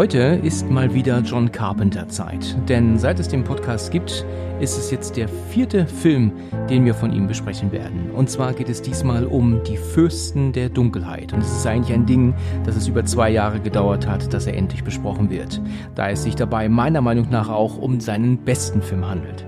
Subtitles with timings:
[0.00, 4.24] Heute ist mal wieder John Carpenter Zeit, denn seit es den Podcast gibt,
[4.58, 6.32] ist es jetzt der vierte Film,
[6.70, 8.10] den wir von ihm besprechen werden.
[8.10, 11.34] Und zwar geht es diesmal um Die Fürsten der Dunkelheit.
[11.34, 12.32] Und es ist eigentlich ein Ding,
[12.64, 15.60] dass es über zwei Jahre gedauert hat, dass er endlich besprochen wird,
[15.94, 19.44] da es sich dabei meiner Meinung nach auch um seinen besten Film handelt.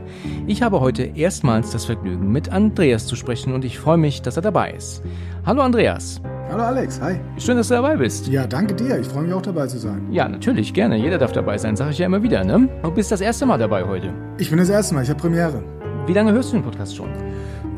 [0.46, 4.37] Ich habe heute erstmals das Vergnügen, mit Andreas zu sprechen und ich freue mich, dass
[4.37, 5.02] er dabei ist.
[5.46, 6.21] Hallo Andreas.
[6.52, 7.19] Hallo Alex, hi.
[7.38, 8.29] Schön, dass du dabei bist.
[8.29, 9.01] Ja, danke dir.
[9.01, 10.06] Ich freue mich auch dabei zu sein.
[10.10, 10.98] Ja, natürlich, gerne.
[10.98, 12.69] Jeder darf dabei sein, sage ich ja immer wieder, ne?
[12.83, 14.13] Du bist das erste Mal dabei heute.
[14.37, 15.63] Ich bin das erste Mal, ich habe Premiere.
[16.07, 17.09] Wie lange hörst du den Podcast schon?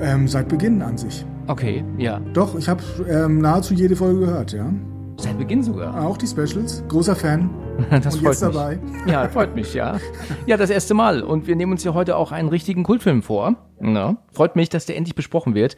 [0.01, 1.25] Ähm, seit Beginn an sich.
[1.47, 2.19] Okay, ja.
[2.33, 4.67] Doch, ich habe ähm, nahezu jede Folge gehört, ja.
[5.19, 6.05] Seit Beginn sogar.
[6.05, 6.83] Auch die Specials.
[6.89, 7.51] Großer Fan.
[7.91, 8.55] Das Und freut jetzt mich.
[8.55, 8.79] dabei.
[9.07, 9.99] Ja, freut mich, ja.
[10.47, 11.23] Ja, das erste Mal.
[11.23, 13.55] Und wir nehmen uns ja heute auch einen richtigen Kultfilm vor.
[13.81, 15.77] Na, freut mich, dass der endlich besprochen wird.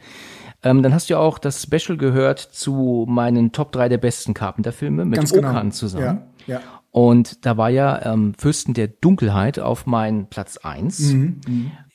[0.63, 4.33] Ähm, dann hast du ja auch das Special gehört zu meinen Top 3 der besten
[4.33, 5.49] Carpenter-Filme mit Ganz genau.
[5.49, 6.23] Okan zusammen.
[6.47, 6.61] Ja, ja.
[6.91, 11.13] Und da war ja ähm, Fürsten der Dunkelheit auf meinen Platz eins.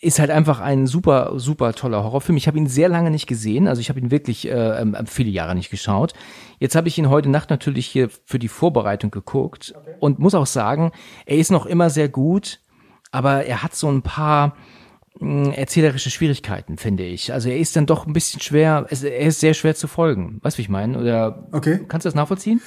[0.01, 2.37] Ist halt einfach ein super, super toller Horrorfilm.
[2.37, 3.67] Ich habe ihn sehr lange nicht gesehen.
[3.67, 6.13] Also ich habe ihn wirklich äh, ähm, viele Jahre nicht geschaut.
[6.61, 10.47] Jetzt habe ich ihn heute Nacht natürlich hier für die Vorbereitung geguckt und muss auch
[10.47, 10.93] sagen,
[11.27, 12.61] er ist noch immer sehr gut,
[13.11, 14.55] aber er hat so ein paar mh,
[15.21, 17.33] erzählerische Schwierigkeiten, finde ich.
[17.33, 20.39] Also er ist dann doch ein bisschen schwer, er ist sehr schwer zu folgen.
[20.43, 20.99] Weißt du, wie ich meine?
[20.99, 21.81] Oder Okay.
[21.89, 22.61] kannst du das nachvollziehen?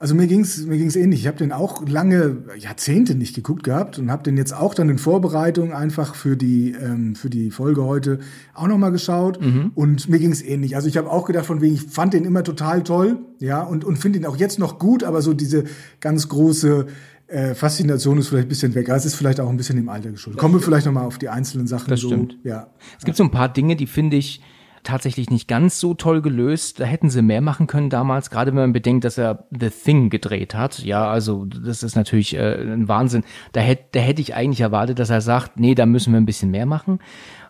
[0.00, 1.20] Also mir ging's mir ging's ähnlich.
[1.20, 4.90] Ich habe den auch lange Jahrzehnte nicht geguckt gehabt und habe den jetzt auch dann
[4.90, 8.18] in Vorbereitung einfach für die ähm, für die Folge heute
[8.54, 9.38] auch noch mal geschaut
[9.74, 10.74] und mir ging's ähnlich.
[10.76, 13.84] Also ich habe auch gedacht von wegen ich fand den immer total toll, ja und
[13.84, 15.64] und finde ihn auch jetzt noch gut, aber so diese
[16.00, 16.86] ganz große
[17.34, 18.88] äh, Faszination ist vielleicht ein bisschen weg.
[18.88, 20.40] Es ist vielleicht auch ein bisschen im Alter geschuldet.
[20.40, 22.08] Kommen wir vielleicht noch mal auf die einzelnen Sachen Das so.
[22.08, 22.38] stimmt.
[22.44, 22.68] Ja.
[22.98, 24.40] Es gibt so ein paar Dinge, die finde ich
[24.84, 26.78] tatsächlich nicht ganz so toll gelöst.
[26.78, 30.10] Da hätten sie mehr machen können damals, gerade wenn man bedenkt, dass er The Thing
[30.10, 30.78] gedreht hat.
[30.80, 33.24] Ja, also das ist natürlich äh, ein Wahnsinn.
[33.52, 36.26] Da hätte da hätte ich eigentlich erwartet, dass er sagt, nee, da müssen wir ein
[36.26, 37.00] bisschen mehr machen.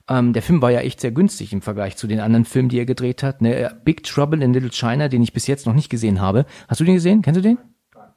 [0.08, 2.78] Ähm, der Film war ja echt sehr günstig im Vergleich zu den anderen Filmen, die
[2.78, 3.42] er gedreht hat.
[3.42, 3.70] Ne?
[3.84, 6.46] Big Trouble in Little China, den ich bis jetzt noch nicht gesehen habe.
[6.68, 7.22] Hast du den gesehen?
[7.22, 7.58] Kennst du den?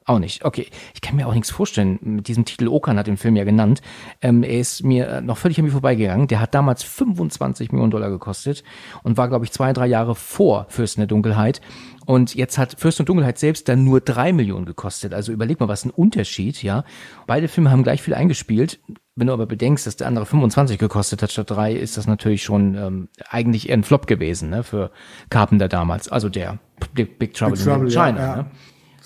[0.08, 0.42] Auch nicht.
[0.42, 0.68] Okay.
[0.94, 1.98] Ich kann mir auch nichts vorstellen.
[2.00, 3.82] Mit diesem Titel Okan hat den Film ja genannt.
[4.22, 6.28] Ähm, er ist mir äh, noch völlig an mir vorbeigegangen.
[6.28, 8.64] Der hat damals 25 Millionen Dollar gekostet
[9.02, 11.60] und war, glaube ich, zwei, drei Jahre vor Fürsten der Dunkelheit.
[12.06, 15.12] Und jetzt hat Fürsten der Dunkelheit selbst dann nur drei Millionen gekostet.
[15.12, 16.84] Also überleg mal, was ein Unterschied, ja.
[17.26, 18.80] Beide Filme haben gleich viel eingespielt.
[19.14, 22.44] Wenn du aber bedenkst, dass der andere 25 gekostet hat statt drei, ist das natürlich
[22.44, 24.90] schon ähm, eigentlich eher ein Flop gewesen, ne, für
[25.28, 26.08] Carpenter damals.
[26.08, 26.58] Also der
[26.94, 28.36] Big, Big Trouble, Big Trouble, in ja, China, ja.
[28.36, 28.46] ne?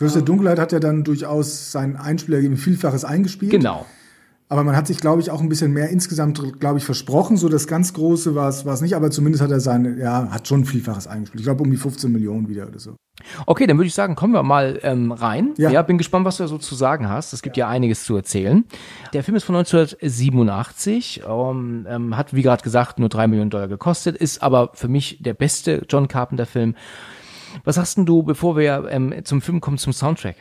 [0.03, 3.53] Fürst der Dunkelheit hat ja dann durchaus seinen Einspieler gegeben, Vielfaches eingespielt.
[3.53, 3.87] Genau.
[4.49, 7.39] Aber man hat sich, glaube ich, auch ein bisschen mehr insgesamt, glaube ich, versprochen.
[7.39, 10.67] So das ganz Große war es nicht, aber zumindest hat er seine, ja, hat schon
[10.67, 11.41] Vielfaches eingespielt.
[11.41, 12.97] Ich glaube, um die 15 Millionen wieder oder so.
[13.47, 15.55] Okay, dann würde ich sagen, kommen wir mal ähm, rein.
[15.57, 15.71] Ja.
[15.71, 15.81] Ja.
[15.81, 17.33] bin gespannt, was du da so zu sagen hast.
[17.33, 18.65] Es gibt ja einiges zu erzählen.
[19.15, 23.69] Der Film ist von 1987, ähm, ähm, hat, wie gerade gesagt, nur drei Millionen Dollar
[23.69, 26.75] gekostet, ist aber für mich der beste John Carpenter-Film.
[27.65, 30.37] Was sagst denn du, bevor wir ähm, zum Film kommen, zum Soundtrack?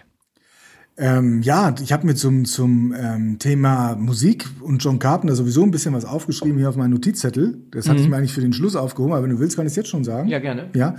[0.98, 5.72] Ähm, ja, ich habe mir zum, zum ähm, Thema Musik und John Carpenter sowieso ein
[5.72, 7.58] bisschen was aufgeschrieben hier auf meinen Notizzettel.
[7.72, 9.72] Das hatte ich mir eigentlich für den Schluss aufgehoben, aber wenn du willst, kann ich
[9.72, 10.26] es jetzt schon sagen.
[10.26, 10.32] Mhm.
[10.32, 10.70] Ja, gerne.
[10.76, 10.96] Ja.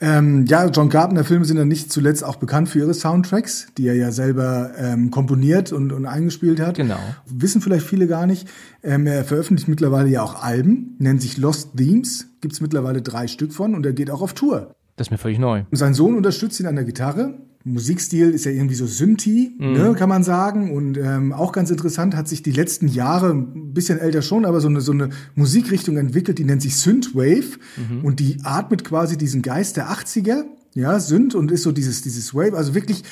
[0.00, 3.94] Ähm, ja, John Carpenter-Filme sind ja nicht zuletzt auch bekannt für ihre Soundtracks, die er
[3.94, 6.76] ja selber ähm, komponiert und, und eingespielt hat.
[6.76, 6.98] Genau.
[7.26, 8.48] Wissen vielleicht viele gar nicht.
[8.82, 13.52] Ähm, er veröffentlicht mittlerweile ja auch Alben, nennt sich Lost Themes, gibt's mittlerweile drei Stück
[13.52, 14.74] von und er geht auch auf Tour.
[14.96, 15.64] Das ist mir völlig neu.
[15.70, 17.34] Und sein Sohn unterstützt ihn an der Gitarre.
[17.66, 20.76] Musikstil ist ja irgendwie so Synthi, ne, kann man sagen.
[20.76, 24.60] Und ähm, auch ganz interessant, hat sich die letzten Jahre, ein bisschen älter schon, aber
[24.60, 27.58] so eine, so eine Musikrichtung entwickelt, die nennt sich Synthwave.
[28.02, 30.44] Und die atmet quasi diesen Geist der 80er,
[30.74, 33.02] ja, Synth und ist so dieses, dieses Wave, also wirklich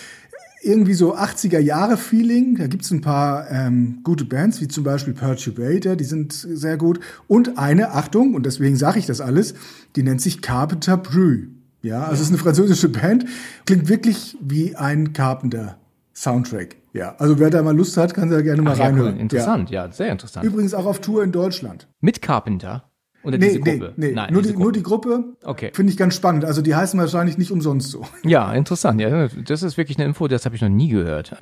[0.63, 2.57] irgendwie so 80er Jahre Feeling.
[2.57, 7.01] Da gibt's ein paar ähm, gute Bands, wie zum Beispiel Perturbator, die sind sehr gut.
[7.27, 9.55] Und eine, Achtung, und deswegen sage ich das alles,
[9.97, 11.49] die nennt sich Carpenter Brü.
[11.83, 13.27] Ja, also es ist eine französische Band,
[13.67, 15.77] klingt wirklich wie ein Carpenter
[16.15, 16.77] Soundtrack.
[16.93, 18.91] Ja, also wer da mal Lust hat, kann da gerne mal Ach, ja, cool.
[18.93, 19.17] reinhören.
[19.19, 19.91] Interessant, ja.
[19.91, 20.13] sehr Ja.
[20.13, 20.45] interessant.
[20.45, 21.89] Übrigens auch auf Tour in Deutschland.
[22.01, 22.85] Mit Carpenter?
[23.25, 23.93] Oder Nee, diese nee, Gruppe?
[23.97, 25.25] nee, Nein, nur, die, nur die Gruppe.
[25.45, 25.71] Okay.
[25.75, 26.45] Finde ich ganz spannend.
[26.45, 28.05] Also die heißen wahrscheinlich nicht umsonst so.
[28.25, 29.01] Ja, interessant.
[29.01, 31.37] Ja, das ist wirklich eine Info, das habe ich noch nie gehört.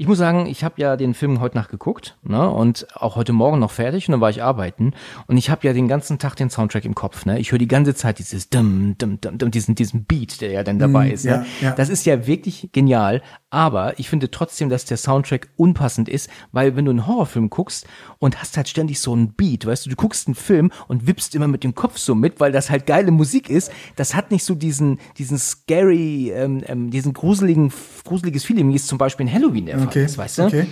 [0.00, 3.32] Ich muss sagen, ich habe ja den Film heute Nacht geguckt ne, und auch heute
[3.32, 4.92] Morgen noch fertig und dann war ich arbeiten
[5.26, 7.26] und ich habe ja den ganzen Tag den Soundtrack im Kopf.
[7.26, 7.40] Ne?
[7.40, 10.62] Ich höre die ganze Zeit dieses dum, dum, dum, dum, diesen, diesen Beat, der ja
[10.62, 11.24] dann dabei Mm, ist.
[11.24, 11.70] Ja, ja, ja.
[11.72, 16.76] Das ist ja wirklich genial, aber ich finde trotzdem, dass der Soundtrack unpassend ist, weil
[16.76, 17.86] wenn du einen Horrorfilm guckst
[18.18, 21.34] und hast halt ständig so einen Beat, weißt du, du guckst einen Film und wippst
[21.34, 24.44] immer mit dem Kopf so mit, weil das halt geile Musik ist, das hat nicht
[24.44, 27.72] so diesen, diesen scary, ähm, ähm, diesen gruseligen,
[28.04, 30.42] gruseliges Feeling, wie es zum Beispiel in Halloween der Fall Okay, ist, weißt du?
[30.44, 30.66] okay.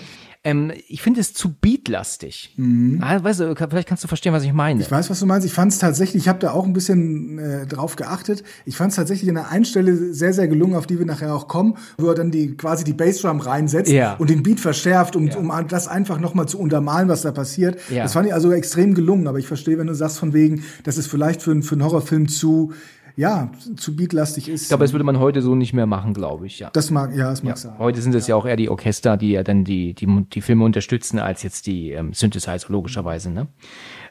[0.47, 2.55] Ähm, ich finde es zu beatlastig.
[3.01, 4.77] Ah, weißt du, vielleicht kannst du verstehen, was ich meine.
[4.77, 4.81] Mhm.
[4.83, 5.45] Ich weiß, was du meinst.
[5.45, 8.45] Ich fand es tatsächlich, ich habe da auch ein bisschen äh, drauf geachtet.
[8.65, 11.35] Ich fand es tatsächlich an der einen Stelle sehr, sehr gelungen, auf die wir nachher
[11.35, 14.15] auch kommen, wo er dann die quasi die Bassdrum reinsetzt Ja.
[14.15, 17.79] und den Beat verschärft, um, um das einfach nochmal zu untermalen, was da passiert.
[17.91, 18.05] Ja.
[18.05, 19.27] Das fand ich also extrem gelungen.
[19.27, 22.29] Aber ich verstehe, wenn du sagst von wegen, dass es vielleicht für, für einen Horrorfilm
[22.29, 22.73] zu,
[23.17, 24.63] ja, zu beatlastig ist.
[24.63, 26.71] Ich glaube, das würde man heute so nicht mehr machen, glaube ich, ja.
[26.71, 27.79] das mag, ja, das mag sein.
[27.79, 28.37] Heute sind es ja.
[28.37, 31.93] auch eher die Orchester, die ja dann die, die, die Filme unterstützen, als jetzt die
[31.93, 33.31] ähm, Synthesizer, logischerweise.
[33.31, 33.49] Ne?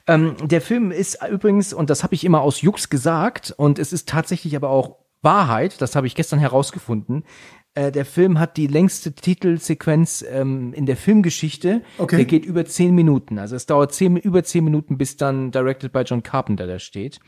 [0.07, 3.93] Ähm, der Film ist übrigens, und das habe ich immer aus Jux gesagt, und es
[3.93, 7.23] ist tatsächlich aber auch Wahrheit, das habe ich gestern herausgefunden,
[7.75, 11.81] äh, der Film hat die längste Titelsequenz ähm, in der Filmgeschichte.
[11.97, 12.15] Okay.
[12.15, 13.37] Der geht über zehn Minuten.
[13.37, 17.19] Also es dauert zehn, über zehn Minuten, bis dann Directed by John Carpenter da steht.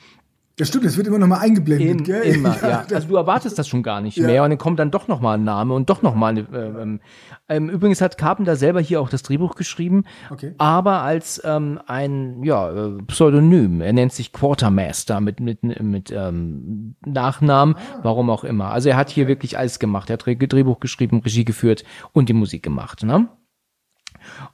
[0.59, 2.23] Das stimmt, es wird immer noch mal eingeblendet, Im, gell?
[2.23, 2.83] immer, ja.
[2.91, 5.35] Also du erwartest das schon gar nicht mehr und dann kommt dann doch noch mal
[5.35, 6.99] ein Name und doch noch mal eine, äh, ähm,
[7.47, 10.55] ähm, übrigens hat Carpenter selber hier auch das Drehbuch geschrieben, Okay.
[10.57, 13.81] aber als ähm, ein ja, äh, Pseudonym.
[13.81, 18.71] Er nennt sich Quartermaster mit mit mit ähm, Nachnamen, warum auch immer.
[18.71, 20.09] Also er hat hier wirklich alles gemacht.
[20.09, 21.83] Er hat Dreh- Drehbuch geschrieben, Regie geführt
[22.13, 23.27] und die Musik gemacht, ne?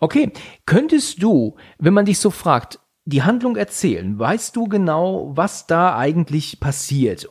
[0.02, 0.32] Okay,
[0.66, 4.18] könntest du, wenn man dich so fragt, die Handlung erzählen?
[4.18, 7.30] Weißt du genau, was da eigentlich passiert?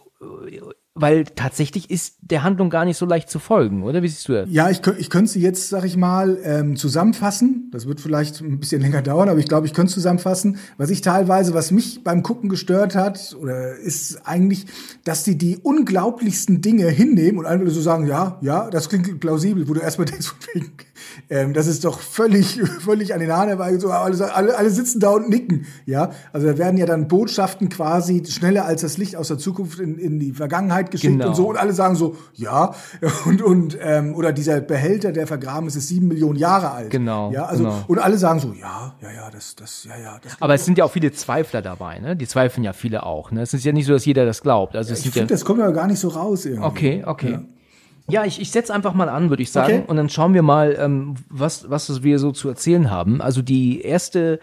[0.95, 4.03] Weil tatsächlich ist der Handlung gar nicht so leicht zu folgen, oder?
[4.03, 4.49] Wie siehst du das?
[4.51, 7.71] Ja, ich, ich könnte sie jetzt, sag ich mal, ähm, zusammenfassen.
[7.73, 10.59] Das wird vielleicht ein bisschen länger dauern, aber ich glaube, ich könnte es zusammenfassen.
[10.77, 14.67] Was ich teilweise, was mich beim Gucken gestört hat, oder ist eigentlich,
[15.05, 19.67] dass sie die unglaublichsten Dinge hinnehmen und einfach so sagen, ja, ja, das klingt plausibel,
[19.69, 20.35] wo du erstmal denkst,
[21.31, 23.79] ähm, das ist doch völlig, völlig an den Haaren herbei.
[23.79, 25.65] So, alle, alle, alle sitzen da und nicken.
[25.87, 29.81] Ja, also da werden ja dann Botschaften quasi schneller als das Licht aus der Zukunft
[29.81, 31.29] in, in die Vergangenheit geschickt Genau.
[31.29, 32.75] und so und alle sagen so, ja,
[33.27, 36.91] und, und ähm, oder dieser Behälter, der vergraben ist, ist sieben Millionen Jahre alt.
[36.91, 37.85] Genau, Ja, also, genau.
[37.87, 40.37] und alle sagen so, ja, ja, ja, das, das, ja, ja, das.
[40.41, 42.17] Aber es sind ja auch viele Zweifler dabei, ne?
[42.17, 43.43] Die zweifeln ja viele auch, ne?
[43.43, 44.77] Es ist ja nicht so, dass jeder das glaubt.
[44.77, 46.67] Also es ich sind ja finde, das kommt aber gar nicht so raus irgendwie.
[46.67, 47.39] Okay, okay.
[48.09, 49.75] Ja, ich, ich setze einfach mal an, würde ich sagen.
[49.75, 49.85] Okay.
[49.87, 53.21] Und dann schauen wir mal, ähm, was, was wir so zu erzählen haben.
[53.23, 54.41] Also die erste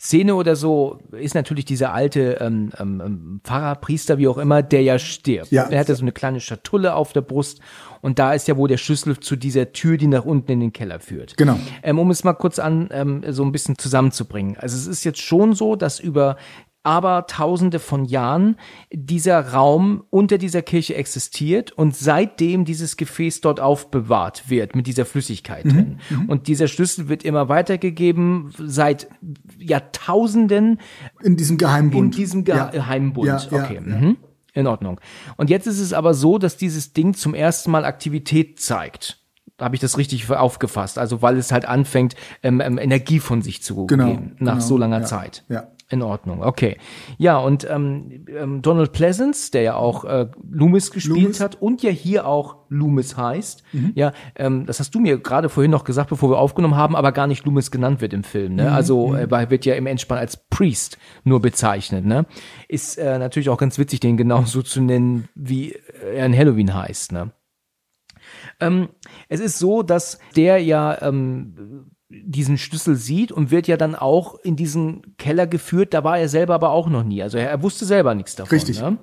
[0.00, 4.62] Szene oder so ist natürlich dieser alte ähm, ähm, ähm, Pfarrer, Priester, wie auch immer,
[4.62, 5.52] der ja stirbt.
[5.52, 5.68] Ja.
[5.68, 7.60] Der hat ja so eine kleine Schatulle auf der Brust
[8.00, 10.72] und da ist ja wohl der Schlüssel zu dieser Tür, die nach unten in den
[10.72, 11.36] Keller führt.
[11.36, 11.58] Genau.
[11.82, 14.56] Ähm, um es mal kurz an, ähm, so ein bisschen zusammenzubringen.
[14.56, 16.38] Also es ist jetzt schon so, dass über
[16.82, 18.56] aber tausende von Jahren
[18.90, 25.04] dieser Raum unter dieser Kirche existiert und seitdem dieses Gefäß dort aufbewahrt wird mit dieser
[25.04, 25.98] Flüssigkeit drin.
[26.26, 29.08] Und dieser Schlüssel wird immer weitergegeben seit
[29.58, 30.80] Jahrtausenden
[31.22, 32.14] In diesem Geheimbund.
[32.14, 32.66] in diesem Ge Ja.
[32.70, 33.26] Geheimbund.
[33.26, 33.80] Ja, ja, okay.
[33.80, 34.16] Mhm.
[34.52, 35.00] In Ordnung.
[35.36, 39.18] Und jetzt ist es aber so, dass dieses Ding zum ersten Mal Aktivität zeigt.
[39.60, 40.98] Habe ich das richtig aufgefasst?
[40.98, 44.64] Also weil es halt anfängt, ähm, ähm, Energie von sich zu Genau, geben nach genau,
[44.66, 45.44] so langer ja, Zeit.
[45.48, 45.68] ja.
[45.90, 46.76] In Ordnung, okay.
[47.18, 51.38] Ja, und ähm, ähm, Donald Pleasance, der ja auch äh, Loomis gespielt Loomis.
[51.40, 51.44] Mhm.
[51.44, 53.64] hat und ja hier auch Loomis heißt,
[53.96, 57.10] ja, ähm, das hast du mir gerade vorhin noch gesagt, bevor wir aufgenommen haben, aber
[57.10, 58.52] gar nicht Loomis genannt wird im Film.
[58.52, 58.56] Mhm.
[58.56, 58.72] Ne?
[58.72, 62.04] Also äh, weil wird ja im Endspann als Priest nur bezeichnet.
[62.04, 62.24] Ne?
[62.68, 65.74] Ist äh, natürlich auch ganz witzig, den genauso zu nennen, wie
[66.14, 67.10] er in Halloween heißt.
[67.10, 67.32] Ne?
[68.60, 68.90] Ähm,
[69.28, 74.34] es ist so, dass der ja ähm, diesen Schlüssel sieht und wird ja dann auch
[74.40, 75.94] in diesen Keller geführt.
[75.94, 77.22] Da war er selber aber auch noch nie.
[77.22, 78.50] Also er, er wusste selber nichts davon.
[78.50, 78.80] Richtig.
[78.80, 78.98] Ne?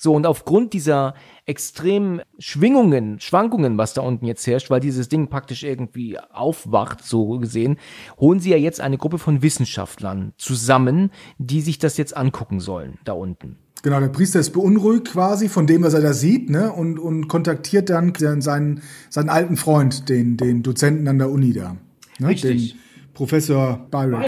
[0.00, 1.14] So, und aufgrund dieser
[1.44, 7.38] extremen Schwingungen, Schwankungen, was da unten jetzt herrscht, weil dieses Ding praktisch irgendwie aufwacht, so
[7.38, 7.78] gesehen,
[8.18, 12.98] holen sie ja jetzt eine Gruppe von Wissenschaftlern zusammen, die sich das jetzt angucken sollen,
[13.04, 13.56] da unten.
[13.82, 16.72] Genau, der Priester ist beunruhigt quasi von dem, was er da sieht, ne?
[16.72, 21.76] Und, und kontaktiert dann seinen, seinen alten Freund, den, den Dozenten an der Uni da.
[22.18, 22.28] Ne?
[22.28, 22.72] Richtig.
[22.72, 22.80] Den
[23.14, 24.22] Professor Byron.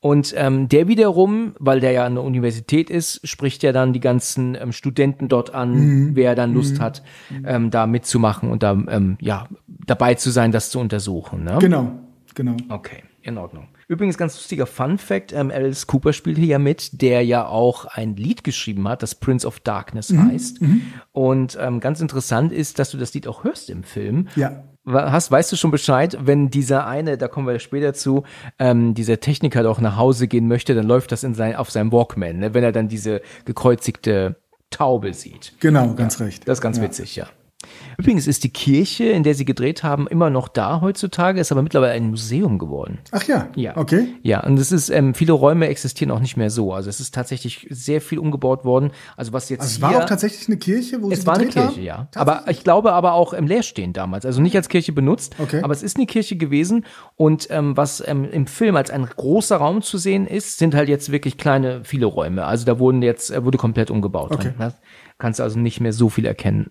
[0.00, 4.00] Und ähm, der wiederum, weil der ja an der Universität ist, spricht ja dann die
[4.00, 7.02] ganzen ähm, Studenten dort an, wer dann Lust hat,
[7.44, 11.42] ähm, da mitzumachen und da ähm, ja dabei zu sein, das zu untersuchen.
[11.42, 11.56] Ne?
[11.60, 11.98] Genau,
[12.36, 12.56] genau.
[12.68, 13.66] Okay, in Ordnung.
[13.88, 17.86] Übrigens ganz lustiger Fun Fact, ähm, Alice Cooper spielt hier ja mit, der ja auch
[17.86, 20.60] ein Lied geschrieben hat, das Prince of Darkness heißt.
[21.10, 24.28] Und ähm, ganz interessant ist, dass du das Lied auch hörst im Film.
[24.36, 24.62] Ja.
[24.92, 28.24] Hast, weißt du schon Bescheid, wenn dieser eine, da kommen wir später zu,
[28.58, 31.92] ähm, dieser Techniker doch nach Hause gehen möchte, dann läuft das in sein, auf seinem
[31.92, 34.36] Walkman, ne, wenn er dann diese gekreuzigte
[34.70, 35.54] Taube sieht.
[35.60, 36.46] Genau, ganz recht.
[36.46, 37.26] Das ist ganz witzig, ja.
[37.98, 41.62] Übrigens ist die Kirche, in der sie gedreht haben, immer noch da heutzutage, ist aber
[41.62, 42.98] mittlerweile ein Museum geworden.
[43.10, 43.76] Ach ja, Ja.
[43.76, 44.08] okay.
[44.22, 46.72] Ja, und es ist, ähm, viele Räume existieren auch nicht mehr so.
[46.72, 48.92] Also es ist tatsächlich sehr viel umgebaut worden.
[49.16, 51.34] Also was jetzt Also es hier, war auch tatsächlich eine Kirche, wo es sie war
[51.34, 51.82] eine Kirche, haben?
[51.82, 52.08] ja.
[52.14, 54.24] Aber ich glaube aber auch im Leerstehen damals.
[54.24, 55.60] Also nicht als Kirche benutzt, Okay.
[55.62, 56.84] aber es ist eine Kirche gewesen.
[57.16, 60.88] Und ähm, was ähm, im Film als ein großer Raum zu sehen ist, sind halt
[60.88, 62.44] jetzt wirklich kleine, viele Räume.
[62.44, 64.30] Also da wurden jetzt, äh, wurde komplett umgebaut.
[64.30, 64.42] Okay.
[64.50, 64.54] Drin.
[64.58, 64.72] Da
[65.18, 66.70] kannst du also nicht mehr so viel erkennen.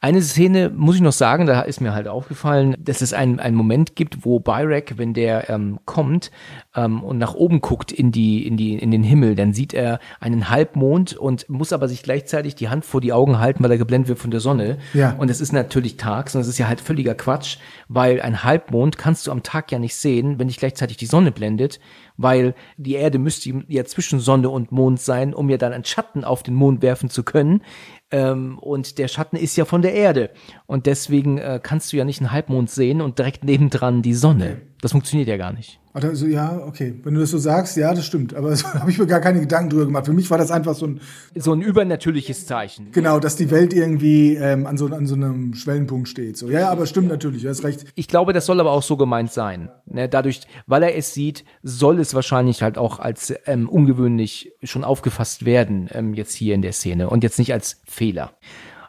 [0.00, 3.56] Eine Szene muss ich noch sagen, da ist mir halt aufgefallen, dass es einen, einen
[3.56, 6.30] Moment gibt, wo Byrek, wenn der ähm, kommt
[6.76, 9.98] ähm, und nach oben guckt in die in die in den Himmel, dann sieht er
[10.20, 13.78] einen Halbmond und muss aber sich gleichzeitig die Hand vor die Augen halten, weil er
[13.78, 14.78] geblendet wird von der Sonne.
[14.94, 15.16] Ja.
[15.18, 18.98] Und es ist natürlich tags und es ist ja halt völliger Quatsch, weil ein Halbmond
[18.98, 21.80] kannst du am Tag ja nicht sehen, wenn dich gleichzeitig die Sonne blendet,
[22.16, 26.22] weil die Erde müsste ja zwischen Sonne und Mond sein, um ja dann einen Schatten
[26.22, 27.62] auf den Mond werfen zu können.
[28.10, 30.30] Ähm, und der Schatten ist ja von der Erde.
[30.66, 34.62] Und deswegen äh, kannst du ja nicht einen Halbmond sehen und direkt nebendran die Sonne.
[34.80, 35.80] Das funktioniert ja gar nicht.
[35.92, 36.94] Also, ja, okay.
[37.02, 38.34] Wenn du das so sagst, ja, das stimmt.
[38.34, 40.06] Aber so habe ich mir gar keine Gedanken drüber gemacht.
[40.06, 41.00] Für mich war das einfach so ein,
[41.34, 42.92] So ein übernatürliches Zeichen.
[42.92, 46.36] genau, dass die Welt irgendwie ähm, an, so, an so einem Schwellenpunkt steht.
[46.36, 47.86] So, ja, ja, aber stimmt natürlich, du hast recht.
[47.96, 49.70] Ich glaube, das soll aber auch so gemeint sein.
[49.86, 54.84] Ne, dadurch, weil er es sieht, soll es wahrscheinlich halt auch als ähm, ungewöhnlich schon
[54.84, 58.32] aufgefasst werden, ähm, jetzt hier in der Szene und jetzt nicht als Fehler.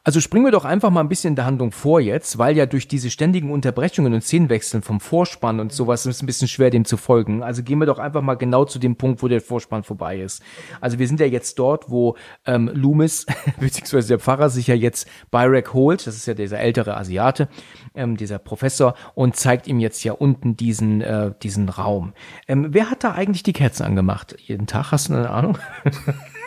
[0.09, 2.65] Also springen wir doch einfach mal ein bisschen in der Handlung vor jetzt, weil ja
[2.65, 6.71] durch diese ständigen Unterbrechungen und Szenenwechseln vom Vorspann und sowas ist es ein bisschen schwer,
[6.71, 7.43] dem zu folgen.
[7.43, 10.41] Also gehen wir doch einfach mal genau zu dem Punkt, wo der Vorspann vorbei ist.
[10.81, 12.15] Also wir sind ja jetzt dort, wo
[12.47, 13.27] ähm, Loomis,
[13.59, 17.47] beziehungsweise der Pfarrer, sich ja jetzt Byrek holt, das ist ja dieser ältere Asiate,
[17.93, 22.13] ähm, dieser Professor, und zeigt ihm jetzt ja unten diesen, äh, diesen Raum.
[22.47, 24.35] Ähm, wer hat da eigentlich die Kerzen angemacht?
[24.39, 25.59] Jeden Tag, hast du eine Ahnung?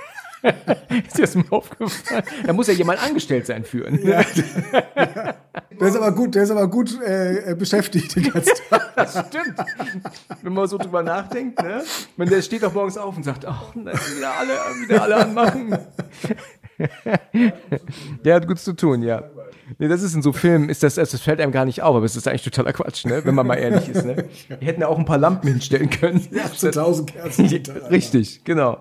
[1.07, 2.25] ist dir das mal aufgefallen?
[2.45, 3.91] Da muss ja jemand angestellt sein für.
[3.91, 4.25] Ne?
[5.83, 9.09] Der ist aber gut, der ist aber gut äh, äh, beschäftigt den ganzen Tag.
[9.29, 9.59] Stimmt.
[10.43, 11.83] Wenn man so drüber nachdenkt, ne?
[12.17, 15.77] Wenn der steht doch morgens auf und sagt, ach, na, wieder alle, wieder alle anmachen.
[18.25, 19.25] der hat gut zu tun, ja.
[19.79, 22.05] Nee, das ist in so Filmen, ist das, das fällt einem gar nicht auf, aber
[22.05, 23.25] es ist eigentlich totaler Quatsch, ne?
[23.25, 24.29] Wenn man mal ehrlich ist, ne?
[24.49, 26.27] Wir hätten ja auch ein paar Lampen hinstellen können.
[26.31, 27.47] Ja, so tausend Kerzen.
[27.47, 28.79] Richtig, genau.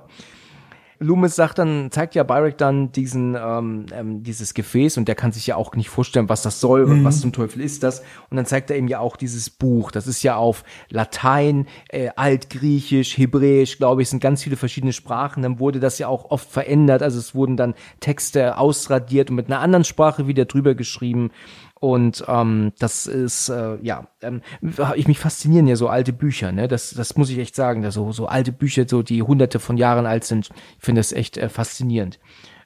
[1.03, 5.31] Loomis sagt dann, zeigt ja Byrek dann diesen, ähm, ähm, dieses Gefäß und der kann
[5.31, 7.03] sich ja auch nicht vorstellen, was das soll, Mhm.
[7.03, 8.01] was zum Teufel ist das.
[8.29, 9.89] Und dann zeigt er ihm ja auch dieses Buch.
[9.91, 15.41] Das ist ja auf Latein, äh, Altgriechisch, Hebräisch, glaube ich, sind ganz viele verschiedene Sprachen.
[15.41, 17.01] Dann wurde das ja auch oft verändert.
[17.01, 21.31] Also es wurden dann Texte ausradiert und mit einer anderen Sprache wieder drüber geschrieben.
[21.81, 24.43] Und ähm, das ist, äh, ja, ähm,
[24.95, 26.67] ich mich faszinieren ja so alte Bücher, ne?
[26.67, 29.77] Das, das muss ich echt sagen, da so, so alte Bücher, so die hunderte von
[29.77, 30.51] Jahren alt sind.
[30.77, 32.19] Ich finde das echt äh, faszinierend.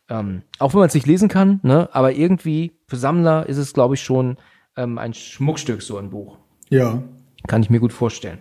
[0.10, 1.88] Ähm, auch wenn man es nicht lesen kann, ne?
[1.94, 4.36] Aber irgendwie für Sammler ist es, glaube ich, schon
[4.76, 6.38] ähm, ein Schmuckstück, so ein Buch.
[6.68, 7.02] Ja.
[7.48, 8.40] Kann ich mir gut vorstellen.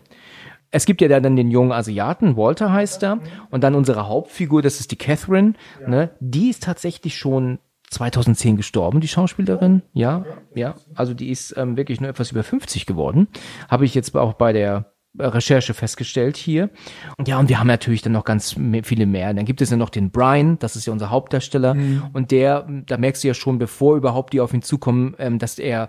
[0.72, 3.20] Es gibt ja dann den jungen Asiaten, Walter heißt er,
[3.52, 5.52] und dann unsere Hauptfigur, das ist die Catherine,
[5.86, 6.10] ne?
[6.18, 7.60] Die ist tatsächlich schon
[7.94, 9.82] 2010 gestorben, die Schauspielerin.
[9.92, 10.24] Ja,
[10.54, 10.74] ja.
[10.94, 13.28] Also die ist ähm, wirklich nur etwas über 50 geworden.
[13.68, 16.70] Habe ich jetzt auch bei der Recherche festgestellt hier.
[17.16, 19.32] Und ja, und wir haben natürlich dann noch ganz viele mehr.
[19.32, 21.76] Dann gibt es ja noch den Brian, das ist ja unser Hauptdarsteller.
[22.12, 25.58] Und der, da merkst du ja schon, bevor überhaupt die auf ihn zukommen, ähm, dass
[25.58, 25.88] er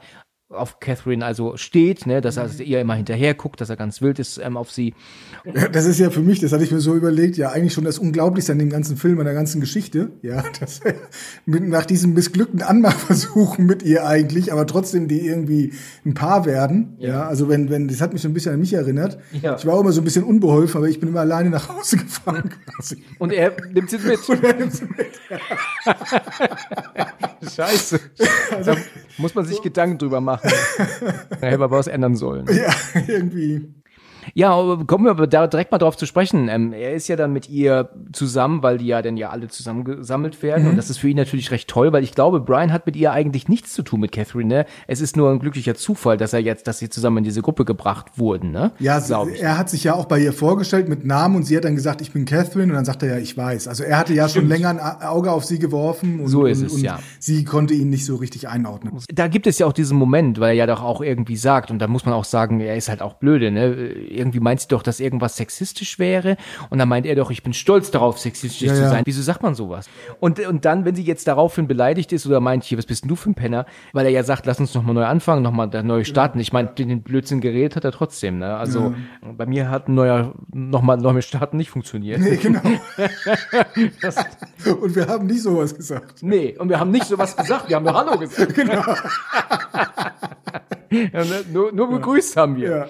[0.56, 4.02] auf Catherine also steht, ne, dass er also ihr immer hinterher guckt, dass er ganz
[4.02, 4.94] wild ist ähm, auf sie.
[5.44, 7.84] Ja, Das ist ja für mich, das hatte ich mir so überlegt, ja eigentlich schon
[7.84, 10.12] das Unglaublichste an dem ganzen Film, an der ganzen Geschichte.
[10.22, 10.96] Ja, dass er
[11.46, 15.74] mit, nach diesem missglückten Anmachversuchen mit ihr eigentlich, aber trotzdem die irgendwie
[16.06, 16.96] ein Paar werden.
[17.00, 19.18] Ja, also wenn, wenn, das hat mich so ein bisschen an mich erinnert.
[19.42, 19.56] Ja.
[19.56, 21.98] Ich war auch immer so ein bisschen unbeholfen, aber ich bin immer alleine nach Hause
[21.98, 23.04] gefahren quasi.
[23.20, 24.28] Und er nimmt sie mit.
[24.30, 25.08] Und er nimmt sie mit.
[27.54, 28.00] Scheiße.
[28.64, 28.76] Da
[29.18, 30.45] muss man sich Gedanken drüber machen.
[31.42, 32.46] Da hätte man was ändern sollen.
[32.52, 32.74] Ja,
[33.08, 33.74] irgendwie.
[34.34, 34.52] Ja,
[34.88, 36.50] kommen wir aber da direkt mal drauf zu sprechen.
[36.50, 40.42] Ähm, er ist ja dann mit ihr zusammen, weil die ja dann ja alle zusammengesammelt
[40.42, 40.68] werden.
[40.68, 43.12] Und das ist für ihn natürlich recht toll, weil ich glaube, Brian hat mit ihr
[43.12, 44.48] eigentlich nichts zu tun mit Catherine.
[44.48, 44.66] Ne?
[44.88, 47.66] Es ist nur ein glücklicher Zufall, dass er jetzt, dass sie zusammen in diese Gruppe
[47.66, 48.52] gebracht wurden.
[48.52, 48.72] Ne?
[48.80, 49.42] Ja, Glaub ich.
[49.42, 52.02] er hat sich ja auch bei ihr vorgestellt mit Namen und sie hat dann gesagt,
[52.02, 53.68] ich bin Catherine und dann sagt er ja, ich weiß.
[53.68, 56.68] Also er hatte ja schon länger ein Auge auf sie geworfen und, So ist und,
[56.68, 57.00] es, und ja.
[57.20, 58.98] sie konnte ihn nicht so richtig einordnen.
[59.14, 61.80] da gibt es ja auch diesen Moment, weil er ja doch auch irgendwie sagt, und
[61.80, 63.76] da muss man auch sagen, er ist halt auch blöde, ne?
[64.16, 66.38] Irgendwie meint sie doch, dass irgendwas sexistisch wäre.
[66.70, 68.90] Und dann meint er doch, ich bin stolz darauf, sexistisch Ja, zu ja.
[68.90, 69.04] sein.
[69.06, 69.88] Wieso sagt man sowas?
[70.20, 73.10] Und, und dann, wenn sie jetzt daraufhin beleidigt ist oder meint, hier, was bist denn
[73.10, 73.66] du für ein Penner?
[73.94, 76.40] Weil er ja sagt, lass uns nochmal neu anfangen, nochmal neu starten.
[76.40, 78.56] Ich meine, den Blödsinn geredet hat er trotzdem, ne?
[78.56, 78.94] Also,
[79.38, 82.20] bei mir hat ein neuer, nochmal neu starten nicht funktioniert.
[82.20, 82.62] Nee, genau.
[84.82, 86.22] Und wir haben nicht sowas gesagt.
[86.22, 88.56] nee, und wir haben nicht sowas gesagt, wir haben nur Hallo gesagt.
[88.66, 88.82] Genau.
[91.14, 91.44] ja, ne?
[91.52, 92.90] nur, nur begrüßt haben wir.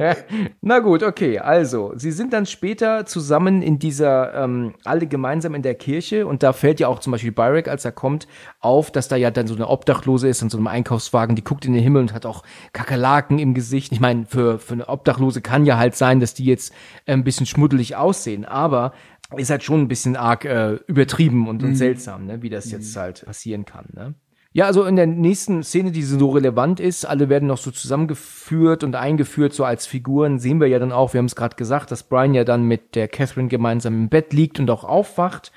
[0.00, 0.16] Ja.
[0.60, 1.38] Na gut, okay.
[1.38, 6.42] Also, sie sind dann später zusammen in dieser, ähm, alle gemeinsam in der Kirche und
[6.42, 8.26] da fällt ja auch zum Beispiel Byrek, als er kommt,
[8.60, 11.64] auf, dass da ja dann so eine Obdachlose ist in so einem Einkaufswagen, die guckt
[11.64, 13.92] in den Himmel und hat auch Kakerlaken im Gesicht.
[13.92, 16.72] Ich meine, für, für eine Obdachlose kann ja halt sein, dass die jetzt
[17.06, 18.92] äh, ein bisschen schmuddelig aussehen, aber
[19.36, 22.42] ist halt schon ein bisschen arg äh, übertrieben und, und seltsam, ne?
[22.42, 23.86] wie das jetzt halt passieren kann.
[23.92, 24.14] Ne?
[24.52, 28.82] Ja, also in der nächsten Szene, die so relevant ist, alle werden noch so zusammengeführt
[28.82, 31.92] und eingeführt, so als Figuren, sehen wir ja dann auch, wir haben es gerade gesagt,
[31.92, 35.52] dass Brian ja dann mit der Catherine gemeinsam im Bett liegt und auch aufwacht.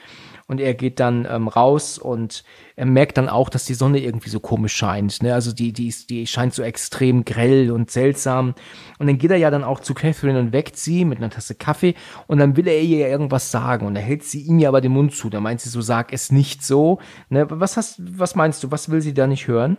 [0.48, 2.44] Und er geht dann ähm, raus und
[2.76, 5.24] er merkt dann auch, dass die Sonne irgendwie so komisch scheint.
[5.24, 5.34] Ne?
[5.34, 8.56] Also die, die, ist, die scheint so extrem grell und seltsam.
[9.00, 11.56] Und dann geht er ja dann auch zu Catherine und weckt sie mit einer Tasse
[11.56, 11.96] Kaffee
[12.28, 14.82] und dann will er ihr ja irgendwas sagen und er hält sie ihm ja aber
[14.82, 15.30] den Mund zu.
[15.30, 17.00] Da meint sie so, sag es nicht so.
[17.30, 17.46] Ne?
[17.50, 19.78] Was hast, was meinst du, was will sie da nicht hören?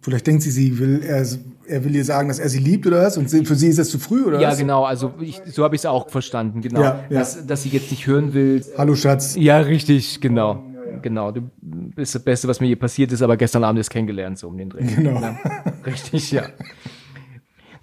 [0.00, 1.26] Vielleicht denkt sie, sie will, er,
[1.66, 3.16] er will ihr sagen, dass er sie liebt oder was?
[3.16, 4.58] Und für sie ist das zu früh oder Ja, was?
[4.58, 6.80] genau, also ich, so habe ich es auch verstanden, genau.
[6.80, 7.18] Ja, ja.
[7.18, 8.64] Dass, dass sie jetzt nicht hören will.
[8.78, 9.34] Hallo Schatz.
[9.36, 10.62] Ja, richtig, genau.
[11.02, 14.38] Genau, du bist das Beste, was mir je passiert ist, aber gestern Abend ist kennengelernt,
[14.38, 14.84] so um den Dreh.
[14.84, 15.20] Genau.
[15.20, 15.38] Ja,
[15.84, 16.44] richtig, ja.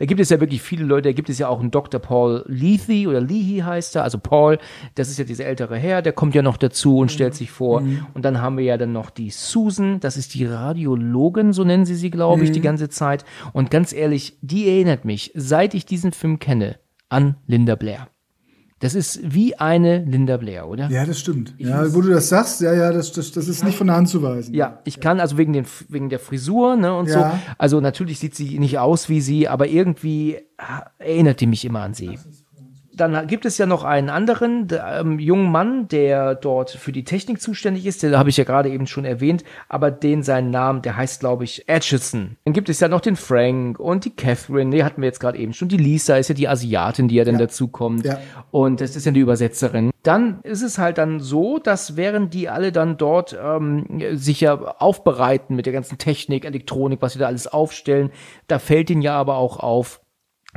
[0.03, 1.97] Da gibt es ja wirklich viele Leute, da gibt es ja auch einen Dr.
[1.97, 4.57] Paul Leahy oder Leahy heißt er, also Paul,
[4.95, 7.81] das ist ja dieser ältere Herr, der kommt ja noch dazu und stellt sich vor.
[8.13, 11.85] Und dann haben wir ja dann noch die Susan, das ist die Radiologin, so nennen
[11.85, 13.23] sie sie, glaube ich, die ganze Zeit.
[13.53, 18.09] Und ganz ehrlich, die erinnert mich, seit ich diesen Film kenne, an Linda Blair.
[18.83, 20.89] Das ist wie eine Linda Blair, oder?
[20.89, 21.53] Ja, das stimmt.
[21.57, 24.09] Ja, wo du das sagst, ja, ja, das, das, das ist nicht von der Hand
[24.09, 24.53] zu weisen.
[24.53, 27.19] Ja, ich kann also wegen, den, wegen der Frisur ne, und so.
[27.19, 27.39] Ja.
[27.57, 31.79] Also natürlich sieht sie nicht aus wie sie, aber irgendwie ah, erinnert die mich immer
[31.79, 32.19] an sie.
[32.95, 37.03] Dann gibt es ja noch einen anderen der, ähm, jungen Mann, der dort für die
[37.03, 38.03] Technik zuständig ist.
[38.03, 41.43] Den habe ich ja gerade eben schon erwähnt, aber den seinen Namen, der heißt, glaube
[41.43, 42.37] ich, Atchison.
[42.45, 45.37] Dann gibt es ja noch den Frank und die Catherine, die hatten wir jetzt gerade
[45.37, 45.69] eben schon.
[45.69, 48.05] Die Lisa ist ja die Asiatin, die ja dann dazu kommt.
[48.05, 48.19] Ja.
[48.51, 49.91] Und das ist ja die Übersetzerin.
[50.03, 54.55] Dann ist es halt dann so, dass während die alle dann dort ähm, sich ja
[54.55, 58.11] aufbereiten mit der ganzen Technik, Elektronik, was sie da alles aufstellen,
[58.47, 60.01] da fällt ihnen ja aber auch auf,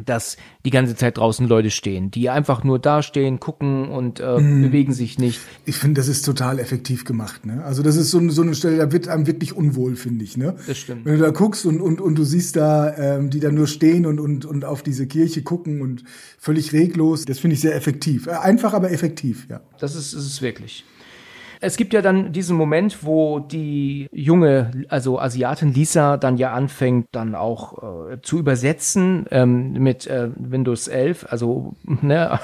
[0.04, 4.38] dass die ganze Zeit draußen Leute stehen, die einfach nur da stehen, gucken und äh,
[4.40, 4.62] Mhm.
[4.62, 5.40] bewegen sich nicht.
[5.64, 7.46] Ich finde, das ist total effektiv gemacht.
[7.46, 7.64] Ne?
[7.64, 10.36] Also das ist so, so eine Stelle, da wird einem wirklich unwohl, finde ich.
[10.36, 10.54] Ne?
[10.66, 11.04] Das stimmt.
[11.06, 14.04] Wenn du da guckst und, und, und du siehst da, ähm, die da nur stehen
[14.06, 16.04] und, und, und auf diese Kirche gucken und
[16.38, 18.26] völlig reglos, das finde ich sehr effektiv.
[18.26, 19.60] Äh, Einfach, aber effektiv, ja.
[19.80, 20.84] Das ist, ist es wirklich.
[21.60, 27.08] Es gibt ja dann diesen Moment, wo die junge, also Asiatin Lisa dann ja anfängt,
[27.12, 31.26] dann auch äh, zu übersetzen ähm, mit äh, Windows 11.
[31.30, 32.38] Also, ne?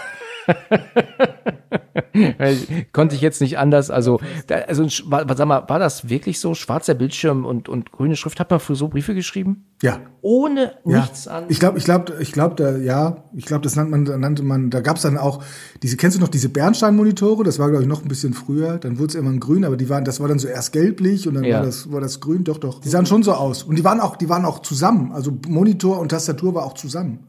[2.92, 3.90] Konnte ich jetzt nicht anders.
[3.90, 6.54] Also, da, also war, sag mal, war das wirklich so?
[6.54, 8.40] Schwarzer Bildschirm und, und grüne Schrift.
[8.40, 9.64] Hat man für so Briefe geschrieben?
[9.82, 10.00] Ja.
[10.20, 11.00] Ohne Ja.
[11.00, 11.44] nichts an.
[11.48, 14.42] Ich glaube, ich glaube, ich glaube, da, ja, ich glaube, das nannte man, da nannte
[14.42, 15.42] man, da gab's dann auch
[15.82, 17.44] diese, kennst du noch diese Bernstein-Monitore?
[17.44, 18.78] Das war, glaube ich, noch ein bisschen früher.
[18.78, 21.34] Dann wurde es irgendwann grün, aber die waren, das war dann so erst gelblich und
[21.34, 21.58] dann Ja.
[21.58, 22.44] war das, war das grün.
[22.44, 22.80] Doch, doch.
[22.80, 23.62] Die sahen schon so aus.
[23.62, 25.12] Und die waren auch, die waren auch zusammen.
[25.12, 27.20] Also Monitor und Tastatur war auch zusammen.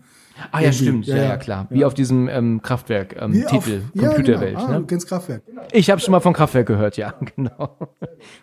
[0.51, 1.05] Ah ja, stimmt.
[1.05, 1.67] Ja, Ja, ja, klar.
[1.69, 4.55] Wie auf diesem ähm, Kraftwerk ähm, ja, Computerwelt.
[4.55, 4.65] Genau.
[4.65, 4.85] Ah, ne?
[4.87, 5.43] Kennst Kraftwerk.
[5.71, 7.77] Ich habe schon mal von Kraftwerk gehört, ja, genau.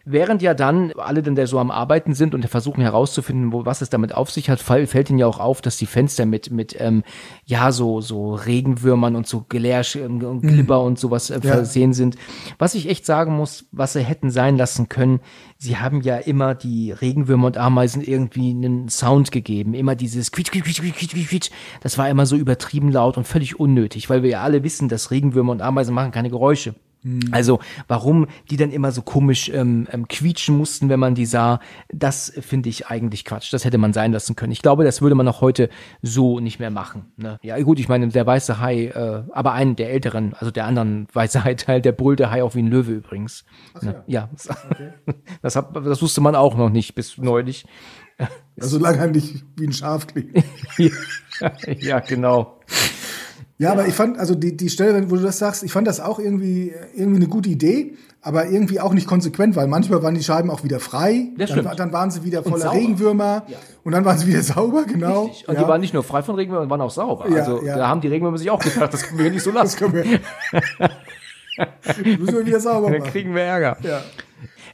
[0.05, 3.83] Während ja dann alle dann da so am Arbeiten sind und versuchen herauszufinden, wo was
[3.83, 6.76] es damit auf sich hat, fällt ihnen ja auch auf, dass die Fenster mit mit
[6.79, 7.03] ähm,
[7.44, 12.16] ja so so Regenwürmern und so Gelärsch und Glibber und sowas äh, versehen sind.
[12.59, 15.20] Was ich echt sagen muss, was sie hätten sein lassen können,
[15.60, 20.50] sie haben ja immer die Regenwürmer und Ameisen irgendwie einen Sound gegeben, immer dieses quietsch
[20.50, 21.50] quietsch quietsch quietsch quietsch quietsch.
[21.82, 25.10] Das war immer so übertrieben laut und völlig unnötig, weil wir ja alle wissen, dass
[25.10, 26.74] Regenwürmer und Ameisen machen keine Geräusche.
[27.30, 31.60] Also warum die dann immer so komisch ähm, ähm, quietschen mussten, wenn man die sah,
[31.88, 33.52] das finde ich eigentlich Quatsch.
[33.52, 34.52] Das hätte man sein lassen können.
[34.52, 35.70] Ich glaube, das würde man auch heute
[36.02, 37.12] so nicht mehr machen.
[37.16, 37.38] Ne?
[37.42, 41.06] Ja gut, ich meine, der weiße Hai, äh, aber einen der älteren, also der anderen
[41.12, 43.44] weiße Hai-Teil, der brüllte Hai auch wie ein Löwe übrigens.
[43.80, 44.02] Ne?
[44.06, 44.28] Ja,
[45.42, 47.64] das, hat, das wusste man auch noch nicht bis neulich.
[48.58, 50.36] Also solange er nicht wie ein Schaf klingt.
[50.78, 52.60] ja, ja, genau.
[53.60, 56.00] Ja, aber ich fand, also die, die Stelle, wo du das sagst, ich fand das
[56.00, 60.22] auch irgendwie, irgendwie eine gute Idee, aber irgendwie auch nicht konsequent, weil manchmal waren die
[60.22, 62.72] Scheiben auch wieder frei, Das dann, dann waren sie wieder voller.
[62.72, 63.58] Regenwürmer Ja.
[63.84, 65.24] und dann waren sie wieder sauber, genau.
[65.26, 65.46] Richtig.
[65.48, 65.62] Und ja.
[65.62, 67.28] die waren nicht nur frei von Regenwürmern, waren auch sauber.
[67.28, 69.78] Ja, also da haben die Regenwürmer sich auch gedacht, das können wir nicht so das
[69.78, 69.92] lassen.
[69.92, 70.20] können wir.
[72.18, 73.10] müssen wir wieder sauber Dann machen.
[73.12, 73.76] kriegen wir Ärger.
[73.82, 74.00] Ja.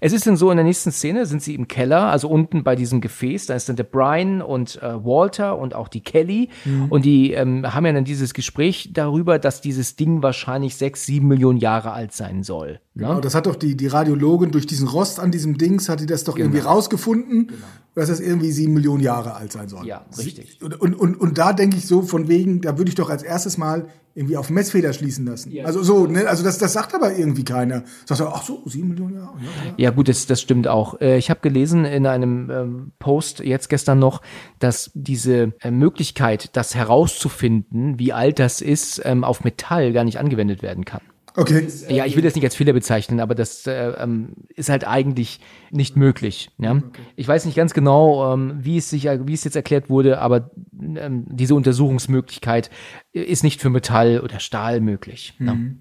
[0.00, 2.76] Es ist dann so, in der nächsten Szene sind sie im Keller, also unten bei
[2.76, 6.86] diesem Gefäß, da ist dann der Brian und äh, Walter und auch die Kelly Mhm.
[6.90, 11.28] und die ähm, haben ja dann dieses Gespräch darüber, dass dieses Ding wahrscheinlich sechs, sieben
[11.28, 12.80] Millionen Jahre alt sein soll.
[12.94, 13.06] Ne?
[13.06, 16.06] Genau, das hat doch die, die Radiologin durch diesen Rost an diesem Dings, hat die
[16.06, 17.52] das doch irgendwie rausgefunden,
[17.96, 19.86] dass das irgendwie sieben Millionen Jahre alt sein soll.
[19.86, 20.58] Ja, richtig.
[20.62, 23.56] Und, und, und, da denke ich so von wegen, da würde ich doch als erstes
[23.56, 25.50] mal irgendwie auf Messfehler schließen lassen.
[25.64, 26.28] Also so, ne?
[26.28, 27.84] Also das, das sagt aber irgendwie keiner.
[28.04, 29.38] Sagt er, ach so, sieben Millionen Jahre.
[29.38, 29.74] Ja, ja.
[29.78, 31.00] Ja, gut, das, das stimmt auch.
[31.00, 34.20] Äh, Ich habe gelesen in einem ähm, Post jetzt gestern noch,
[34.58, 40.18] dass diese äh, Möglichkeit, das herauszufinden, wie alt das ist, ähm, auf Metall gar nicht
[40.18, 41.00] angewendet werden kann.
[41.36, 41.68] Okay.
[41.88, 45.40] Ja, ich will das nicht als Fehler bezeichnen, aber das äh, ähm, ist halt eigentlich
[45.70, 46.50] nicht möglich.
[46.58, 46.80] Ja?
[47.14, 50.50] Ich weiß nicht ganz genau, ähm, wie es sich, wie es jetzt erklärt wurde, aber
[50.96, 52.70] ähm, diese Untersuchungsmöglichkeit
[53.16, 55.34] ist nicht für Metall oder Stahl möglich.
[55.38, 55.76] Ne?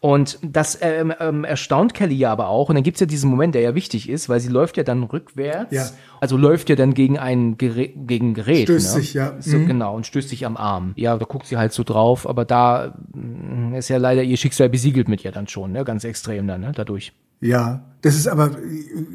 [0.00, 2.68] Und das ähm, ähm, erstaunt Kelly ja aber auch.
[2.68, 5.04] Und dann gibt's ja diesen Moment, der ja wichtig ist, weil sie läuft ja dann
[5.04, 5.72] rückwärts.
[5.72, 5.88] Ja.
[6.20, 8.64] Also läuft ja dann gegen ein Gerät, gegen ein Gerät.
[8.64, 9.00] Stößt ne?
[9.00, 9.36] sich, ja.
[9.40, 9.66] So, Mhm.
[9.66, 10.92] Genau, und stößt sich am Arm.
[10.96, 14.68] Ja, da guckt sie halt so drauf, aber da mm, ist ja leider ihr Schicksal
[14.68, 15.84] besiegelt mit ihr dann schon, ne?
[15.84, 16.72] Ganz extrem dann, ne?
[16.74, 17.12] Dadurch.
[17.40, 18.56] Ja, das ist aber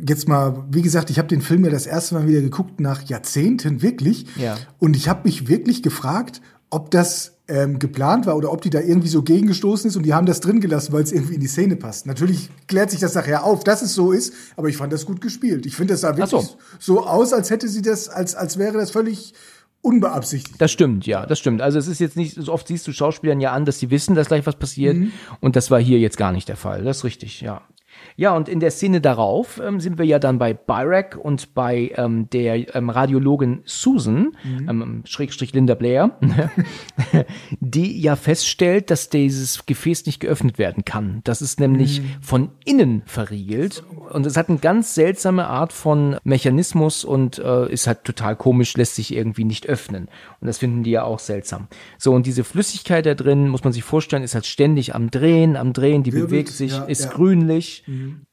[0.08, 3.04] jetzt mal, wie gesagt, ich habe den Film ja das erste Mal wieder geguckt nach
[3.04, 4.26] Jahrzehnten, wirklich.
[4.36, 4.58] Ja.
[4.80, 8.80] Und ich habe mich wirklich gefragt, ob das ähm, geplant war oder ob die da
[8.80, 11.48] irgendwie so gegengestoßen ist und die haben das drin gelassen, weil es irgendwie in die
[11.48, 12.08] Szene passt.
[12.08, 15.22] Natürlich klärt sich das nachher auf, dass es so ist, aber ich fand das gut
[15.22, 15.66] gespielt.
[15.66, 16.58] Ich finde, das sah wirklich so.
[16.80, 17.06] so.
[17.06, 19.34] aus, als hätte sie das, als, als wäre das völlig
[19.82, 20.60] unbeabsichtigt.
[20.60, 21.62] Das stimmt, ja, das stimmt.
[21.62, 24.16] Also es ist jetzt nicht, so oft siehst du Schauspielern ja an, dass sie wissen,
[24.16, 24.98] dass gleich was passiert.
[25.42, 26.84] Und das war hier jetzt gar nicht der Fall.
[26.84, 27.62] Das ist richtig, ja.
[28.18, 31.92] Ja, und in der Szene darauf ähm, sind wir ja dann bei Byrak und bei
[31.96, 36.18] ähm, der ähm, Radiologin Susan, ähm, Schrägstrich Linda Blair,
[37.60, 41.22] die ja feststellt, dass dieses Gefäß nicht geöffnet werden kann.
[41.26, 47.04] Das ist nämlich von innen verriegelt und es hat eine ganz seltsame Art von Mechanismus
[47.04, 50.08] und äh, ist halt total komisch, lässt sich irgendwie nicht öffnen.
[50.40, 51.68] Und das finden die ja auch seltsam.
[51.98, 55.56] So, und diese Flüssigkeit da drin, muss man sich vorstellen, ist halt ständig am Drehen,
[55.56, 57.12] am Drehen, die Wirbelt, bewegt sich, ja, ist ja.
[57.12, 57.84] grünlich,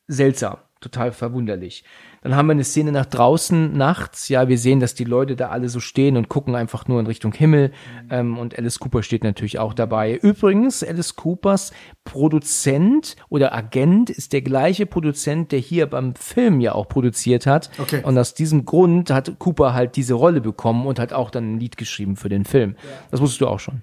[0.07, 1.85] seltsam, total verwunderlich.
[2.23, 4.29] Dann haben wir eine Szene nach draußen nachts.
[4.29, 7.07] Ja, wir sehen, dass die Leute da alle so stehen und gucken einfach nur in
[7.07, 7.73] Richtung Himmel.
[8.11, 10.17] Ähm, und Alice Cooper steht natürlich auch dabei.
[10.17, 11.73] Übrigens, Alice Coopers
[12.05, 17.71] Produzent oder Agent ist der gleiche Produzent, der hier beim Film ja auch produziert hat.
[17.79, 18.03] Okay.
[18.05, 21.61] Und aus diesem Grund hat Cooper halt diese Rolle bekommen und hat auch dann ein
[21.61, 22.77] Lied geschrieben für den Film.
[23.11, 23.83] Das wusstest du auch schon.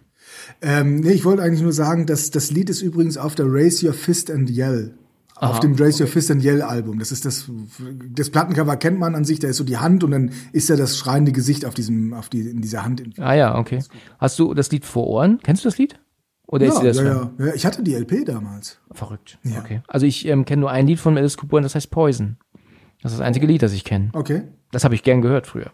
[0.62, 3.86] Ähm, nee, ich wollte eigentlich nur sagen, dass das Lied ist übrigens auf der Raise
[3.86, 4.94] Your Fist and Yell.
[5.48, 7.00] Auf dem Raise Your Fist and Yell Album.
[7.00, 7.50] Das ist das,
[8.14, 10.76] das Plattencover kennt man an sich, da ist so die Hand und dann ist ja
[10.76, 13.02] das schreiende Gesicht auf diesem, auf die, in dieser Hand.
[13.20, 13.84] Ah ja, okay.
[14.18, 15.40] Hast du das Lied vor Ohren?
[15.42, 16.00] Kennst du das Lied?
[16.46, 17.54] Oder ist Ja, dir das ja, ja, ja.
[17.54, 18.80] Ich hatte die LP damals.
[18.92, 19.38] Verrückt.
[19.44, 19.60] Ja.
[19.60, 19.82] Okay.
[19.88, 22.38] Also ich ähm, kenne nur ein Lied von Alice Cooper und das heißt Poison.
[23.02, 24.10] Das ist das einzige Lied, das ich kenne.
[24.14, 24.44] Okay.
[24.72, 25.72] Das habe ich gern gehört früher.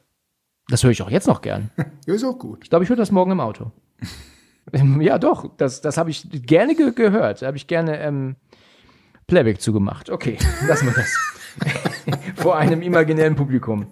[0.68, 1.72] Das höre ich auch jetzt noch gern.
[2.06, 2.60] Ja, ist auch gut.
[2.64, 3.72] Ich glaube, ich höre das morgen im Auto.
[4.74, 5.56] Ähm, ja, doch.
[5.58, 7.44] Das, das habe ich gerne ge gehört.
[7.44, 8.36] Da habe ich gerne ähm,
[9.28, 10.10] Playback zugemacht.
[10.10, 11.14] Okay, lassen wir das.
[12.36, 13.88] Vor einem imaginären Publikum.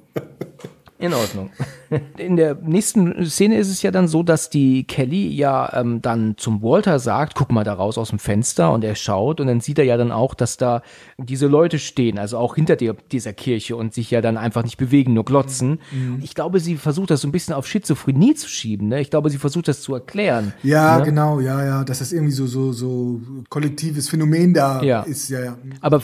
[1.03, 1.49] In Ordnung.
[2.17, 6.35] In der nächsten Szene ist es ja dann so, dass die Kelly ja ähm, dann
[6.37, 9.59] zum Walter sagt, guck mal da raus aus dem Fenster und er schaut und dann
[9.61, 10.81] sieht er ja dann auch, dass da
[11.17, 14.77] diese Leute stehen, also auch hinter der, dieser Kirche und sich ja dann einfach nicht
[14.77, 15.79] bewegen, nur glotzen.
[16.21, 18.87] Ich glaube, sie versucht das so ein bisschen auf Schizophrenie zu schieben.
[18.87, 19.01] Ne?
[19.01, 20.53] Ich glaube, sie versucht das zu erklären.
[20.63, 21.03] Ja, ne?
[21.05, 21.83] genau, ja, ja.
[21.83, 25.01] Dass das irgendwie so, so, so kollektives Phänomen da Ja.
[25.01, 25.57] ist, ja, ja.
[25.81, 26.01] Aber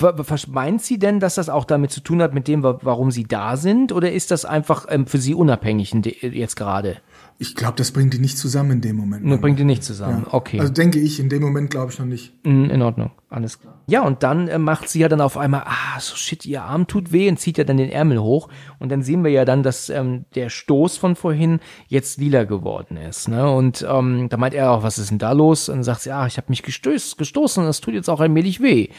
[0.49, 3.23] meint sie denn, dass das auch damit zu tun hat, mit dem, wa- warum sie
[3.23, 3.91] da sind?
[3.91, 6.97] Oder ist das einfach ähm, für sie unabhängig in de- jetzt gerade?
[7.41, 9.23] Ich glaube, das bringt die nicht zusammen in dem Moment.
[9.23, 10.25] Nur bringt die nicht zusammen.
[10.29, 10.59] Okay.
[10.59, 12.33] Also denke ich, in dem Moment glaube ich noch nicht.
[12.45, 13.75] Mm, In Ordnung, alles klar.
[13.87, 16.85] Ja, und dann äh, macht sie ja dann auf einmal, ah, so shit, ihr Arm
[16.85, 18.49] tut weh und zieht ja dann den Ärmel hoch.
[18.79, 22.97] Und dann sehen wir ja dann, dass ähm, der Stoß von vorhin jetzt lila geworden
[22.97, 23.29] ist.
[23.29, 23.49] Ne?
[23.49, 25.69] Und ähm, da meint er auch, was ist denn da los?
[25.69, 28.19] Und dann sagt sie, ah, ich habe mich gestößt, gestoßen und das tut jetzt auch
[28.19, 28.89] allmählich weh.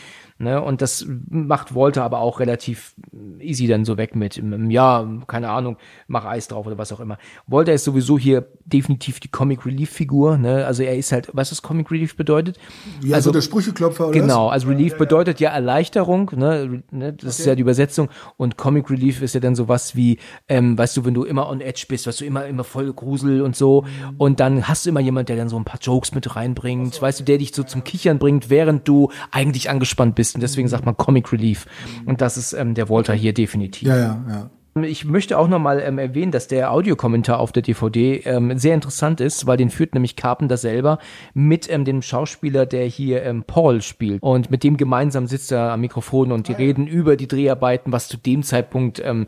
[0.40, 0.62] Ne?
[0.62, 2.94] Und das macht Walter aber auch relativ
[3.40, 5.76] easy dann so weg mit, ja, keine Ahnung,
[6.08, 7.18] mach Eis drauf oder was auch immer.
[7.46, 10.64] Walter ist sowieso hier definitiv die Comic Relief Figur, ne?
[10.64, 12.58] Also er ist halt, was das Comic Relief bedeutet?
[13.02, 16.82] Ja, also so der Sprücheklopfer oder Genau, also Relief bedeutet ja Erleichterung, ne?
[16.90, 17.12] ne?
[17.12, 18.08] Das ist ja die Übersetzung.
[18.38, 21.60] Und Comic Relief ist ja dann sowas wie, ähm, weißt du, wenn du immer on
[21.60, 23.84] edge bist, weißt du, immer, immer voll Grusel und so.
[24.16, 27.20] Und dann hast du immer jemand, der dann so ein paar Jokes mit reinbringt, weißt
[27.20, 30.29] du, der dich so zum Kichern bringt, während du eigentlich angespannt bist.
[30.34, 31.66] Und deswegen sagt man Comic Relief.
[32.06, 33.88] Und das ist ähm, der Walter hier definitiv.
[33.88, 34.50] Ja, ja, ja.
[34.82, 39.20] Ich möchte auch nochmal ähm, erwähnen, dass der Audiokommentar auf der DVD ähm, sehr interessant
[39.20, 41.00] ist, weil den führt nämlich Carpenter selber
[41.34, 44.22] mit ähm, dem Schauspieler, der hier ähm, Paul spielt.
[44.22, 48.06] Und mit dem gemeinsam sitzt er am Mikrofon und die reden über die Dreharbeiten, was
[48.06, 49.26] zu dem Zeitpunkt ähm,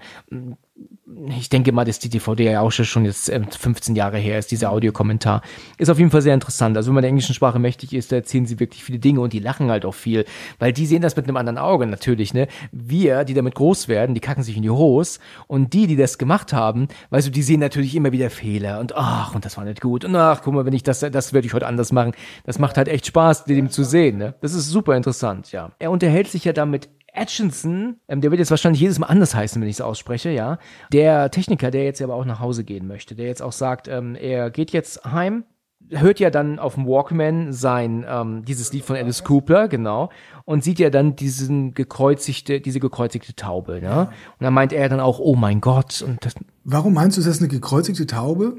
[1.29, 4.70] ich denke mal, dass die DVD ja auch schon jetzt 15 Jahre her ist, dieser
[4.70, 5.42] Audiokommentar.
[5.79, 6.77] Ist auf jeden Fall sehr interessant.
[6.77, 9.33] Also wenn man der englischen Sprache mächtig ist, da erzählen sie wirklich viele Dinge und
[9.33, 10.25] die lachen halt auch viel,
[10.59, 12.48] weil die sehen das mit einem anderen Auge natürlich, ne?
[12.72, 16.18] Wir, die damit groß werden, die kacken sich in die Hose und die, die das
[16.18, 19.64] gemacht haben, weißt du, die sehen natürlich immer wieder Fehler und ach, und das war
[19.64, 22.12] nicht gut und ach, guck mal, wenn ich das, das würde ich heute anders machen.
[22.44, 24.35] Das macht halt echt Spaß, dem zu sehen, ne?
[24.40, 25.70] Das ist super interessant, ja.
[25.79, 29.61] Er unterhält sich ja damit Atchinson, ähm, der wird jetzt wahrscheinlich jedes Mal anders heißen,
[29.61, 30.59] wenn ich es ausspreche, ja.
[30.92, 34.14] Der Techniker, der jetzt aber auch nach Hause gehen möchte, der jetzt auch sagt, ähm,
[34.14, 35.44] er geht jetzt heim,
[35.90, 40.11] hört ja dann auf dem Walkman sein, ähm, dieses Lied von Alice Cooper, genau,
[40.44, 44.09] und sieht ja dann diesen gekreuzigte, diese gekreuzigte Taube, ne?
[44.38, 47.29] Und dann meint er dann auch, oh mein Gott, und das, Warum meinst du, ist
[47.29, 48.57] das eine gekreuzigte Taube?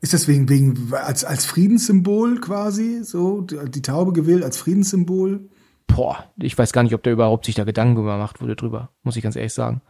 [0.00, 3.42] Ist das wegen, wegen als, als Friedenssymbol quasi so?
[3.42, 5.50] Die, die Taube gewählt als Friedenssymbol?
[5.94, 9.16] Boah, ich weiß gar nicht, ob der überhaupt sich da Gedanken gemacht wurde drüber, muss
[9.16, 9.80] ich ganz ehrlich sagen.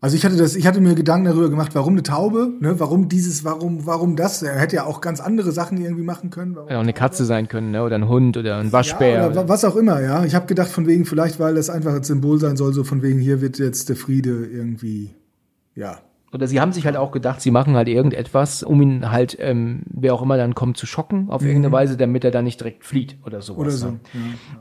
[0.00, 3.08] Also ich hatte das, ich hatte mir Gedanken darüber gemacht, warum eine Taube, ne, warum
[3.08, 4.42] dieses, warum, warum das?
[4.42, 6.54] Er hätte ja auch ganz andere Sachen irgendwie machen können.
[6.54, 7.82] Warum Ja, auch eine Katze sein können, ne?
[7.82, 9.08] oder ein Hund oder ein Waschbär.
[9.10, 10.24] Ja, oder wa- was auch immer, ja.
[10.24, 13.02] Ich habe gedacht, von wegen, vielleicht, weil das einfach ein Symbol sein soll, so von
[13.02, 15.10] wegen, hier wird jetzt der Friede irgendwie,
[15.74, 15.98] ja.
[16.32, 19.82] Oder sie haben sich halt auch gedacht, sie machen halt irgendetwas, um ihn halt, ähm,
[19.86, 22.84] wer auch immer dann kommt, zu schocken auf irgendeine Weise, damit er dann nicht direkt
[22.84, 23.56] flieht oder sowas.
[23.56, 23.62] Mhm.
[23.62, 23.86] Oder so.
[23.88, 24.00] ne?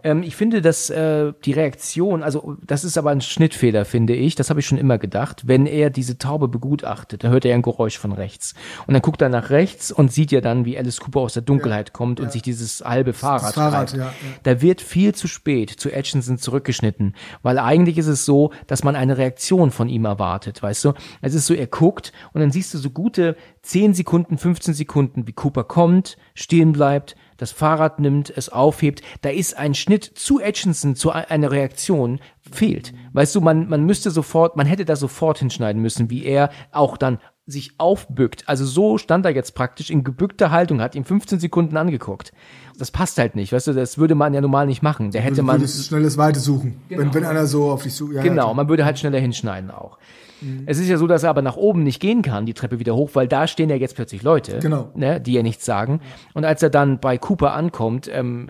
[0.03, 4.35] Ähm, ich finde, dass äh, die Reaktion, also das ist aber ein Schnittfehler, finde ich,
[4.35, 7.61] das habe ich schon immer gedacht, wenn er diese Taube begutachtet, dann hört er ein
[7.61, 8.53] Geräusch von rechts.
[8.85, 11.43] Und dann guckt er nach rechts und sieht ja dann, wie Alice Cooper aus der
[11.43, 13.93] Dunkelheit kommt und sich dieses halbe Fahrrad, Fahrrad, treibt.
[13.93, 14.13] ja, ja.
[14.43, 18.95] Da wird viel zu spät zu Atchinson zurückgeschnitten, weil eigentlich ist es so, dass man
[18.95, 20.93] eine Reaktion von ihm erwartet, weißt du?
[21.21, 25.27] Es ist so, er guckt und dann siehst du so gute 10 Sekunden, 15 Sekunden,
[25.27, 29.01] wie Cooper kommt, stehen bleibt, das Fahrrad nimmt, es aufhebt.
[29.21, 32.19] Da ist ein Schnitt zu Atchinson, zu einer Reaktion,
[32.51, 32.93] fehlt.
[33.13, 36.97] Weißt du, man, man müsste sofort, man hätte da sofort hinschneiden müssen, wie er auch
[36.97, 38.43] dann sich aufbückt.
[38.47, 42.33] Also so stand er jetzt praktisch in gebückter Haltung, hat ihn 15 Sekunden angeguckt.
[42.77, 45.11] Das passt halt nicht, weißt du, das würde man ja normal nicht machen.
[45.11, 48.13] Der hätte Du man würdest schnelles Weite suchen, wenn, wenn einer so auf dich sucht.
[48.13, 49.97] Ja, Genau, Ja, man würde halt schneller hinschneiden auch.
[50.41, 50.63] Mhm.
[50.65, 52.95] Es ist ja so, dass er aber nach oben nicht gehen kann, die Treppe wieder
[52.95, 54.91] hoch, weil da stehen ja jetzt plötzlich Leute, Genau.
[54.95, 56.01] ne, die ja nichts sagen.
[56.33, 58.47] Und als er dann bei Cooper ankommt, ähm,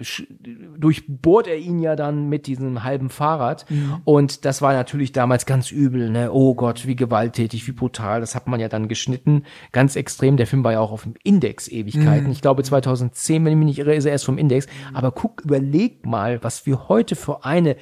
[0.78, 3.70] durchbohrt er ihn ja dann mit diesem halben Fahrrad.
[3.70, 3.96] Mhm.
[4.04, 6.32] Und das war natürlich damals ganz übel, ne?
[6.32, 8.20] Oh Gott, wie gewalttätig, wie brutal.
[8.20, 9.44] Das hat man ja dann geschnitten.
[9.72, 10.38] Ganz extrem.
[10.38, 12.26] Der Film war ja auch auf dem Index Ewigkeiten.
[12.26, 12.32] Mhm.
[12.32, 14.68] Ich glaube 2010, wenn ich mich nicht irre, ist er erst vom Index.
[14.94, 17.76] Aber guck, überleg mal, was wir heute für eine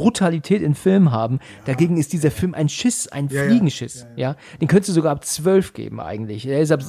[0.00, 1.40] Brutalität in Filmen haben.
[1.66, 3.44] Dagegen ist dieser Film ein Schiss, ein ja.
[3.44, 4.06] Fliegenschiss.
[4.16, 6.46] Ja, Den könntest du sogar ab 12 geben eigentlich.
[6.46, 6.80] Er ist ab,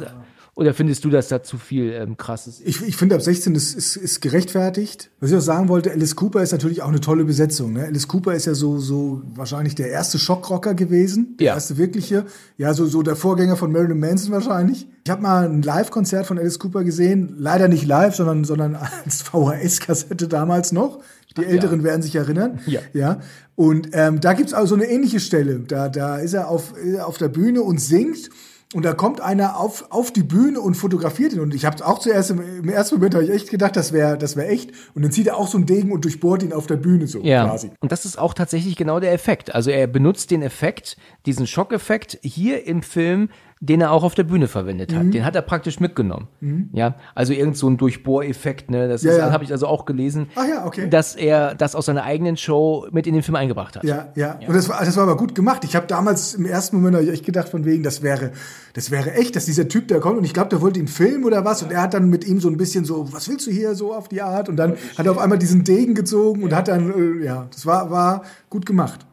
[0.54, 2.68] oder findest du, dass da zu viel ähm, krasses ist?
[2.68, 5.10] Ich, ich finde, ab 16 ist, ist, ist gerechtfertigt.
[5.22, 7.72] Was ich auch sagen wollte, Alice Cooper ist natürlich auch eine tolle Besetzung.
[7.74, 7.86] Ne?
[7.86, 11.38] Alice Cooper ist ja so, so wahrscheinlich der erste Schockrocker gewesen.
[11.40, 11.54] Der Ja.
[11.54, 12.26] erste wirkliche.
[12.58, 14.88] Ja, so, so der Vorgänger von Marilyn Manson wahrscheinlich.
[15.06, 17.34] Ich habe mal ein Live-Konzert von Alice Cooper gesehen.
[17.38, 21.00] Leider nicht live, sondern, sondern als VHS-Kassette damals noch.
[21.38, 22.60] Die Älteren werden sich erinnern.
[22.66, 22.82] Ja.
[22.92, 23.22] ja.
[23.56, 25.60] Und ähm, da gibt's auch so eine ähnliche Stelle.
[25.62, 28.30] Da, da ist er auf, ist er auf der Bühne und singt.
[28.74, 31.42] Und da kommt einer auf, auf die Bühne und fotografiert ihn.
[31.42, 34.18] Und ich habe auch zuerst im, im ersten Moment habe ich echt gedacht, das wäre
[34.18, 34.72] das wär echt.
[34.94, 37.20] Und dann zieht er auch so einen Degen und durchbohrt ihn auf der Bühne so
[37.22, 37.72] Ja, quasi.
[37.82, 39.54] und das ist auch tatsächlich genau der Effekt.
[39.54, 43.30] Also er benutzt den Effekt, diesen Schockeffekt hier im Film,
[43.64, 44.96] den er auch auf der Bühne verwendet Mhm.
[44.96, 45.14] hat.
[45.14, 46.28] Den hat er praktisch mitgenommen.
[46.74, 48.88] Ja, also irgend so ein Durchbohreffekt, ne?
[48.90, 49.32] Das Ja, ja.
[49.32, 50.90] habe ich also auch gelesen, Ach ja, okay.
[50.90, 53.84] dass er das aus seiner eigenen Show mit in den Film eingebracht hat.
[53.84, 54.40] Ja, ja.
[54.48, 55.64] Und das war, das war aber gut gemacht.
[55.64, 58.32] Ich habe damals im ersten Moment hab ich echt gedacht, von wegen, das wäre,
[58.74, 60.18] das wäre echt, dass dieser Typ da kommt.
[60.18, 61.62] Und ich glaube, der wollte ihn filmen oder was.
[61.62, 63.94] Und er hat dann mit ihm so ein bisschen so, was willst du hier so
[63.94, 64.50] auf die Art?
[64.50, 67.68] Und dann hat er auf einmal diesen Degen gezogen und hat dann, äh, ja, das
[67.68, 69.06] war, war gut gemacht.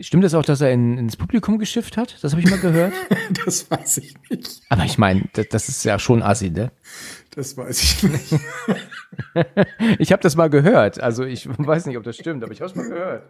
[0.00, 2.16] Stimmt das auch, dass er in, ins Publikum geschifft hat?
[2.22, 2.94] Das habe ich mal gehört.
[3.44, 4.60] Das weiß ich nicht.
[4.68, 6.70] Aber ich meine, das, das ist ja schon assi, ne?
[7.34, 8.34] Das weiß ich nicht.
[9.98, 11.00] ich habe das mal gehört.
[11.00, 13.24] Also ich weiß nicht, ob das stimmt, aber ich habe es mal gehört.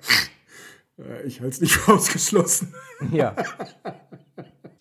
[0.98, 2.74] Äh, Ich halte es nicht für ausgeschlossen.
[3.12, 3.34] Ja.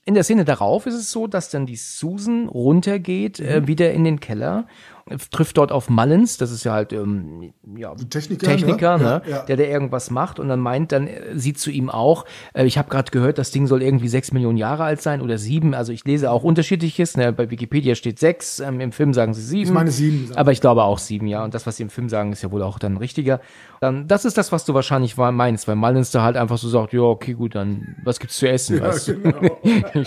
[0.06, 3.46] In der Szene darauf ist es so, dass dann die Susan runtergeht, Mhm.
[3.46, 4.91] äh, wieder in den Keller, äh,
[5.32, 9.04] trifft dort auf Mullins, das ist ja halt ähm, ja, Techniker, Techniker ne?
[9.04, 9.22] ne?
[9.26, 9.44] Ja, ja.
[9.44, 12.78] der der irgendwas macht und dann meint dann, äh, sie zu ihm auch, äh, ich
[12.78, 15.92] habe gerade gehört, das Ding soll irgendwie sechs Millionen Jahre alt sein oder sieben, also
[15.92, 17.32] ich lese auch unterschiedliches, ne?
[17.34, 19.64] bei Wikipedia steht sechs, ähm, im Film sagen sie sieben.
[19.70, 20.32] Ich meine sieben.
[20.36, 21.44] Aber ich glaube auch sieben, ja.
[21.44, 23.40] Und das, was sie im Film sagen, ist ja wohl auch dann richtiger.
[23.80, 26.70] Dann, das ist das, was du wahrscheinlich wa- meinst, weil Mullins da halt einfach so
[26.70, 28.78] sagt, ja, okay, gut, dann was gibt's zu essen?
[28.78, 29.16] Ja, weißt du?
[29.20, 29.42] genau.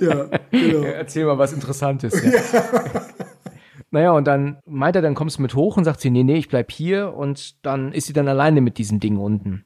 [0.00, 0.82] ja, genau.
[0.84, 2.20] Erzähl mal was Interessantes.
[2.22, 3.02] Ja.
[3.90, 6.36] Naja, und dann meint er, dann kommst du mit hoch und sagt sie, nee, nee,
[6.36, 7.14] ich bleib hier.
[7.14, 9.64] Und dann ist sie dann alleine mit diesem Ding unten.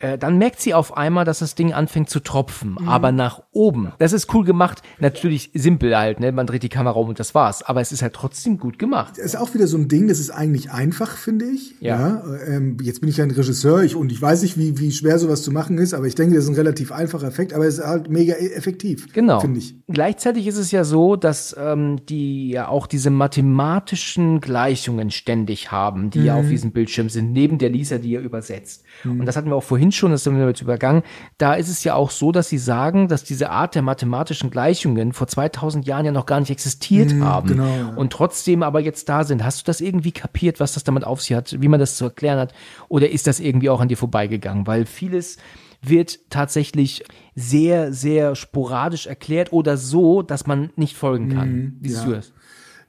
[0.00, 2.88] Äh, dann merkt sie auf einmal, dass das Ding anfängt zu tropfen, Mhm.
[2.88, 3.92] aber nach oben.
[3.98, 4.82] Das ist cool gemacht.
[4.98, 6.32] Natürlich simpel halt, ne?
[6.32, 7.62] Man dreht die Kamera um und das war's.
[7.62, 9.18] Aber es ist halt trotzdem gut gemacht.
[9.18, 11.74] ist auch wieder so ein Ding, das ist eigentlich einfach, finde ich.
[11.80, 12.22] Ja.
[12.46, 15.18] ähm, jetzt bin ich ja ein Regisseur ich, und ich weiß nicht, wie, wie schwer
[15.18, 17.78] sowas zu machen ist, aber ich denke, das ist ein relativ einfacher Effekt, aber es
[17.78, 19.12] ist halt mega e- effektiv.
[19.12, 19.40] Genau.
[19.40, 19.74] Finde ich.
[19.88, 26.10] Gleichzeitig ist es ja so, dass ähm, die ja auch diese mathematischen Gleichungen ständig haben,
[26.10, 28.84] die ja auf diesem Bildschirm sind, neben der Lisa, die ja übersetzt.
[29.04, 31.02] Und das hatten wir auch vorhin schon, das haben wir jetzt übergangen.
[31.38, 35.12] Da ist es ja auch so, dass sie sagen, dass diese Art der mathematischen Gleichungen
[35.14, 37.48] vor 2000 Jahren ja noch gar nicht existiert haben.
[37.48, 37.94] genau, ja.
[37.96, 39.42] Und trotzdem aber jetzt da sind.
[39.42, 42.04] Hast du das irgendwie kapiert, was das damit auf sich hat, wie man das zu
[42.04, 42.52] erklären hat?
[42.88, 44.66] Oder ist das irgendwie auch an dir vorbeigegangen?
[44.66, 45.38] Weil vieles
[45.82, 51.76] wird tatsächlich sehr, sehr sporadisch erklärt oder so, dass man nicht folgen kann.
[51.80, 52.16] Wie siehst Mhm, ja.
[52.16, 52.32] du das?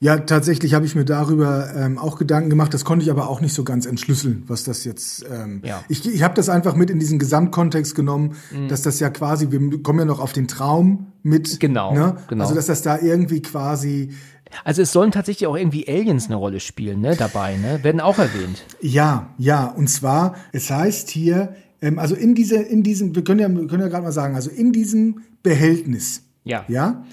[0.03, 2.73] Ja, tatsächlich habe ich mir darüber ähm, auch Gedanken gemacht.
[2.73, 5.23] Das konnte ich aber auch nicht so ganz entschlüsseln, was das jetzt.
[5.31, 5.83] Ähm, Ja.
[5.89, 8.67] Ich, ich habe das einfach mit in diesen Gesamtkontext genommen, Mhm.
[8.67, 11.59] dass das ja quasi, wir kommen ja noch auf den Traum mit.
[11.59, 12.15] Genau, Ne?
[12.27, 12.43] genau.
[12.43, 14.09] Also dass das da irgendwie quasi
[14.63, 17.83] Also es sollen tatsächlich auch irgendwie Aliens eine Rolle spielen, ne, dabei, ne?
[17.83, 18.65] Werden auch erwähnt.
[18.81, 23.39] Ja, ja, und zwar, es heißt hier, ähm, also in diese, in diesem, wir können
[23.39, 26.65] ja, wir können ja gerade mal sagen, also in diesem Behältnis, Ja.
[26.67, 27.05] ja,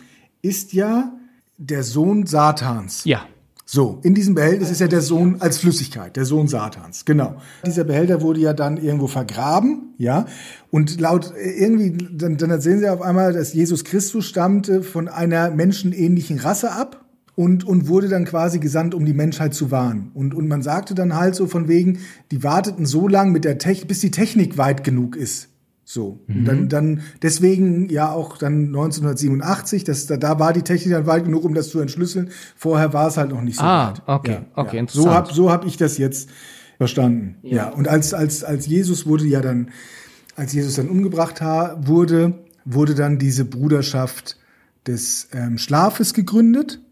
[0.43, 1.13] ist ja
[1.59, 3.05] der Sohn Satans.
[3.05, 3.27] Ja.
[3.71, 7.37] So, in diesem Behältnis ist ja der Sohn als Flüssigkeit, der Sohn Satans, genau.
[7.67, 10.25] Dieser Behälter wurde ja dann irgendwo vergraben, ja,
[10.71, 15.07] und laut äh, irgendwie, dann, dann erzählen sie auf einmal, dass Jesus Christus stammte von
[15.09, 20.13] einer menschenähnlichen Rasse ab und, und wurde dann quasi gesandt, um die Menschheit zu wahren.
[20.15, 21.99] Und, und man sagte dann halt so von wegen,
[22.31, 25.49] die warteten so lang mit der Technik, bis die Technik weit genug ist.
[25.91, 30.93] So, und dann, dann deswegen ja auch dann 1987, das, da, da war die Technik
[30.93, 32.29] dann weit genug, um das zu entschlüsseln.
[32.57, 34.03] Vorher war es halt noch nicht so Ah, weit.
[34.07, 35.15] okay, okay, So interessant.
[35.15, 36.29] hab so hab ich das jetzt
[36.77, 37.37] verstanden.
[37.43, 37.71] Ja.
[37.71, 39.71] und als als als Jesus wurde ja dann,
[40.37, 42.35] als Jesus dann umgebracht wurde,
[42.67, 44.37] wurde dann diese Bruderschaft
[44.87, 46.83] des ähm, Schlafes gegründet.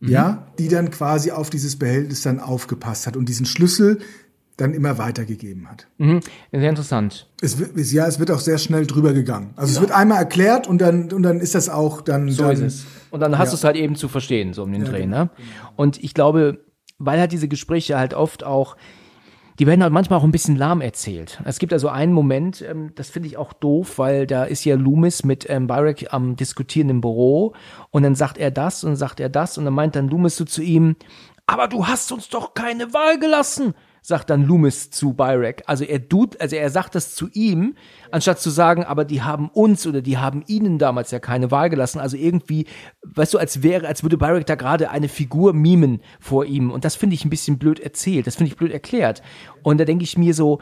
[0.00, 0.08] Mhm.
[0.08, 3.98] Ja, die dann quasi auf dieses Behältnis dann aufgepasst hat und diesen Schlüssel
[4.56, 5.86] dann immer weitergegeben hat.
[5.98, 6.20] Mhm.
[6.52, 7.28] Sehr interessant.
[7.40, 9.50] Es wird, ja, es wird auch sehr schnell drüber gegangen.
[9.56, 12.28] Also es wird einmal erklärt und dann, und dann ist das auch dann.
[12.28, 12.86] So dann, ist es.
[13.10, 13.52] Und dann hast Ja.
[13.52, 15.30] du es halt eben zu verstehen, so um den Dreh, ne?
[15.76, 16.64] Und ich glaube,
[16.98, 18.76] weil halt diese Gespräche halt oft auch,
[19.58, 21.40] die werden halt manchmal auch ein bisschen lahm erzählt.
[21.44, 24.76] Es gibt also einen Moment, ähm, das finde ich auch doof, weil da ist ja
[24.76, 27.54] Loomis mit ähm, Byrek am Diskutieren im Büro
[27.90, 30.44] und dann sagt er das und sagt er das und dann meint dann Loomis so
[30.44, 30.96] zu ihm,
[31.46, 35.62] aber du hast uns doch keine Wahl gelassen sagt dann Loomis zu Byrek.
[35.66, 37.76] Also er tut, also er sagt das zu ihm,
[38.10, 41.70] anstatt zu sagen, aber die haben uns oder die haben ihnen damals ja keine Wahl
[41.70, 42.00] gelassen.
[42.00, 42.66] Also irgendwie,
[43.04, 46.72] weißt du, als wäre, als würde Byrek da gerade eine Figur mimen vor ihm.
[46.72, 48.26] Und das finde ich ein bisschen blöd erzählt.
[48.26, 49.22] Das finde ich blöd erklärt.
[49.62, 50.58] Und da denke ich mir so,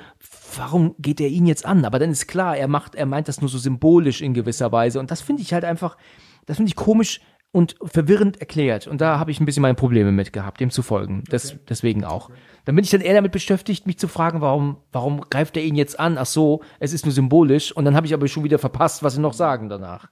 [0.57, 1.87] warum geht er ihn jetzt an?
[1.87, 5.01] Aber dann ist klar, er macht, er meint das nur so symbolisch in gewisser Weise.
[5.01, 5.97] Und das finde ich halt einfach,
[6.45, 7.23] das finde ich komisch
[7.53, 8.87] und verwirrend erklärt.
[8.87, 11.25] Und da habe ich ein bisschen meine Probleme mit gehabt, dem zu folgen.
[11.29, 12.31] Das, Deswegen auch.
[12.65, 15.75] Dann bin ich dann eher damit beschäftigt, mich zu fragen, warum, warum greift er ihn
[15.75, 16.19] jetzt an?
[16.19, 17.73] Ach so, es ist nur symbolisch.
[17.73, 20.09] Und dann habe ich aber schon wieder verpasst, was sie noch sagen danach.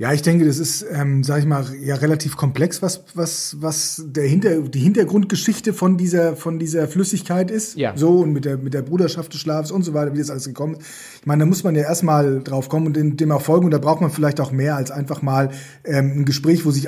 [0.00, 4.00] Ja, ich denke, das ist, ähm, sag ich mal, ja relativ komplex, was was was
[4.06, 7.76] der Hinter die Hintergrundgeschichte von dieser von dieser Flüssigkeit ist.
[7.76, 7.96] Ja.
[7.96, 10.44] So und mit der mit der Bruderschaft des Schlafs und so weiter, wie das alles
[10.44, 10.82] gekommen ist.
[11.20, 13.64] Ich meine, da muss man ja erstmal drauf kommen und dem, dem auch folgen.
[13.64, 15.50] Und da braucht man vielleicht auch mehr als einfach mal
[15.84, 16.86] ähm, ein Gespräch, wo sich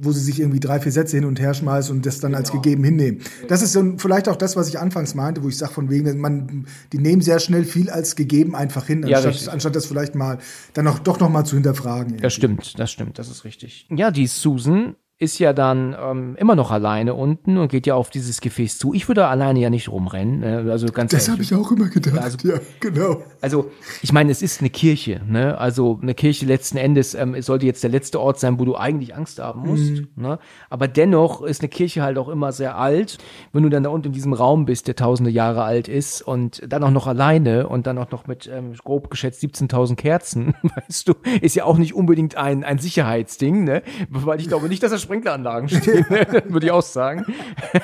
[0.00, 2.50] wo sie sich irgendwie drei vier Sätze hin und her schmeißen und das dann als
[2.52, 2.62] Genau.
[2.62, 3.20] gegeben hinnehmen.
[3.48, 6.18] Das ist so vielleicht auch das, was ich anfangs meinte, wo ich sage von wegen,
[6.20, 9.52] man die nehmen sehr schnell viel als gegeben einfach hin, Ja, anstatt, richtig.
[9.52, 10.38] anstatt das vielleicht mal
[10.72, 12.16] dann auch doch noch mal zu hinterfragen.
[12.22, 12.45] Das stimmt,
[12.76, 13.86] das stimmt, das ist richtig.
[13.90, 18.10] Ja, die Susan ist ja dann ähm, immer noch alleine unten und geht ja auf
[18.10, 18.92] dieses Gefäß zu.
[18.92, 20.42] Ich würde alleine ja nicht rumrennen.
[20.42, 22.18] Äh, also ganz Das habe ich auch immer gedacht.
[22.18, 23.22] Also- ja, genau.
[23.40, 23.70] Also,
[24.02, 25.56] ich meine, es ist eine Kirche, ne?
[25.56, 28.76] Also eine Kirche letzten Endes ähm, es sollte jetzt der letzte Ort sein, wo du
[28.76, 29.90] eigentlich Angst haben musst.
[29.90, 30.08] Mhm.
[30.16, 30.38] Ne?
[30.68, 33.16] Aber dennoch ist eine Kirche halt auch immer sehr alt.
[33.54, 36.62] Wenn du dann da unten in diesem Raum bist, der tausende Jahre alt ist und
[36.70, 40.54] dann auch noch alleine und dann auch noch mit ähm, grob geschätzt 17.000 Kerzen,
[40.88, 43.82] weißt du, ist ja auch nicht unbedingt ein, ein Sicherheitsding, ne?
[44.10, 46.04] Weil ich glaube nicht, dass da Sprinkleranlagen stehen,
[46.48, 47.24] würde ich auch sagen.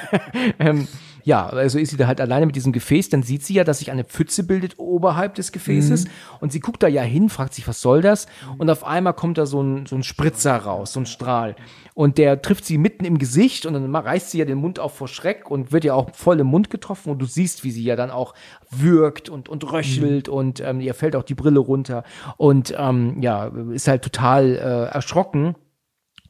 [0.58, 0.86] ähm,
[1.24, 3.78] ja, also ist sie da halt alleine mit diesem Gefäß, dann sieht sie ja, dass
[3.78, 6.06] sich eine Pfütze bildet oberhalb des Gefäßes
[6.40, 8.26] und sie guckt da ja hin, fragt sich, was soll das?
[8.58, 11.54] Und auf einmal kommt da so ein, so ein Spritzer raus, so ein Strahl.
[11.94, 14.96] Und der trifft sie mitten im Gesicht und dann reißt sie ja den Mund auf
[14.96, 17.84] vor Schreck und wird ja auch voll im Mund getroffen und du siehst, wie sie
[17.84, 18.34] ja dann auch
[18.70, 22.02] würgt und, und röchelt und ähm, ihr fällt auch die Brille runter
[22.36, 25.54] und ähm, ja, ist halt total äh, erschrocken.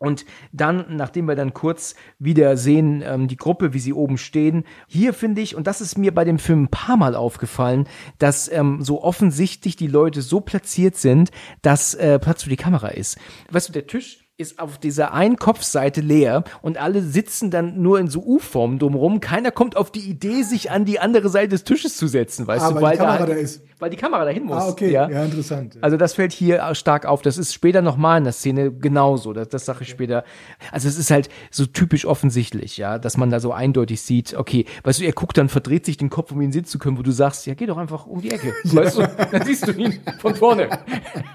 [0.03, 4.65] Und dann, nachdem wir dann kurz wieder sehen, ähm, die Gruppe, wie sie oben stehen,
[4.89, 7.87] hier finde ich, und das ist mir bei dem Film ein paar Mal aufgefallen,
[8.19, 11.31] dass ähm, so offensichtlich die Leute so platziert sind,
[11.63, 13.17] dass äh, Platz für die Kamera ist.
[13.53, 17.99] Weißt du, der Tisch ist auf dieser einen Kopfseite leer und alle sitzen dann nur
[17.99, 19.21] in so U-Formen drumherum.
[19.21, 22.65] Keiner kommt auf die Idee, sich an die andere Seite des Tisches zu setzen, weißt
[22.65, 23.63] Ah, du, weil die Kamera da, da ist.
[23.79, 24.63] Weil die Kamera dahin muss.
[24.63, 24.93] Ah, okay.
[24.93, 25.09] Ja.
[25.09, 25.77] Ja, interessant.
[25.81, 27.21] Also das fällt hier stark auf.
[27.23, 29.33] Das ist später nochmal in der Szene genauso.
[29.33, 30.23] Das, das sage ich später.
[30.71, 34.67] Also es ist halt so typisch offensichtlich, ja, dass man da so eindeutig sieht, okay,
[34.85, 37.03] weißt du, er guckt dann, verdreht sich den Kopf, um ihn sehen zu können, wo
[37.03, 38.53] du sagst, ja, geh doch einfach um die Ecke.
[38.65, 40.69] Weißt du, dann siehst du ihn von vorne.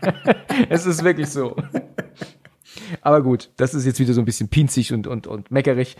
[0.69, 1.55] es ist wirklich so.
[3.01, 5.97] Aber gut, das ist jetzt wieder so ein bisschen pinzig und, und, und meckerig.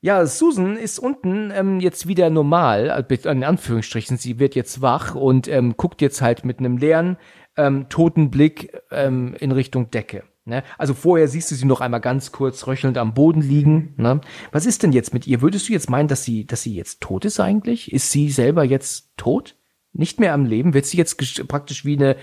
[0.00, 4.18] Ja, Susan ist unten ähm, jetzt wieder normal, äh, in Anführungsstrichen.
[4.18, 7.16] Sie wird jetzt wach und ähm, guckt jetzt halt mit einem leeren,
[7.56, 10.22] ähm, toten Blick ähm, in Richtung Decke.
[10.44, 10.62] Ne?
[10.78, 13.94] Also vorher siehst du sie noch einmal ganz kurz röchelnd am Boden liegen.
[13.96, 14.20] Ne?
[14.52, 15.42] Was ist denn jetzt mit ihr?
[15.42, 17.92] Würdest du jetzt meinen, dass sie, dass sie jetzt tot ist eigentlich?
[17.92, 19.56] Ist sie selber jetzt tot?
[19.92, 20.72] Nicht mehr am Leben?
[20.72, 21.16] Wird sie jetzt
[21.48, 22.16] praktisch wie eine,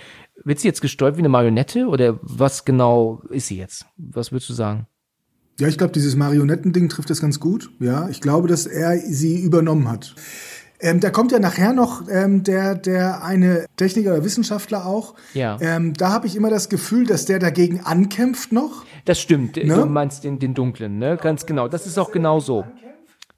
[0.43, 1.88] wird sie jetzt gesteuert wie eine Marionette?
[1.88, 3.86] Oder was genau ist sie jetzt?
[3.97, 4.88] Was würdest du sagen?
[5.59, 7.69] Ja, ich glaube, dieses Marionettending trifft das ganz gut.
[7.79, 10.15] Ja, ich glaube, dass er sie übernommen hat.
[10.79, 15.13] Ähm, da kommt ja nachher noch ähm, der, der eine Techniker oder Wissenschaftler auch.
[15.34, 15.57] Ja.
[15.61, 18.84] Ähm, da habe ich immer das Gefühl, dass der dagegen ankämpft noch.
[19.05, 19.55] Das stimmt.
[19.55, 19.63] Ne?
[19.73, 21.17] Du meinst den, den dunklen, ne?
[21.21, 21.67] Ganz genau.
[21.69, 22.65] Das ist auch genau so.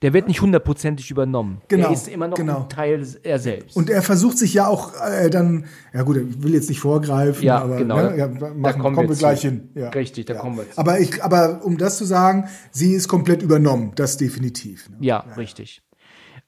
[0.01, 1.61] Der wird nicht hundertprozentig übernommen.
[1.69, 2.63] Genau, Der ist immer noch genau.
[2.63, 3.77] ein Teil er selbst.
[3.77, 7.43] Und er versucht sich ja auch äh, dann, ja gut, ich will jetzt nicht vorgreifen,
[7.43, 7.95] Ja, aber genau.
[7.97, 9.47] ne, ja, Da machen, kommen kommen, wir wir gleich zu.
[9.47, 9.69] hin.
[9.73, 9.89] Ja.
[9.89, 10.39] Richtig, da ja.
[10.41, 10.77] kommen wir zu.
[10.77, 14.89] Aber, ich, aber um das zu sagen, sie ist komplett übernommen, das definitiv.
[14.89, 14.97] Ne?
[14.99, 15.81] ja, richtig.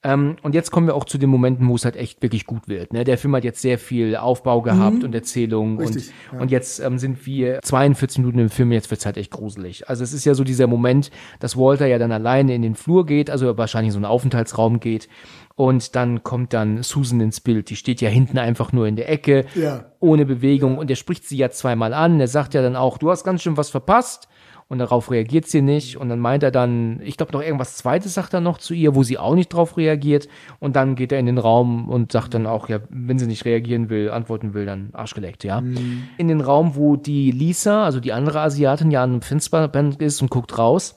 [0.03, 2.67] Ähm, und jetzt kommen wir auch zu den Momenten, wo es halt echt wirklich gut
[2.67, 2.93] wird.
[2.93, 3.03] Ne?
[3.03, 5.73] Der Film hat jetzt sehr viel Aufbau gehabt und Erzählung.
[5.73, 5.79] Mhm.
[5.79, 6.41] Richtig, und, ja.
[6.41, 9.89] und jetzt ähm, sind wir 42 Minuten im Film, jetzt wird's halt echt gruselig.
[9.89, 13.07] Also es ist ja so dieser Moment, dass Walter ja dann alleine in den Flur
[13.07, 15.09] geht, also wahrscheinlich in so einen Aufenthaltsraum geht.
[15.55, 17.71] Und dann kommt dann Susan ins Bild.
[17.71, 19.85] Die steht ja hinten einfach nur in der Ecke, Ja.
[19.99, 20.77] ohne Bewegung.
[20.77, 22.19] Und er spricht sie ja zweimal an.
[22.19, 24.27] Er sagt ja dann auch, du hast ganz schön was verpasst.
[24.69, 25.97] Und darauf reagiert sie nicht.
[25.97, 28.95] Und dann meint er dann, ich glaube noch irgendwas Zweites sagt er noch zu ihr,
[28.95, 30.27] wo sie auch nicht drauf reagiert.
[30.59, 33.45] Und dann geht er in den Raum und sagt dann auch, ja, wenn sie nicht
[33.45, 35.59] reagieren will, antworten will, dann arschgeleckt, ja.
[36.17, 40.21] In den Raum, wo die Lisa, also die andere Asiatin, ja an einem Fensterband ist
[40.21, 40.95] und guckt raus.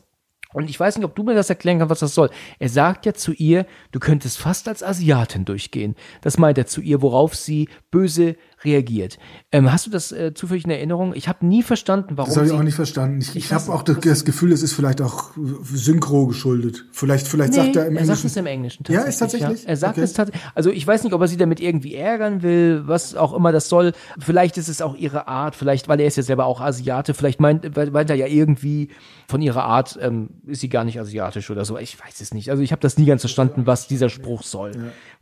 [0.53, 2.31] Und ich weiß nicht, ob du mir das erklären kannst, was das soll.
[2.59, 5.95] Er sagt ja zu ihr, du könntest fast als Asiatin durchgehen.
[6.23, 9.19] Das meint er zu ihr, worauf sie böse reagiert.
[9.53, 11.15] Ähm, hast du das äh, zufällig in Erinnerung?
[11.15, 13.21] Ich habe nie verstanden, warum Das habe ich auch nicht verstanden.
[13.21, 15.31] Ich, ich weiß habe auch das, das Gefühl, es ist vielleicht auch
[15.65, 16.85] Synchro geschuldet.
[16.93, 18.27] Vielleicht, vielleicht sagt er im er sagt Englischen.
[18.27, 19.63] es im Englischen Ja, ist tatsächlich?
[19.63, 19.69] Ja.
[19.71, 20.05] Er sagt Okay.
[20.05, 20.43] es tatsächlich.
[20.55, 23.69] Also ich weiß nicht, ob er sie damit irgendwie ärgern will, was auch immer das
[23.69, 23.93] soll.
[24.19, 27.41] Vielleicht ist es auch ihre Art, vielleicht, weil er ist ja selber auch Asiate, vielleicht
[27.41, 28.89] meint, meint er ja irgendwie
[29.29, 31.79] von ihrer Art ähm, ist sie gar nicht asiatisch oder so.
[31.79, 32.51] Ich weiß es nicht.
[32.51, 34.73] Also ich habe das nie ganz verstanden, was dieser Spruch soll.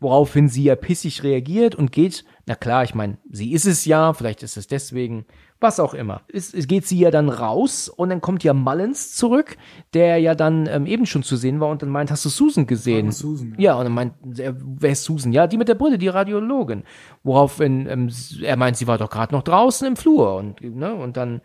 [0.00, 4.14] Woraufhin sie ja pissig reagiert und geht, na klar, ich meine, sie ist es ja,
[4.14, 5.26] vielleicht ist es deswegen,
[5.60, 6.22] was auch immer.
[6.32, 9.58] Es, es geht sie ja dann raus und dann kommt ja Mullins zurück,
[9.92, 12.66] der ja dann ähm, eben schon zu sehen war und dann meint, hast du Susan
[12.66, 13.12] gesehen?
[13.12, 13.74] Susan, ja.
[13.74, 15.32] und dann meint, er, wer ist Susan?
[15.32, 16.84] Ja, die mit der Brille, die Radiologin.
[17.22, 18.10] Woraufhin ähm,
[18.42, 21.42] er meint, sie war doch gerade noch draußen im Flur und, ne, und dann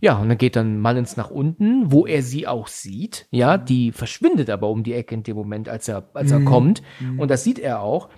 [0.00, 3.28] ja, und dann geht dann Mullins nach unten, wo er sie auch sieht.
[3.30, 6.82] Ja, die verschwindet aber um die Ecke in dem Moment, als er, als er kommt.
[7.18, 8.08] Und das sieht er auch.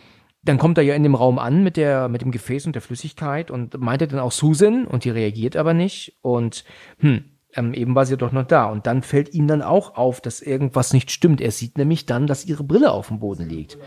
[0.45, 2.83] Dann kommt er ja in dem Raum an mit der, mit dem Gefäß und der
[2.83, 6.19] Flüssigkeit und meinte dann auch Susan und die reagiert aber nicht.
[6.21, 6.65] Und,
[6.99, 7.25] hm,
[7.57, 8.67] ähm, eben war sie doch noch da.
[8.67, 11.41] Und dann fällt ihm dann auch auf, dass irgendwas nicht stimmt.
[11.41, 13.79] Er sieht nämlich dann, dass ihre Brille auf dem Boden liegt.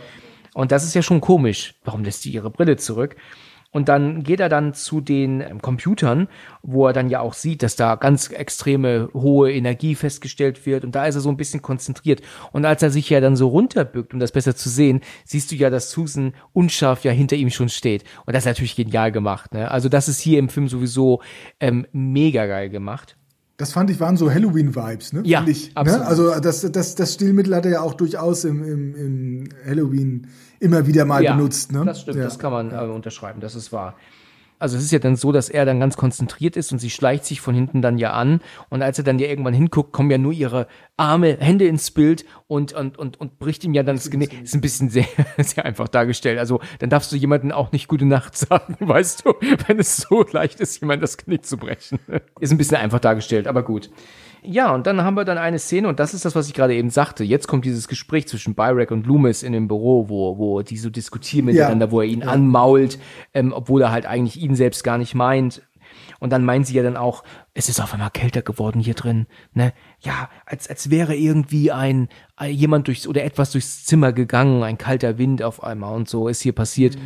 [0.53, 1.75] Und das ist ja schon komisch.
[1.83, 3.15] Warum lässt sie ihre Brille zurück?
[3.77, 6.29] Und dann geht er dann zu den ähm, Computern,
[6.63, 10.83] wo er dann ja auch sieht, dass da ganz extreme hohe Energie festgestellt wird.
[10.83, 12.23] Und da ist er so ein bisschen konzentriert.
[12.51, 15.55] Und als er sich ja dann so runterbückt, um das besser zu sehen, siehst du
[15.55, 18.03] ja, dass Susan unscharf ja hinter ihm schon steht.
[18.25, 19.53] Und das ist natürlich genial gemacht.
[19.53, 19.69] Ne?
[19.69, 21.21] Also das ist hier im Film sowieso
[21.59, 23.15] ähm, mega geil gemacht.
[23.57, 25.23] Das fand ich, waren so Halloween-Vibes, ne?
[25.25, 25.77] Ja, ich, ne?
[25.77, 26.05] absolut.
[26.05, 30.27] Also das, das, das Stilmittel hat er ja auch durchaus im, im, im Halloween
[30.59, 31.71] immer wieder mal benutzt.
[31.71, 31.83] Ne?
[31.83, 32.23] Das stimmt, ja.
[32.23, 33.95] das kann man äh, unterschreiben, das ist wahr.
[34.59, 37.25] Also es ist ja dann so, dass er dann ganz konzentriert ist und sie schleicht
[37.25, 40.17] sich von hinten dann ja an und als er dann ja irgendwann hinguckt, kommen ja
[40.17, 44.09] nur ihre Arme, Hände ins Bild und und und und bricht ihm ja dann das
[44.09, 44.41] Genick.
[44.41, 45.05] Ist ein bisschen sehr
[45.37, 46.39] sehr einfach dargestellt.
[46.39, 49.33] Also dann darfst du jemanden auch nicht gute Nacht sagen, weißt du,
[49.67, 51.99] wenn es so leicht ist, jemand das Genick zu brechen.
[52.39, 53.89] Ist ein bisschen einfach dargestellt, aber gut.
[54.43, 56.75] Ja, und dann haben wir dann eine Szene, und das ist das, was ich gerade
[56.75, 57.23] eben sagte.
[57.23, 60.89] Jetzt kommt dieses Gespräch zwischen Byrack und Loomis in dem Büro, wo, wo die so
[60.89, 61.91] diskutieren miteinander, Ja.
[61.91, 62.99] wo er ihn anmault,
[63.33, 65.61] ähm, obwohl er halt eigentlich ihn selbst gar nicht meint.
[66.19, 67.23] Und dann meint sie ja dann auch,
[67.53, 69.71] es ist auf einmal kälter geworden hier drin, ne?
[69.99, 74.77] Ja, als, als wäre irgendwie ein, ein jemand durchs, oder etwas durchs Zimmer gegangen, ein
[74.77, 76.97] kalter Wind auf einmal und so ist hier passiert.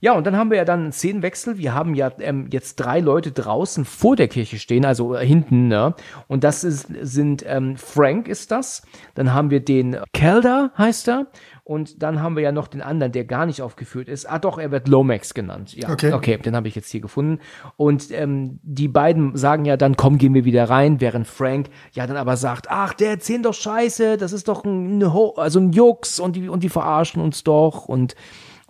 [0.00, 1.58] Ja, und dann haben wir ja dann einen Szenenwechsel.
[1.58, 5.68] Wir haben ja ähm, jetzt drei Leute draußen vor der Kirche stehen, also äh, hinten,
[5.68, 5.94] ne?
[6.26, 8.82] Und das ist, sind ähm, Frank ist das.
[9.14, 11.26] Dann haben wir den Kelder, heißt er.
[11.64, 14.28] Und dann haben wir ja noch den anderen, der gar nicht aufgeführt ist.
[14.28, 15.74] Ah, doch, er wird Lomax genannt.
[15.76, 16.12] Ja, Okay.
[16.12, 17.38] okay den habe ich jetzt hier gefunden.
[17.76, 22.06] Und ähm, die beiden sagen ja dann, komm, gehen wir wieder rein, während Frank ja
[22.06, 25.72] dann aber sagt, ach, der erzählt doch Scheiße, das ist doch ein, Ho also ein
[25.72, 28.14] Jux und die, und die verarschen uns doch und,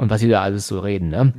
[0.00, 1.32] und was die da alles so reden, ne?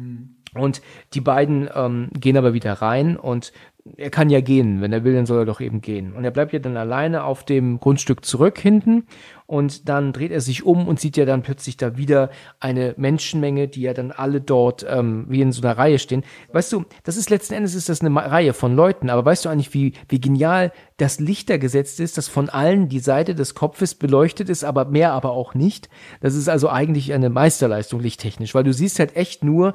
[0.54, 0.82] Und
[1.14, 3.54] die beiden ähm, gehen aber wieder rein und
[3.98, 6.14] er kann ja gehen, wenn er will, dann soll er doch eben gehen.
[6.14, 9.06] Und er bleibt ja dann alleine auf dem Grundstück zurück hinten
[9.48, 12.30] und dann dreht er sich um und sieht ja dann plötzlich da wieder
[12.60, 16.24] eine Menschenmenge, die ja dann alle dort ähm, wie in so einer Reihe stehen.
[16.54, 19.50] Weißt du, das ist letzten Endes ist das eine Reihe von Leuten, aber weißt du
[19.50, 23.56] eigentlich, wie, wie genial das Licht da gesetzt ist, dass von allen die Seite des
[23.56, 25.90] Kopfes beleuchtet ist, aber mehr aber auch nicht.
[26.22, 29.74] Das ist also eigentlich eine Meisterleistung lichttechnisch, weil du siehst halt echt nur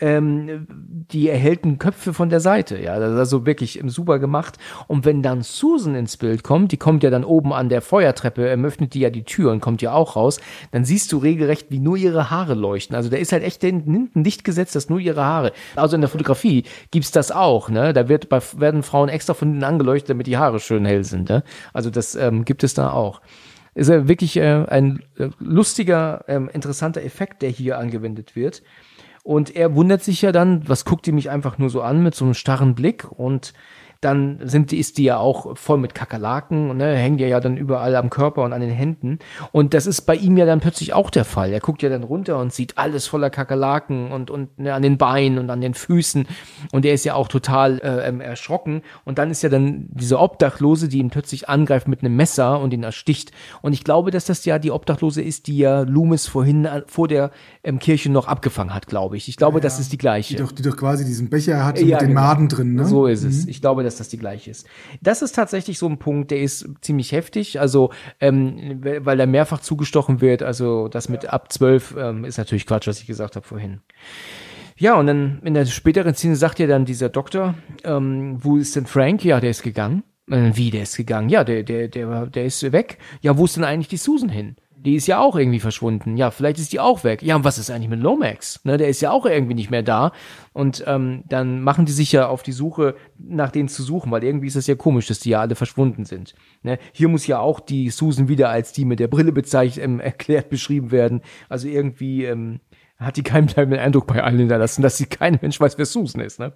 [0.00, 2.78] ähm, die erhellten Köpfe von der Seite.
[2.78, 4.58] Ja, das ist also wirklich super gemacht.
[4.88, 8.48] Und wenn dann Susan ins Bild kommt, die kommt ja dann oben an der Feuertreppe,
[8.48, 10.40] ähm, öffnet die ja die Tür und kommt ja auch raus,
[10.70, 12.94] dann siehst du regelrecht, wie nur ihre Haare leuchten.
[12.94, 15.52] Also da ist halt echt hinten ein Licht gesetzt, dass nur ihre Haare.
[15.76, 17.70] Also in der Fotografie gibt's das auch.
[17.70, 17.92] Ne?
[17.92, 21.28] Da wird bei, werden Frauen extra von hinten angeleuchtet, damit die Haare schön hell sind.
[21.28, 21.42] Ne?
[21.72, 23.20] Also das ähm, gibt es da auch
[23.76, 28.62] ist ja wirklich äh, ein äh, lustiger, ähm, interessanter Effekt, der hier angewendet wird.
[29.26, 32.14] Und er wundert sich ja dann, was guckt die mich einfach nur so an mit
[32.14, 33.10] so einem starren Blick?
[33.10, 33.54] Und
[34.00, 37.56] dann sind die, ist die ja auch voll mit Kakerlaken, ne, hängen ja ja dann
[37.56, 39.18] überall am Körper und an den Händen.
[39.52, 41.52] Und das ist bei ihm ja dann plötzlich auch der Fall.
[41.52, 44.98] Er guckt ja dann runter und sieht alles voller Kakerlaken und, und ne, an den
[44.98, 46.26] Beinen und an den Füßen.
[46.72, 48.82] Und er ist ja auch total äh, ähm, erschrocken.
[49.04, 52.72] Und dann ist ja dann diese Obdachlose, die ihn plötzlich angreift mit einem Messer und
[52.72, 53.32] ihn ersticht.
[53.62, 57.08] Und ich glaube, dass das ja die Obdachlose ist, die ja Loomis vorhin äh, vor
[57.08, 57.30] der
[57.64, 59.28] ähm, Kirche noch abgefangen hat, glaube ich.
[59.28, 60.36] Ich glaube, das ist die gleiche.
[60.36, 62.20] Die doch, die doch quasi diesen Becher hatte Ja, mit den genau.
[62.20, 62.86] Maden drin, ne?
[62.86, 63.46] So ist es.
[63.46, 64.66] Ich glaube, dass das die gleiche ist.
[65.00, 67.60] Das ist tatsächlich so ein Punkt, der ist ziemlich heftig.
[67.60, 70.42] Also, ähm, weil er mehrfach zugestochen wird.
[70.42, 73.80] Also, das mit ab zwölf ähm, ist natürlich Quatsch, was ich gesagt habe vorhin.
[74.78, 78.76] Ja, und dann in der späteren Szene sagt ja dann dieser Doktor, ähm, wo ist
[78.76, 79.24] denn Frank?
[79.24, 80.02] Ja, der ist gegangen.
[80.30, 81.30] Äh, wie, der ist gegangen?
[81.30, 82.98] Ja, der, der, der, der ist weg.
[83.22, 84.56] Ja, wo ist denn eigentlich die Susan hin?
[84.86, 86.16] Die ist ja auch irgendwie verschwunden.
[86.16, 87.20] Ja, vielleicht ist die auch weg.
[87.20, 88.64] Ja, und was ist eigentlich mit Lomax?
[88.64, 90.12] Ne, der ist ja auch irgendwie nicht mehr da.
[90.52, 94.22] Und ähm, dann machen die sich ja auf die Suche, nach denen zu suchen, weil
[94.22, 96.36] irgendwie ist das ja komisch, dass die ja alle verschwunden sind.
[96.62, 96.78] Ne?
[96.92, 100.50] Hier muss ja auch die Susan wieder als die mit der Brille bezeichnet, ähm, erklärt,
[100.50, 101.20] beschrieben werden.
[101.48, 102.60] Also irgendwie ähm,
[102.96, 106.20] hat die keinen bleibenden Eindruck bei allen hinterlassen, dass sie kein Mensch weiß, wer Susan
[106.20, 106.38] ist.
[106.38, 106.52] Ne?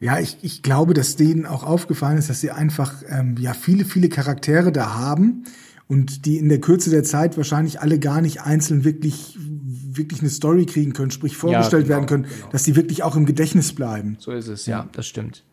[0.00, 3.84] Ja, ich, ich glaube, dass denen auch aufgefallen ist, dass sie einfach ähm, ja viele,
[3.84, 5.44] viele Charaktere da haben
[5.90, 10.30] und die in der Kürze der Zeit wahrscheinlich alle gar nicht einzeln wirklich, wirklich eine
[10.30, 14.16] Story kriegen können, sprich vorgestellt genau, werden können, dass die wirklich auch im Gedächtnis bleiben.
[14.20, 15.44] So ist es, ja, das stimmt.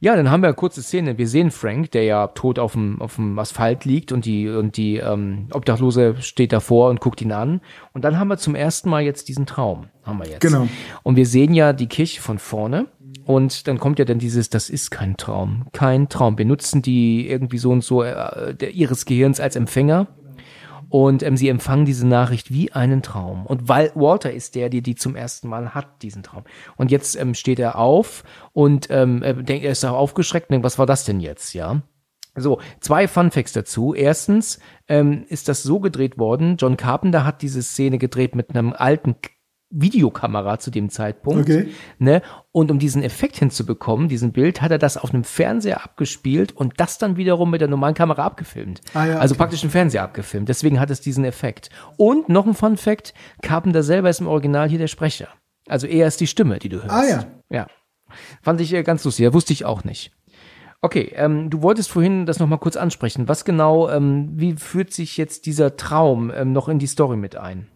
[0.00, 1.18] Ja, dann haben wir eine kurze Szene.
[1.18, 4.76] Wir sehen Frank, der ja tot auf dem, auf dem Asphalt liegt und die, und
[4.76, 7.60] die ähm, Obdachlose steht davor und guckt ihn an.
[7.92, 9.88] Und dann haben wir zum ersten Mal jetzt diesen Traum.
[10.04, 10.40] Haben wir jetzt.
[10.40, 10.68] Genau.
[11.02, 12.86] Und wir sehen ja die Kirche von vorne.
[13.28, 15.66] Und dann kommt ja dann dieses, das ist kein Traum.
[15.74, 16.38] Kein Traum.
[16.38, 20.06] Wir nutzen die irgendwie so und so äh, der, ihres Gehirns als Empfänger.
[20.88, 23.44] Und ähm, sie empfangen diese Nachricht wie einen Traum.
[23.44, 26.44] Und weil Walter ist der, der die zum ersten Mal hat, diesen Traum.
[26.78, 28.24] Und jetzt ähm, steht er auf
[28.54, 31.52] und ähm, er denkt, er ist auch aufgeschreckt und denkt, was war das denn jetzt,
[31.52, 31.82] ja?
[32.34, 33.92] So, zwei Fun Facts dazu.
[33.92, 34.58] Erstens
[34.88, 39.16] ähm, ist das so gedreht worden, John Carpenter hat diese Szene gedreht mit einem alten
[39.70, 41.42] Videokamera zu dem Zeitpunkt.
[41.42, 41.68] Okay.
[41.98, 42.22] Ne?
[42.52, 46.74] Und um diesen Effekt hinzubekommen, diesen Bild, hat er das auf einem Fernseher abgespielt und
[46.78, 48.80] das dann wiederum mit der normalen Kamera abgefilmt.
[48.94, 49.38] Ah ja, Also okay.
[49.38, 50.48] praktisch einen Fernseher abgefilmt.
[50.48, 51.70] Deswegen hat es diesen Effekt.
[51.96, 53.12] Und noch ein Fun Fact,
[53.42, 55.28] Carpenter selber ist im Original hier der Sprecher.
[55.68, 56.90] Also er ist die Stimme, die du hörst.
[56.90, 57.24] Ah, ja.
[57.50, 57.66] Ja.
[58.42, 60.12] Fand ich äh, ganz lustig, ja, wusste ich auch nicht.
[60.80, 63.28] Okay, ähm, du wolltest vorhin das nochmal kurz ansprechen.
[63.28, 67.36] Was genau, ähm, wie führt sich jetzt dieser Traum ähm, noch in die Story mit
[67.36, 67.66] ein?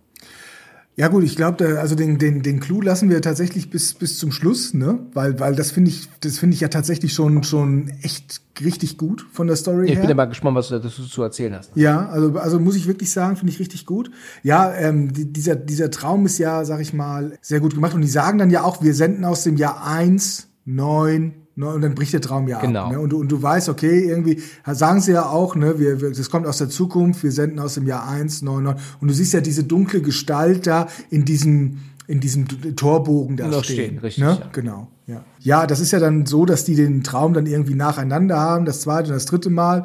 [0.94, 4.30] Ja gut, ich glaube, also den, den, den Clou lassen wir tatsächlich bis, bis zum
[4.30, 4.98] Schluss, ne?
[5.14, 9.26] Weil, weil das finde ich, das finde ich ja tatsächlich schon, schon echt richtig gut
[9.32, 10.00] von der Story Ich her.
[10.00, 11.70] bin ja mal gespannt, was du dazu zu erzählen hast.
[11.74, 14.10] Ja, also, also muss ich wirklich sagen, finde ich richtig gut.
[14.42, 17.94] Ja, ähm, die, dieser, dieser Traum ist ja, sag ich mal, sehr gut gemacht.
[17.94, 21.82] Und die sagen dann ja auch, wir senden aus dem Jahr eins neun neun und
[21.82, 22.84] dann bricht der Traum ja Genau.
[22.86, 22.92] ab.
[22.92, 23.00] Ne?
[23.00, 26.30] Und, du, und du weißt, okay, irgendwie, sagen sie ja auch, ne, wir, wir, das
[26.30, 29.32] kommt aus der Zukunft, wir senden aus dem Jahr eins neun neun Und du siehst
[29.34, 32.46] ja diese dunkle Gestalt da in diesem, in diesem
[32.76, 33.62] Torbogen da stehen.
[33.62, 34.38] stehen, richtig, Ne?
[34.40, 34.48] ja.
[34.52, 35.24] Genau, ja.
[35.40, 38.80] Ja, das ist ja dann so, dass die den Traum dann irgendwie nacheinander haben, das
[38.80, 39.84] zweite und das dritte Mal.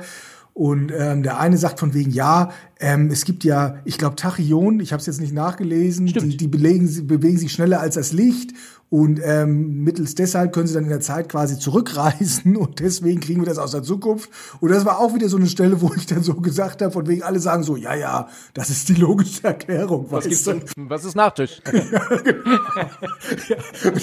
[0.54, 2.50] Und ähm, der eine sagt von wegen, ja,
[2.80, 6.34] ähm, es gibt ja, ich glaube, Tachyonen, ich habe es jetzt nicht nachgelesen, Stimmt.
[6.34, 8.54] die, die belegen, bewegen sich schneller als das Licht.
[8.90, 13.42] Und ähm, mittels deshalb können sie dann in der Zeit quasi zurückreisen und deswegen kriegen
[13.42, 14.30] wir das aus der Zukunft.
[14.62, 17.06] Und das war auch wieder so eine Stelle, wo ich dann so gesagt habe, von
[17.06, 20.06] wegen alle sagen so, ja, ja, das ist die logische Erklärung.
[20.10, 20.62] Was, gibt's denn?
[20.78, 21.62] was ist Nachtisch?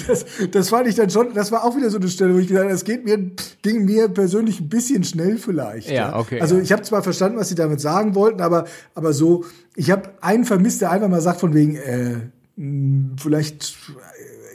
[0.07, 2.47] das, das fand ich dann schon, das war auch wieder so eine Stelle, wo ich
[2.47, 3.31] gesagt habe, das geht mir,
[3.63, 5.89] ging mir persönlich ein bisschen schnell vielleicht.
[5.89, 6.61] Ja, okay, Also ja.
[6.61, 10.45] ich habe zwar verstanden, was sie damit sagen wollten, aber, aber so, ich habe einen
[10.45, 12.17] vermisst, der einfach mal sagt von wegen, äh,
[12.55, 13.75] mh, vielleicht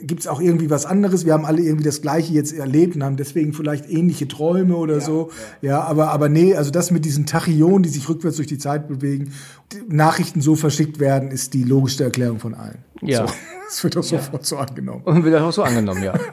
[0.01, 1.25] äh, gibt's auch irgendwie was anderes.
[1.25, 5.01] Wir haben alle irgendwie das Gleiche jetzt erlebt und haben deswegen vielleicht ähnliche Träume oder
[5.01, 5.29] so.
[5.61, 8.87] Ja, aber, aber nee, also das mit diesen Tachyonen, die sich rückwärts durch die Zeit
[8.87, 9.33] bewegen,
[9.87, 12.79] Nachrichten so verschickt werden, ist die logischste Erklärung von allen.
[13.01, 13.27] Ja.
[13.27, 13.33] So,
[13.67, 15.01] das wird doch sofort so angenommen.
[15.03, 16.13] Und wird auch so angenommen, ja.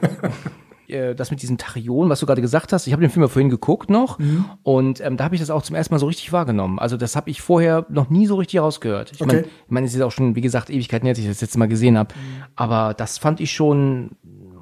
[0.89, 3.27] Äh, Das mit diesen Tachyonen, was du gerade gesagt hast, ich habe den Film ja
[3.27, 4.45] vorhin geguckt noch Mhm.
[4.63, 6.79] und ähm, da habe ich das auch zum ersten Mal so richtig wahrgenommen.
[6.79, 9.11] Also das habe ich vorher noch nie so richtig rausgehört.
[9.13, 9.49] Ich meine, Okay.
[9.65, 11.67] ich meine, es ist auch schon, wie gesagt, Ewigkeiten her, als ich das letzte Mal
[11.67, 12.13] gesehen habe.
[12.15, 12.43] Mhm.
[12.55, 14.11] Aber das fand ich schon,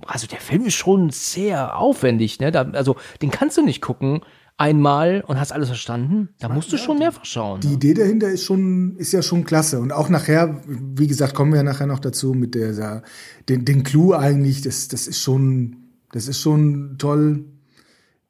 [0.05, 2.39] also der Film ist schon sehr aufwendig.
[2.39, 2.51] Ne?
[2.51, 4.21] Da, also den kannst du nicht gucken
[4.59, 6.29] einmal und hast alles verstanden.
[6.39, 7.59] Da musst du schon mehrfach schauen.
[7.61, 9.79] Die Idee dahinter ist schon, ist ja schon klasse.
[9.79, 13.03] Und auch nachher, wie gesagt, kommen wir ja nachher noch dazu mit der,
[13.49, 17.45] den, den Clou eigentlich, das, das ist schon, das ist schon toll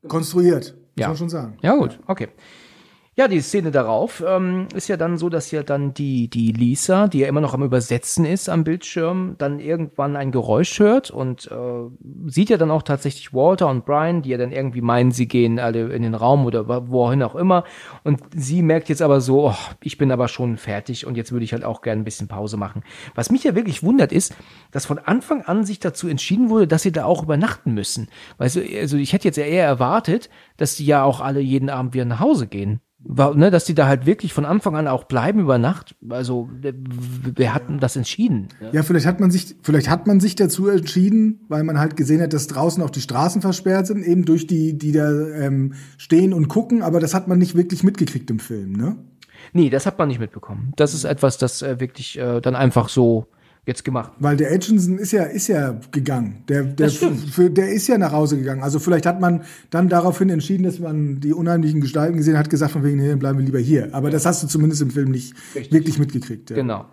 [0.07, 0.75] konstruiert.
[0.75, 1.07] Muss Ja.
[1.09, 1.57] man schon sagen.
[1.61, 2.29] Ja, gut, okay.
[3.19, 7.07] Ja, die Szene darauf ähm, ist ja dann so, dass ja dann die, die Lisa,
[7.07, 11.49] die ja immer noch am Übersetzen ist am Bildschirm, dann irgendwann ein Geräusch hört und
[11.51, 15.27] äh, sieht ja dann auch tatsächlich Walter und Brian, die ja dann irgendwie meinen, sie
[15.27, 17.63] gehen alle in den Raum oder wo- wohin auch immer.
[18.03, 21.43] Und sie merkt jetzt aber so, oh, ich bin aber schon fertig und jetzt würde
[21.43, 22.83] ich halt auch gerne ein bisschen Pause machen.
[23.15, 24.35] Was mich ja wirklich wundert ist,
[24.69, 28.09] dass von Anfang an sich dazu entschieden wurde, dass sie da auch übernachten müssen.
[28.37, 31.95] Weißt du, also ich hätte jetzt eher erwartet, dass die ja auch alle jeden Abend
[31.95, 32.79] wieder nach Hause gehen.
[32.99, 35.95] War, ne, dass die da halt wirklich von Anfang an auch bleiben über Nacht.
[36.09, 36.73] Also, wer-
[37.35, 38.47] wer hat denn das entschieden?
[38.71, 42.21] Ja, vielleicht hat man sich, vielleicht hat man sich dazu entschieden, weil man halt gesehen
[42.21, 46.33] hat, dass draußen auch die Straßen versperrt sind, eben durch die, die da ähm, stehen
[46.33, 48.97] und gucken, aber das hat man nicht wirklich mitgekriegt im Film, ne?
[49.53, 50.73] Nee, das hat man nicht mitbekommen.
[50.75, 53.27] Das ist etwas, das äh, wirklich äh, dann einfach so
[53.67, 54.13] jetzt gemacht.
[54.17, 56.43] Weil der Atkinson ist ja, ist ja gegangen.
[56.47, 58.63] Der, der, für, der ist ja nach Hause gegangen.
[58.63, 62.71] Also vielleicht hat man dann daraufhin entschieden, dass man die unheimlichen Gestalten gesehen hat, gesagt
[62.71, 63.93] von wegen, nee, dann bleiben wir lieber hier.
[63.93, 65.35] Aber das hast du zumindest im Film nicht
[65.69, 66.49] wirklich mitgekriegt.
[66.49, 66.55] Ja.
[66.55, 66.85] Genau.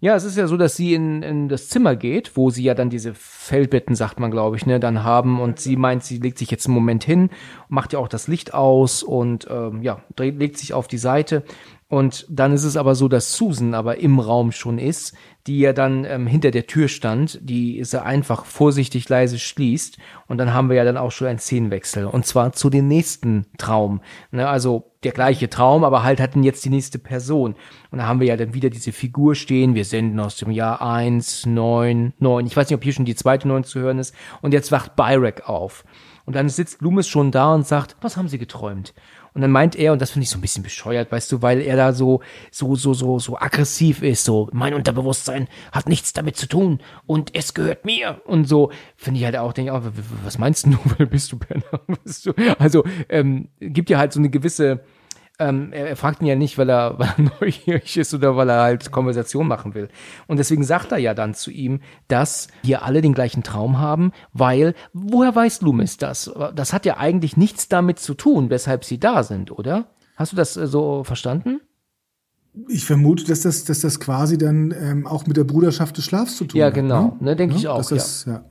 [0.00, 2.74] Ja, es ist ja so, dass sie in, in das Zimmer geht, wo sie ja
[2.74, 6.38] dann diese Feldbetten, sagt man, glaube ich, ne, dann haben und sie meint, sie legt
[6.38, 7.30] sich jetzt einen Moment hin,
[7.68, 11.42] macht ja auch das Licht aus und ähm, ja, dreht, legt sich auf die Seite
[11.88, 15.14] und dann ist es aber so, dass Susan aber im Raum schon ist,
[15.46, 19.96] die ja dann ähm, hinter der Tür stand, die ist ja einfach vorsichtig leise schließt
[20.26, 23.46] und dann haben wir ja dann auch schon einen Szenenwechsel und zwar zu dem nächsten
[23.56, 27.54] Traum, ne, also der gleiche Traum, aber halt hatten jetzt die nächste Person.
[27.90, 29.76] Und da haben wir ja dann wieder diese Figur stehen.
[29.76, 32.46] Wir senden aus dem Jahr 1, 9, 9.
[32.46, 34.12] Ich weiß nicht, ob hier schon die zweite 9 zu hören ist.
[34.42, 35.84] Und jetzt wacht Byrek auf.
[36.24, 38.92] Und dann sitzt Loomis schon da und sagt, was haben Sie geträumt?
[39.38, 41.60] Und dann meint er, und das finde ich so ein bisschen bescheuert, weißt du, weil
[41.60, 46.36] er da so, so, so, so, so aggressiv ist, so, mein Unterbewusstsein hat nichts damit
[46.36, 48.20] zu tun und es gehört mir.
[48.24, 49.90] Und so, finde ich halt auch, denke ich auch, w-
[50.24, 51.38] was meinst du, wer bist du,
[52.26, 52.32] du?
[52.58, 54.80] Also, ähm, gibt ja halt so eine gewisse,
[55.38, 58.48] ähm, er, er fragt ihn ja nicht, weil er, weil er neugierig ist oder weil
[58.48, 59.88] er halt Konversation machen will.
[60.26, 64.12] Und deswegen sagt er ja dann zu ihm, dass wir alle den gleichen Traum haben,
[64.32, 66.30] weil, woher weiß Loomis das?
[66.54, 69.86] Das hat ja eigentlich nichts damit zu tun, weshalb sie da sind, oder?
[70.16, 71.60] Hast du das äh, so verstanden?
[72.68, 76.36] Ich vermute, dass das, dass das quasi dann ähm, auch mit der Bruderschaft des Schlafs
[76.36, 76.74] zu tun Ja, hat.
[76.74, 77.16] genau.
[77.20, 77.30] Ne?
[77.30, 78.44] Ne, denke ich Ja, auch, Dass das, ja.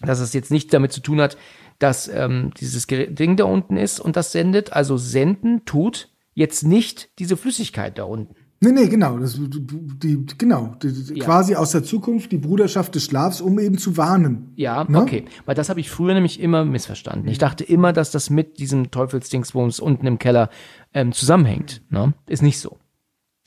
[0.00, 1.36] dass es jetzt nicht damit zu tun hat,
[1.78, 4.72] dass ähm, dieses Ding da unten ist und das sendet.
[4.72, 8.34] Also senden tut jetzt nicht diese Flüssigkeit da unten.
[8.64, 9.18] Nee, nee, genau.
[9.18, 10.76] Das, die, genau.
[10.80, 11.24] Die, Ja.
[11.24, 14.52] Quasi aus der Zukunft die Bruderschaft des Schlafs, um eben zu warnen.
[14.54, 15.02] Ja, Ne?
[15.02, 15.24] okay.
[15.46, 17.28] Weil das habe ich früher nämlich immer missverstanden.
[17.28, 20.48] Ich dachte immer, dass das mit diesem Teufelsdingsbums unten im Keller
[20.94, 21.82] ähm, zusammenhängt.
[21.90, 22.14] Ne?
[22.28, 22.78] Ist nicht so.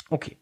[0.10, 0.38] Okay.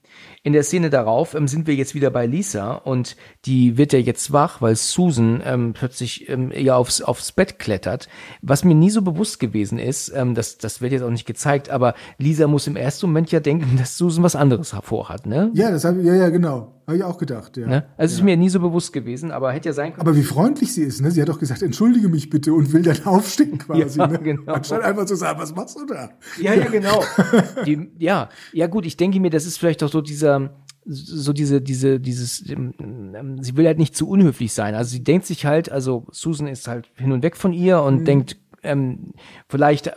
[0.46, 3.16] In der Szene darauf ähm, sind wir jetzt wieder bei Lisa und
[3.46, 8.10] die wird ja jetzt wach, weil Susan ähm, plötzlich ähm, ihr aufs, aufs Bett klettert.
[8.42, 11.70] Was mir nie so bewusst gewesen ist, ähm, das, das wird jetzt auch nicht gezeigt,
[11.70, 15.50] aber Lisa muss im ersten Moment ja denken, dass Susan was anderes vorhat, ne?
[15.54, 16.74] Ja, das habe ja, ja, genau.
[16.86, 17.66] Habe ich auch gedacht, ja.
[17.66, 17.86] ne?
[17.98, 20.02] Also ist mir nie so bewusst gewesen, aber hätte ja sein können.
[20.02, 21.12] Aber wie freundlich sie ist, ne?
[21.12, 24.00] Sie hat doch gesagt, entschuldige mich bitte und will dann aufstehen quasi.
[24.00, 24.20] Ja, ne?
[24.20, 24.52] genau.
[24.52, 26.10] Anstatt einfach zu sagen, was machst du da?
[26.42, 27.02] Ja, ja, genau.
[27.66, 30.52] Die, ja, ja gut, ich denke mir, das ist vielleicht auch so dieser,
[30.86, 32.74] so diese, diese, dieses, ähm,
[33.16, 34.76] ähm, sie will halt nicht zu unhöflich sein.
[34.76, 38.06] Also sie denkt sich halt, also Susan ist halt hin und weg von ihr und
[38.06, 39.14] denkt, ähm,
[39.48, 39.92] vielleicht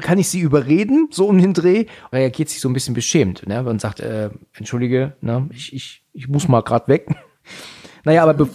[0.00, 1.86] kann ich sie überreden, so um den Dreh.
[2.12, 3.64] Reagiert sich so ein bisschen beschämt, ne?
[3.64, 7.06] Und sagt, äh, entschuldige, ne, ich, ich, ich muss mal grad weg.
[8.06, 8.46] Naja, aber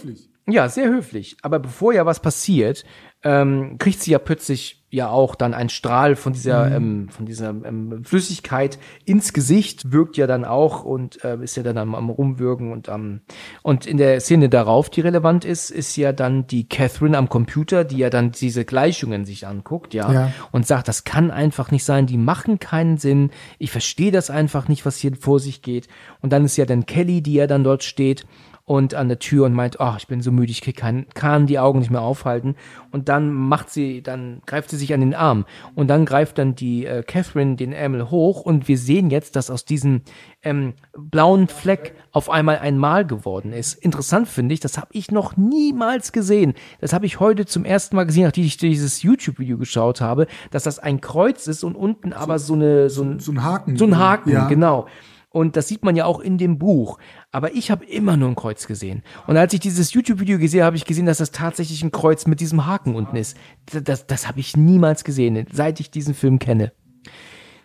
[0.48, 1.36] ja, sehr höflich.
[1.42, 2.84] Aber bevor ja was passiert,
[3.24, 7.50] ähm, kriegt sie ja plötzlich ja auch dann einen Strahl von dieser, ähm, von dieser
[7.50, 12.10] ähm, Flüssigkeit ins Gesicht, wirkt ja dann auch und äh, ist ja dann am, am
[12.10, 13.20] Rumwürgen und am
[13.62, 17.84] und in der Szene darauf, die relevant ist, ist ja dann die Catherine am Computer,
[17.84, 20.32] die ja dann diese Gleichungen sich anguckt, ja, Ja.
[20.50, 24.66] und sagt, das kann einfach nicht sein, die machen keinen Sinn, ich verstehe das einfach
[24.68, 25.86] nicht, was hier vor sich geht.
[26.20, 28.26] Und dann ist ja dann Kelly, die ja dann dort steht
[28.70, 31.58] und an der Tür und meint, oh, ich bin so müde, ich kann, kann die
[31.58, 32.54] Augen nicht mehr aufhalten.
[32.92, 35.44] Und dann macht sie, dann greift sie sich an den Arm.
[35.74, 39.50] Und dann greift dann die äh, Catherine den Ärmel hoch und wir sehen jetzt, dass
[39.50, 40.02] aus diesem
[40.44, 43.74] ähm, blauen Fleck auf einmal ein Mal geworden ist.
[43.74, 46.54] Interessant finde ich, das habe ich noch niemals gesehen.
[46.80, 50.62] Das habe ich heute zum ersten Mal gesehen, nachdem ich dieses YouTube-Video geschaut habe, dass
[50.62, 53.76] das ein Kreuz ist und unten aber so eine so ein, So ein Haken.
[53.76, 54.46] so ein Haken, Ja.
[54.46, 54.86] genau.
[55.32, 56.98] Und das sieht man ja auch in dem Buch.
[57.32, 59.02] Aber ich habe immer nur ein Kreuz gesehen.
[59.26, 62.26] Und als ich dieses YouTube-Video gesehen habe, habe ich gesehen, dass das tatsächlich ein Kreuz
[62.26, 63.36] mit diesem Haken unten ist.
[63.66, 66.72] Das, das, das habe ich niemals gesehen, seit ich diesen Film kenne.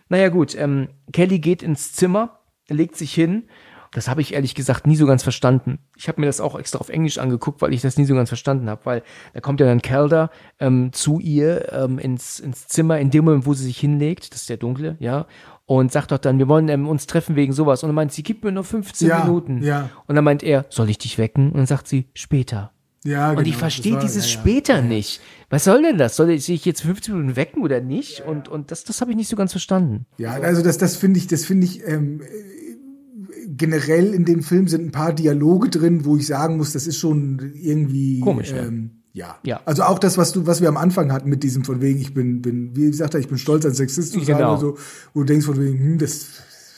[0.08, 3.48] Naja gut, ähm, Kelly geht ins Zimmer, legt sich hin.
[3.92, 5.78] Das habe ich ehrlich gesagt nie so ganz verstanden.
[5.96, 8.28] Ich habe mir das auch extra auf Englisch angeguckt, weil ich das nie so ganz
[8.28, 9.02] verstanden habe, weil
[9.32, 13.46] da kommt ja dann Calder ähm, zu ihr ähm, ins, ins Zimmer, in dem Moment,
[13.46, 15.26] wo sie sich hinlegt, das ist der dunkle, ja,
[15.66, 17.82] und sagt doch dann, wir wollen ähm, uns treffen wegen sowas.
[17.82, 19.62] Und dann meint sie, gib mir nur 15 Ja, Minuten.
[19.62, 19.90] ja.
[20.06, 21.50] Und dann meint er, soll ich dich wecken?
[21.50, 22.72] Und dann sagt sie, später.
[23.04, 25.20] Ja, Und ich genau, verstehe dieses ja, später nicht.
[25.50, 26.16] Was soll denn das?
[26.16, 28.22] Soll ich jetzt 15 Minuten wecken oder nicht?
[28.26, 30.06] Und, und das, das habe ich nicht so ganz verstanden.
[30.18, 34.66] Ja, also das, das finde ich, das finde ich ähm, äh, generell in dem Film
[34.66, 38.64] sind ein paar Dialoge drin, wo ich sagen muss, das ist schon irgendwie Komisch, ja.
[38.64, 39.36] ähm, ja.
[39.44, 39.60] Ja.
[39.64, 42.12] Also auch das, was du, was wir am Anfang hatten mit diesem von wegen, ich
[42.12, 44.52] bin, bin, wie gesagt, ich bin stolz, ein Sexist zu sein Genau.
[44.52, 44.78] oder so,
[45.14, 46.26] wo du denkst von wegen, hm, das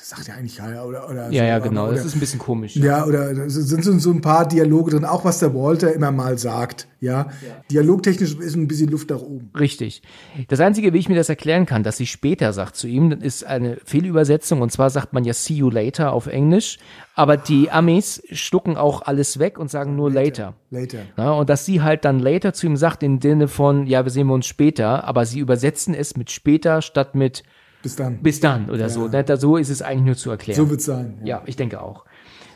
[0.08, 1.88] sagt ja eigentlich keiner oder oder Ja, so, ja, genau.
[1.88, 2.74] Oder, Das ist ein bisschen komisch.
[2.76, 6.10] ja, oder es sind so, so ein paar Dialoge drin, auch was der Walter immer
[6.10, 6.88] mal sagt.
[7.00, 7.28] Ja,
[7.70, 9.50] dialogtechnisch ist ein bisschen Luft nach oben.
[9.58, 10.02] Richtig.
[10.48, 13.44] Das Einzige, wie ich mir das erklären kann, dass sie später sagt zu ihm, ist
[13.44, 14.62] eine Fehlübersetzung.
[14.62, 16.78] Und zwar sagt man ja see you later auf Englisch.
[17.14, 20.54] Aber die Amis schlucken auch alles weg und sagen nur later.
[20.70, 21.00] Later.
[21.18, 24.10] Ja, und dass sie halt dann later zu ihm sagt, im Sinne von, ja, wir
[24.10, 27.42] sehen wir uns später, aber sie übersetzen es mit später statt mit
[27.82, 28.22] Bis dann.
[28.22, 29.08] bis dann oder so.
[29.08, 30.56] Da- So ist es eigentlich nur zu erklären.
[30.56, 31.20] so wird's sein.
[31.24, 32.04] Ja, ich denke auch.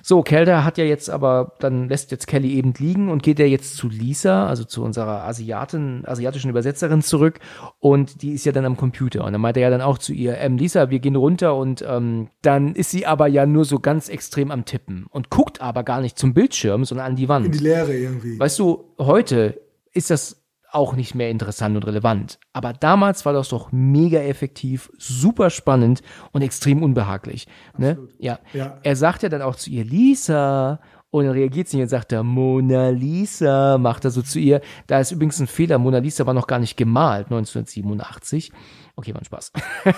[0.05, 3.45] So, Kelder hat ja jetzt aber, dann lässt jetzt Kelly eben liegen und geht ja
[3.47, 7.39] jetzt zu Lisa, also zu unserer Asiatin, asiatischen Übersetzerin zurück
[7.79, 10.13] und die ist ja dann am Computer und dann meint er ja dann auch zu
[10.13, 13.79] ihr, ähm, Lisa, wir gehen runter und ähm, dann ist sie aber ja nur so
[13.79, 17.47] ganz extrem am Tippen und guckt aber gar nicht zum Bildschirm, sondern an die Wand.
[17.47, 18.41] In die Leere irgendwie.
[18.41, 19.61] Weißt du, heute
[19.93, 20.42] ist das
[20.73, 22.39] auch nicht mehr interessant und relevant.
[22.53, 26.03] Aber damals war das doch mega effektiv, super spannend
[26.33, 27.47] und extrem unbehaglich.
[27.77, 28.09] Ne?
[28.19, 28.39] Ja.
[28.53, 28.79] Ja.
[28.83, 30.81] Er sagt ja dann auch zu ihr, Lisa.
[31.11, 34.63] Und dann reagiert sie nicht und sagt er, Mona Lisa, macht er so zu ihr.
[34.87, 38.51] Da ist übrigens ein Fehler, Mona Lisa war noch gar nicht gemalt, 1987.
[38.97, 39.53] Okay, war ein Spaß.
[39.53, 39.97] Gedacht,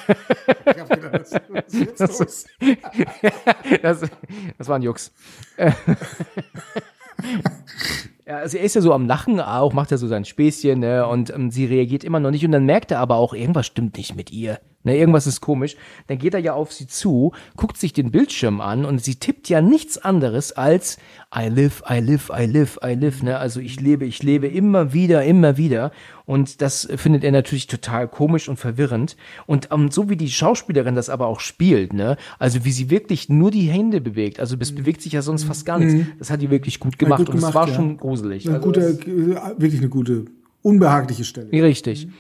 [1.99, 2.49] Das, ist,
[3.83, 4.01] das,
[4.59, 5.13] das war ein Jux.
[8.27, 11.07] Ja, also er ist ja so am Lachen auch, macht ja so sein Späßchen, ne?
[11.07, 13.99] Und ähm, sie reagiert immer noch nicht und dann merkt er aber auch, irgendwas stimmt
[13.99, 14.61] nicht mit ihr.
[14.85, 15.77] Ne, irgendwas ist komisch.
[16.09, 19.49] Dann geht er ja auf sie zu, guckt sich den Bildschirm an und sie tippt
[19.49, 20.99] ja nichts anderes als
[21.35, 23.23] I live, I live, I live, I live.
[23.23, 23.39] Ne?
[23.39, 25.91] Also ich lebe, ich lebe immer wieder, immer wieder.
[26.27, 29.17] Und das findet er natürlich total komisch und verwirrend.
[29.47, 32.91] Und um, ähm, so wie die Schauspielerin das aber auch spielt, ne, also wie sie
[32.91, 35.95] wirklich nur die Hände bewegt, also es bewegt sich ja sonst fast gar nichts.
[35.95, 36.07] Mhm.
[36.19, 37.75] Das hat die wirklich gut gemacht ja, gut gemacht, und es war ja.
[37.75, 38.47] schon gruselig.
[38.47, 38.99] Eine also gute,
[39.59, 40.27] wirklich eine gute,
[40.63, 41.51] unbehagliche Stelle.
[41.53, 42.07] Richtig.
[42.07, 42.13] Mhm.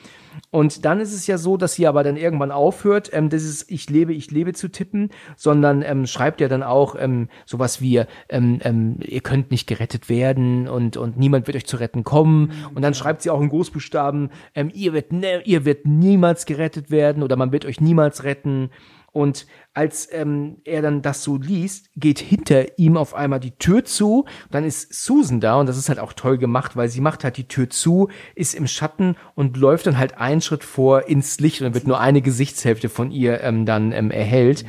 [0.51, 3.91] Und dann ist es ja so, dass sie aber dann irgendwann aufhört, ähm, ist Ich
[3.91, 8.59] lebe, ich lebe zu tippen, sondern ähm, schreibt ja dann auch ähm, sowas wie, ähm,
[8.63, 12.53] ähm, ihr könnt nicht gerettet werden und, und niemand wird euch zu retten kommen.
[12.75, 16.91] Und dann schreibt sie auch in Großbuchstaben, ähm, ihr, wird ne, ihr wird niemals gerettet
[16.91, 18.71] werden oder man wird euch niemals retten.
[19.15, 23.85] Und als ähm, er dann das so liest, geht hinter ihm auf einmal die Tür
[23.85, 24.25] zu.
[24.51, 27.37] Dann ist Susan da und das ist halt auch toll gemacht, weil sie macht halt
[27.37, 31.61] die Tür zu, ist im Schatten und läuft dann halt einen Schritt vor ins Licht
[31.61, 34.65] und dann wird nur eine Gesichtshälfte von ihr ähm, dann ähm, erhellt.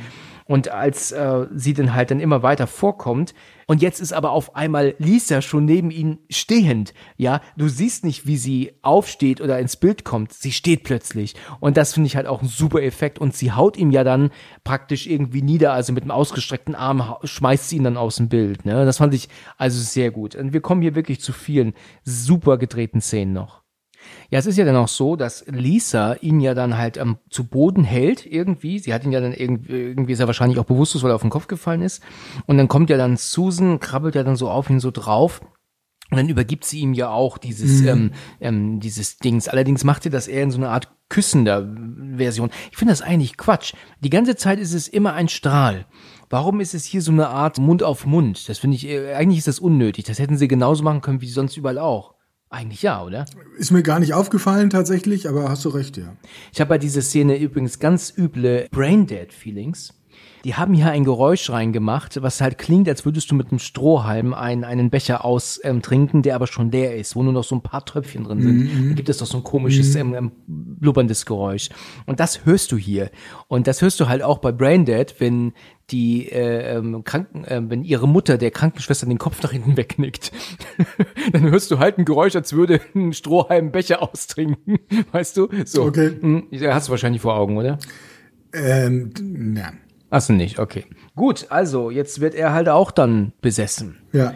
[0.46, 3.34] Und als äh, sie dann halt dann immer weiter vorkommt,
[3.68, 6.94] und jetzt ist aber auf einmal Lisa schon neben ihm stehend.
[7.16, 10.32] Ja, du siehst nicht, wie sie aufsteht oder ins Bild kommt.
[10.32, 11.34] Sie steht plötzlich.
[11.58, 13.18] Und das finde ich halt auch ein super Effekt.
[13.18, 14.30] Und sie haut ihm ja dann
[14.62, 15.72] praktisch irgendwie nieder.
[15.72, 18.64] Also mit einem ausgestreckten Arm schmeißt sie ihn dann aus dem Bild.
[18.64, 18.84] Ne?
[18.84, 20.36] Das fand ich also sehr gut.
[20.36, 21.74] Und wir kommen hier wirklich zu vielen
[22.04, 23.65] super gedrehten Szenen noch.
[24.30, 27.44] Ja, es ist ja dann auch so, dass Lisa ihn ja dann halt ähm, zu
[27.44, 28.78] Boden hält irgendwie.
[28.78, 31.22] Sie hat ihn ja dann irgendwie, irgendwie ist er wahrscheinlich auch bewusstlos, weil er auf
[31.22, 32.02] den Kopf gefallen ist.
[32.46, 35.40] Und dann kommt ja dann Susan, krabbelt ja dann so auf ihn so drauf.
[36.10, 37.88] Und dann übergibt sie ihm ja auch dieses, mhm.
[37.88, 39.48] ähm, ähm, dieses Dings.
[39.48, 41.68] Allerdings macht sie das eher in so einer Art küssender
[42.16, 42.50] Version.
[42.70, 43.74] Ich finde das eigentlich Quatsch.
[44.00, 45.86] Die ganze Zeit ist es immer ein Strahl.
[46.30, 48.48] Warum ist es hier so eine Art Mund auf Mund?
[48.48, 50.04] Das finde ich, äh, eigentlich ist das unnötig.
[50.04, 52.15] Das hätten sie genauso machen können wie sonst überall auch.
[52.48, 53.24] Eigentlich ja, oder?
[53.58, 56.16] Ist mir gar nicht aufgefallen tatsächlich, aber hast du recht, ja.
[56.52, 59.92] Ich habe bei dieser Szene übrigens ganz üble Braindead-Feelings.
[60.44, 64.34] Die haben hier ein Geräusch reingemacht, was halt klingt, als würdest du mit einem Strohhalm
[64.34, 67.62] einen, einen Becher austrinken, ähm, der aber schon leer ist, wo nur noch so ein
[67.62, 68.58] paar Tröpfchen drin sind.
[68.58, 68.88] Mhm.
[68.90, 70.00] Da gibt es doch so ein komisches, mhm.
[70.00, 71.68] ähm, ähm, blubberndes Geräusch.
[72.06, 73.10] Und das hörst du hier.
[73.48, 75.52] Und das hörst du halt auch bei Braindead, wenn
[75.90, 80.32] die äh, ähm, Kranken, äh, wenn ihre Mutter der Krankenschwester den Kopf nach hinten wegnickt,
[81.32, 84.78] dann hörst du halt ein Geräusch, als würde ein Strohhalm Becher austrinken,
[85.12, 85.48] weißt du?
[85.64, 85.84] So.
[85.84, 86.16] Okay.
[86.20, 87.78] Hm, hast du wahrscheinlich vor Augen, oder?
[88.52, 89.12] Ähm,
[89.56, 89.72] ja.
[90.10, 90.84] Du nicht, okay.
[91.14, 93.98] Gut, also jetzt wird er halt auch dann besessen.
[94.12, 94.32] Ja.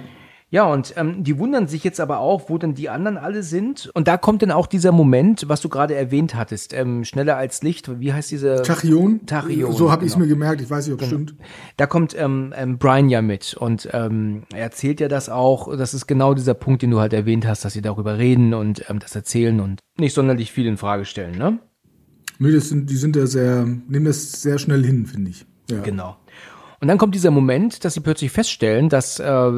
[0.53, 3.89] Ja, und ähm, die wundern sich jetzt aber auch, wo denn die anderen alle sind.
[3.95, 7.63] Und da kommt dann auch dieser Moment, was du gerade erwähnt hattest, ähm, schneller als
[7.63, 8.01] Licht.
[8.01, 8.63] Wie heißt diese?
[8.63, 9.27] Tachyon.
[9.27, 9.73] Tachyon.
[9.73, 10.07] So habe genau.
[10.07, 10.61] ich es mir gemerkt.
[10.61, 11.23] Ich weiß nicht, ob es genau.
[11.23, 11.41] stimmt.
[11.77, 15.77] Da kommt ähm, ähm, Brian ja mit und ähm, er erzählt ja das auch.
[15.77, 18.85] Das ist genau dieser Punkt, den du halt erwähnt hast, dass sie darüber reden und
[18.91, 21.61] ähm, das erzählen und nicht sonderlich viel in Frage stellen, ne?
[22.41, 25.47] Nee, das sind, die sind da sehr, nehmen das sehr schnell hin, finde ich.
[25.77, 25.83] Ja.
[25.83, 26.17] Genau.
[26.81, 29.51] Und dann kommt dieser Moment, dass sie plötzlich feststellen, dass äh,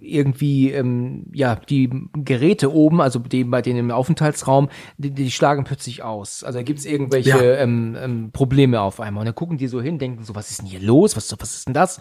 [0.00, 4.68] irgendwie ähm, ja die Geräte oben, also die bei denen im Aufenthaltsraum,
[4.98, 6.44] die, die schlagen plötzlich aus.
[6.44, 7.56] Also da gibt's irgendwelche ja.
[7.56, 9.22] ähm, ähm, Probleme auf einmal.
[9.22, 11.16] Und dann gucken die so hin, denken so, was ist denn hier los?
[11.16, 12.00] Was, was ist denn das?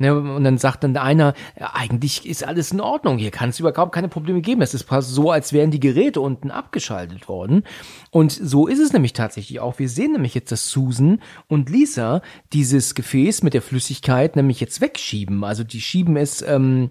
[0.00, 3.18] Ne, und dann sagt dann einer, eigentlich ist alles in Ordnung.
[3.18, 4.62] Hier kann es überhaupt keine Probleme geben.
[4.62, 7.64] Es ist so, als wären die Geräte unten abgeschaltet worden.
[8.10, 9.78] Und so ist es nämlich tatsächlich auch.
[9.78, 12.22] Wir sehen nämlich jetzt, dass Susan und Lisa
[12.52, 15.44] dieses Gefäß mit der Flüssigkeit Flüssigkeit nämlich jetzt wegschieben.
[15.44, 16.90] Also die schieben es, ähm,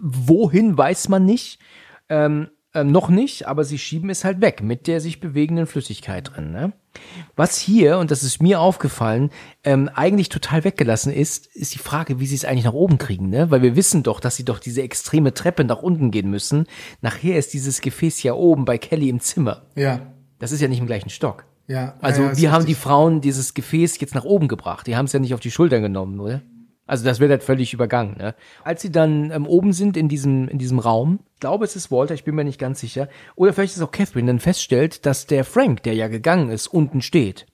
[0.00, 1.58] wohin weiß man nicht.
[2.08, 6.34] Ähm, ähm, noch nicht, aber sie schieben es halt weg mit der sich bewegenden Flüssigkeit
[6.34, 6.52] drin.
[6.52, 6.72] Ne?
[7.36, 9.30] Was hier, und das ist mir aufgefallen,
[9.64, 13.28] ähm, eigentlich total weggelassen ist, ist die Frage, wie sie es eigentlich nach oben kriegen.
[13.28, 13.50] Ne?
[13.50, 16.66] Weil wir wissen doch, dass sie doch diese extreme Treppe nach unten gehen müssen.
[17.00, 19.66] Nachher ist dieses Gefäß ja oben bei Kelly im Zimmer.
[19.74, 20.00] Ja.
[20.38, 21.44] Das ist ja nicht im gleichen Stock.
[21.68, 21.94] Ja.
[22.00, 24.86] Also ja, wie haben die Frauen dieses Gefäß jetzt nach oben gebracht?
[24.86, 26.42] Die haben es ja nicht auf die Schultern genommen, oder?
[26.92, 28.18] Also das wird halt völlig übergangen.
[28.18, 28.34] Ne?
[28.64, 31.90] Als sie dann ähm, oben sind in diesem in diesem Raum, ich glaube es ist
[31.90, 35.06] Walter, ich bin mir nicht ganz sicher, oder vielleicht ist es auch Catherine, dann feststellt,
[35.06, 37.46] dass der Frank, der ja gegangen ist, unten steht.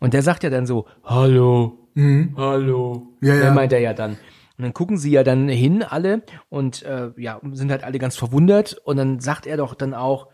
[0.00, 2.32] Und der sagt ja dann so, hallo, mhm.
[2.38, 3.08] hallo.
[3.20, 3.40] Ja, ja.
[3.42, 4.12] Der meint er ja dann.
[4.12, 8.16] Und dann gucken sie ja dann hin alle und äh, ja sind halt alle ganz
[8.16, 8.80] verwundert.
[8.82, 10.28] Und dann sagt er doch dann auch,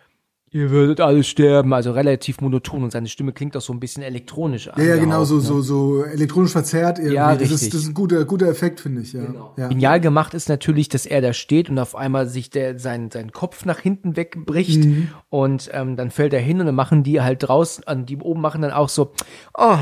[0.54, 4.02] Ihr würdet alle sterben, also relativ monoton und seine Stimme klingt auch so ein bisschen
[4.02, 4.78] elektronisch an.
[4.78, 5.40] Ja, ja, genau, so, ne?
[5.40, 7.14] so, so elektronisch verzerrt irgendwie.
[7.14, 9.24] Ja, das, ist, das ist ein guter, guter Effekt, finde ich, ja.
[9.24, 9.54] Genau.
[9.56, 9.68] ja.
[9.68, 13.32] Genial gemacht ist natürlich, dass er da steht und auf einmal sich der, sein, sein
[13.32, 15.08] Kopf nach hinten wegbricht mhm.
[15.30, 18.42] und ähm, dann fällt er hin und dann machen die halt draußen, an die oben
[18.42, 19.12] machen dann auch so,
[19.56, 19.78] oh,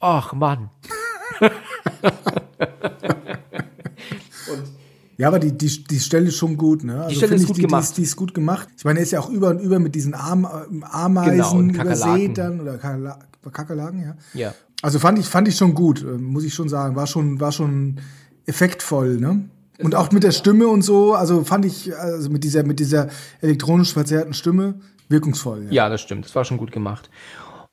[0.00, 0.70] ach Mann.
[5.20, 6.94] Ja, aber die, die, die Stelle ist schon gut, ne?
[6.94, 7.82] Also die Stelle ist gut die, gemacht.
[7.82, 8.68] Die ist, die ist, gut gemacht.
[8.74, 10.46] Ich meine, er ist ja auch über und über mit diesen Arm,
[10.90, 14.16] Ameisen genau, übersät dann oder Kakerlaken, ja.
[14.32, 14.54] Ja.
[14.80, 16.96] Also fand ich, fand ich schon gut, äh, muss ich schon sagen.
[16.96, 17.96] War schon, war schon
[18.46, 19.44] effektvoll, ne?
[19.82, 23.08] Und auch mit der Stimme und so, also fand ich, also mit dieser, mit dieser
[23.42, 24.76] elektronisch verzerrten Stimme
[25.10, 25.66] wirkungsvoll.
[25.68, 26.24] Ja, das stimmt.
[26.24, 27.10] Das war schon gut gemacht.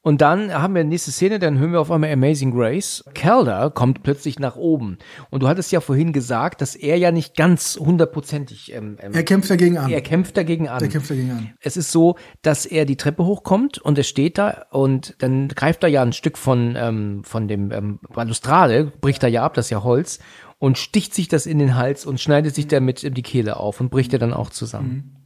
[0.07, 3.03] Und dann haben wir die nächste Szene, dann hören wir auf einmal Amazing Grace.
[3.13, 4.99] Calder kommt plötzlich nach oben.
[5.31, 8.73] Und du hattest ja vorhin gesagt, dass er ja nicht ganz hundertprozentig.
[8.73, 9.91] Ähm, ähm, Er kämpft dagegen an.
[9.91, 10.81] er kämpft dagegen an.
[10.81, 11.51] Er kämpft dagegen an.
[11.59, 15.83] Es ist so, dass er die Treppe hochkommt und er steht da und dann greift
[15.83, 19.65] er ja ein Stück von, ähm, von dem ähm, Balustrade, bricht er ja ab, das
[19.65, 20.19] ist ja Holz,
[20.57, 23.91] und sticht sich das in den Hals und schneidet sich damit die Kehle auf und
[23.91, 25.17] bricht er dann auch zusammen.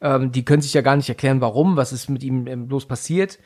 [0.00, 2.86] Ähm, die können sich ja gar nicht erklären, warum, was ist mit ihm ähm, bloß
[2.86, 3.38] passiert.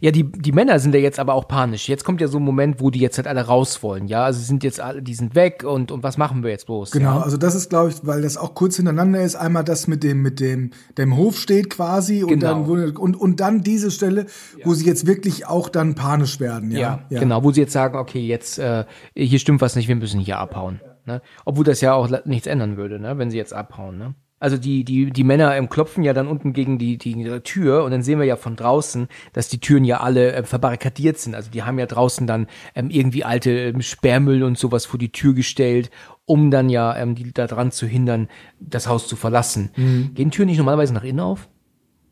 [0.00, 1.88] Ja, die, die Männer sind ja jetzt aber auch panisch.
[1.88, 4.24] Jetzt kommt ja so ein Moment, wo die jetzt halt alle raus wollen, ja.
[4.24, 6.90] Also sie sind jetzt alle, die sind weg und, und was machen wir jetzt bloß?
[6.90, 7.22] Genau, Ja?
[7.22, 9.36] also das ist, glaube ich, weil das auch kurz hintereinander ist.
[9.36, 12.64] Einmal das mit dem, mit dem, der im Hof steht quasi und Genau.
[12.64, 14.26] dann und, und dann diese Stelle,
[14.64, 16.70] wo sie jetzt wirklich auch dann panisch werden.
[16.70, 19.96] Ja, Ja, genau, wo sie jetzt sagen, okay, jetzt äh, hier stimmt was nicht, wir
[19.96, 20.80] müssen hier abhauen.
[21.06, 21.20] Ne?
[21.44, 23.18] Obwohl das ja auch nichts ändern würde, ne?
[23.18, 23.98] wenn sie jetzt abhauen.
[23.98, 24.14] Ne?
[24.44, 27.92] Also die, die, die Männer ähm, klopfen ja dann unten gegen die, die Tür und
[27.92, 31.34] dann sehen wir ja von draußen, dass die Türen ja alle äh, verbarrikadiert sind.
[31.34, 35.12] Also die haben ja draußen dann ähm, irgendwie alte ähm, Sperrmüll und sowas vor die
[35.12, 35.90] Tür gestellt,
[36.26, 38.28] um dann ja ähm, die daran zu hindern,
[38.60, 39.70] das Haus zu verlassen.
[40.14, 41.48] Gehen Türen nicht normalerweise nach innen auf?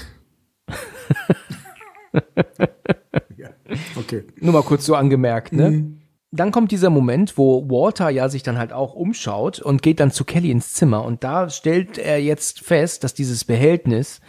[3.96, 4.24] Okay.
[4.40, 5.99] Nur mal kurz so angemerkt, ne?
[6.32, 10.12] Dann kommt dieser Moment, wo Walter ja sich dann halt auch umschaut und geht dann
[10.12, 14.22] zu Kelly ins Zimmer und da stellt er jetzt fest, dass dieses Behältnis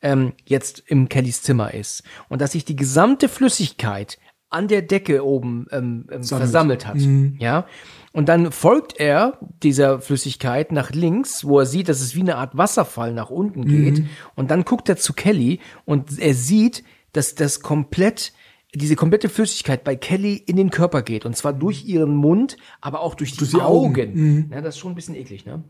[0.00, 4.18] ähm, jetzt im Kellys Zimmer ist und dass sich die gesamte Flüssigkeit
[4.50, 6.96] an der Decke oben ähm, ähm, versammelt hat.
[7.38, 7.66] Ja.
[8.12, 12.36] Und dann folgt er dieser Flüssigkeit nach links, wo er sieht, dass es wie eine
[12.36, 14.04] Art Wasserfall nach unten geht.
[14.34, 16.82] Und dann guckt er zu Kelly und er sieht,
[17.12, 18.32] dass das komplett
[18.74, 21.24] diese komplette Flüssigkeit bei Kelly in den Körper geht.
[21.24, 23.94] Und zwar durch ihren Mund, aber auch durch die, Durch die Augen.
[23.94, 24.50] Augen.
[24.52, 25.64] Ja, das ist schon ein bisschen eklig, ne?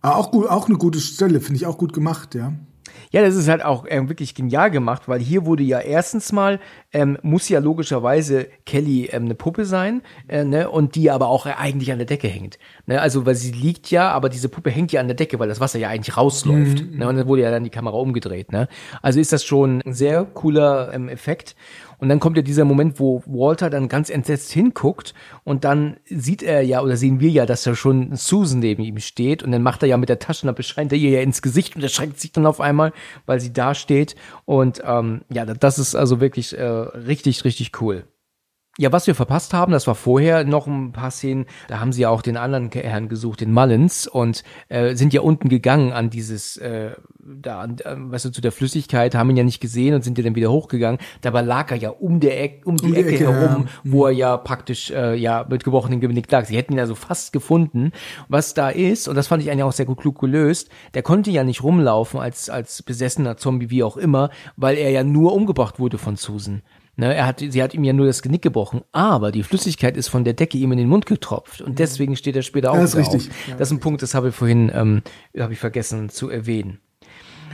[0.00, 2.52] Aber auch gut, auch eine gute Stelle, finde ich auch gut gemacht, ja.
[3.10, 6.60] Ja, das ist halt auch ähm, wirklich genial gemacht, weil hier wurde ja erstens mal,
[6.92, 11.46] ähm, muss ja logischerweise Kelly ähm, eine Puppe sein, äh, ne, und die aber auch
[11.46, 12.58] äh, eigentlich an der Decke hängt.
[12.86, 15.48] Ne, also, weil sie liegt ja, aber diese Puppe hängt ja an der Decke, weil
[15.48, 16.90] das Wasser ja eigentlich rausläuft.
[16.92, 18.52] Ne, und dann wurde ja dann die Kamera umgedreht.
[18.52, 18.68] Ne?
[19.00, 21.56] Also ist das schon ein sehr cooler ähm, Effekt.
[21.98, 25.14] Und dann kommt ja dieser Moment, wo Walter dann ganz entsetzt hinguckt
[25.44, 28.98] und dann sieht er ja oder sehen wir ja, dass da schon Susan neben ihm
[28.98, 31.76] steht und dann macht er ja mit der Taschenlampe, scheint er ihr ja ins Gesicht
[31.76, 32.92] und erschreckt sich dann auf einmal,
[33.26, 34.14] weil sie da steht.
[34.44, 38.04] Und ähm, ja, das ist also wirklich äh, richtig, richtig cool.
[38.76, 42.02] Ja, was wir verpasst haben, das war vorher noch ein paar Szenen, da haben sie
[42.02, 46.10] ja auch den anderen Herrn gesucht, den Mullins, und äh, sind ja unten gegangen an
[46.10, 49.94] dieses, äh, da, an, äh, weißt du, zu der Flüssigkeit, haben ihn ja nicht gesehen
[49.94, 50.98] und sind ja dann wieder hochgegangen.
[51.20, 53.70] Dabei lag er ja um der Ecke, um die, Um die Ecke, Ecke, herum, ja.
[53.84, 56.44] wo er ja praktisch äh, ja mit gebrochenem Genick lag.
[56.44, 57.92] Sie hätten ihn also fast gefunden.
[58.28, 61.30] Was da ist, und das fand ich eigentlich auch sehr gut klug gelöst, der konnte
[61.30, 65.78] ja nicht rumlaufen als, als besessener Zombie, wie auch immer, weil er ja nur umgebracht
[65.78, 66.62] wurde von Susan.
[66.96, 70.08] Ne, er hat, sie hat ihm ja nur das Genick gebrochen, aber die Flüssigkeit ist
[70.08, 72.84] von der Decke ihm in den Mund getropft und deswegen steht er später auch Ja,
[72.84, 73.30] ist richtig.
[73.30, 73.56] auf.
[73.58, 75.02] Das ist ein Punkt, das habe ich vorhin, ähm,
[75.36, 76.78] habe ich vergessen zu erwähnen.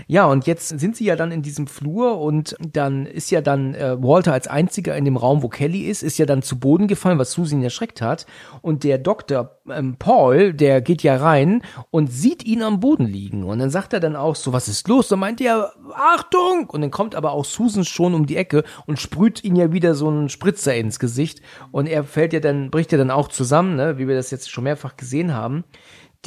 [0.06, 3.74] Ja, und jetzt sind sie ja dann in diesem Flur und dann ist ja dann
[3.74, 6.88] äh, Walter als einziger in dem Raum, wo Kelly ist, ist ja dann zu Boden
[6.88, 8.26] gefallen, was Susan erschreckt hat.
[8.62, 13.44] Und der Doktor ähm, Paul, der geht ja rein und sieht ihn am Boden liegen.
[13.44, 15.08] Und dann sagt er dann auch so, was ist los?
[15.08, 16.68] Dann meint er, Achtung!
[16.68, 19.94] Und dann kommt aber auch Susan schon um die Ecke und sprüht ihn ja wieder
[19.94, 21.40] so einen Spritzer ins Gesicht.
[21.70, 24.50] Und er fällt ja dann, bricht ja dann auch zusammen, ne, wie wir das jetzt
[24.50, 25.64] schon mehrfach gesehen haben.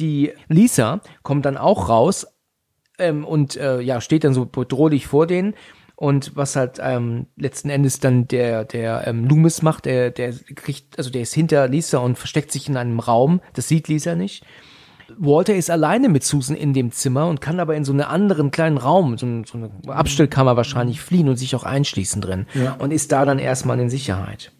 [0.00, 2.26] Die Lisa kommt dann auch raus,
[2.98, 5.54] ähm, und äh, ja, steht dann so bedrohlich vor denen.
[5.96, 10.98] Und was halt ähm, letzten Endes dann der, der ähm, Loomis macht, der, der kriegt,
[10.98, 14.44] also der ist hinter Lisa und versteckt sich in einem Raum, das sieht Lisa nicht.
[15.16, 18.50] Walter ist alleine mit Susan in dem Zimmer und kann aber in so einen anderen
[18.50, 22.46] kleinen Raum, so, ein- so eine Abstellkammer wahrscheinlich fliehen und sich auch einschließen drin.
[22.54, 22.74] Ja.
[22.80, 24.50] Und ist da dann erstmal in Sicherheit.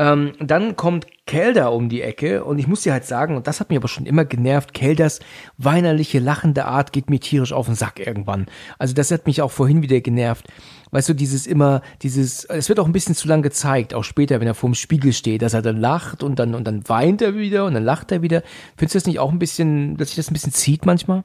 [0.00, 3.60] Ähm, dann kommt Kelder um die Ecke und ich muss dir halt sagen, und das
[3.60, 5.20] hat mich aber schon immer genervt, Kelders
[5.58, 8.46] weinerliche, lachende Art geht mir tierisch auf den Sack irgendwann.
[8.78, 10.46] Also das hat mich auch vorhin wieder genervt.
[10.90, 14.40] Weißt du, dieses immer, dieses, es wird auch ein bisschen zu lang gezeigt, auch später,
[14.40, 17.36] wenn er vorm Spiegel steht, dass er dann lacht und dann, und dann weint er
[17.36, 18.42] wieder und dann lacht er wieder.
[18.78, 21.24] Findest du das nicht auch ein bisschen, dass sich das ein bisschen zieht manchmal?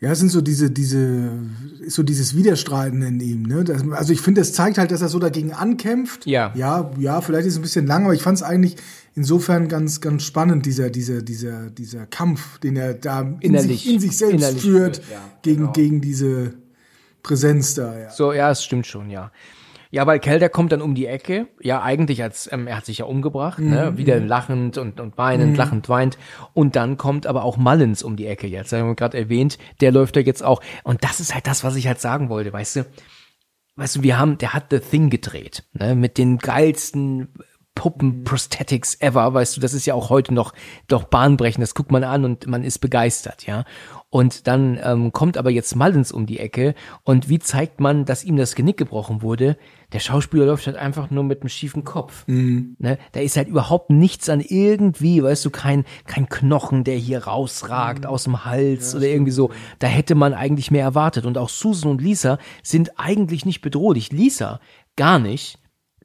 [0.00, 1.30] Ja, es sind so diese, diese,
[1.88, 3.64] so dieses Widerstreiten in ihm, ne?
[3.64, 6.26] Das, also ich finde, das zeigt halt, dass er so dagegen ankämpft.
[6.26, 6.52] Ja.
[6.54, 8.76] Ja, ja, vielleicht ist es ein bisschen lang, aber ich fand es eigentlich
[9.14, 13.98] insofern ganz, ganz spannend, dieser, dieser, dieser, dieser Kampf, den er da in, sich, in
[13.98, 15.72] sich selbst führt, ja, gegen, genau.
[15.72, 16.52] gegen diese
[17.22, 18.10] Präsenz da, ja.
[18.10, 19.32] So, ja, es stimmt schon, ja.
[19.90, 22.98] Ja, weil Kelder kommt dann um die Ecke, ja eigentlich als, ähm, er hat sich
[22.98, 23.96] ja umgebracht, ne?
[23.96, 26.18] wieder lachend und, und weinend, lachend weint.
[26.54, 29.92] Und dann kommt aber auch Mullins um die Ecke jetzt, haben wir gerade erwähnt, der
[29.92, 30.60] läuft da jetzt auch.
[30.84, 32.86] Und das ist halt das, was ich halt sagen wollte, weißt du.
[33.78, 35.94] Weißt du, wir haben, der hat The Thing gedreht, ne?
[35.94, 37.28] mit den geilsten
[37.76, 40.52] Puppen-Prosthetics ever, weißt du, das ist ja auch heute noch
[40.88, 43.64] doch bahnbrechend, das guckt man an und man ist begeistert, ja.
[44.08, 48.22] Und dann ähm, kommt aber jetzt Mullins um die Ecke und wie zeigt man, dass
[48.22, 49.56] ihm das Genick gebrochen wurde?
[49.92, 52.24] Der Schauspieler läuft halt einfach nur mit einem schiefen Kopf.
[52.78, 52.98] Ne?
[53.12, 58.06] Da ist halt überhaupt nichts an irgendwie, weißt du, kein, kein Knochen, der hier rausragt
[58.06, 59.50] aus dem Hals oder irgendwie so.
[59.80, 61.26] Da hätte man eigentlich mehr erwartet.
[61.26, 64.12] Und auch Susan und Lisa sind eigentlich nicht bedrohlich.
[64.12, 64.60] Lisa
[64.94, 65.58] gar nicht.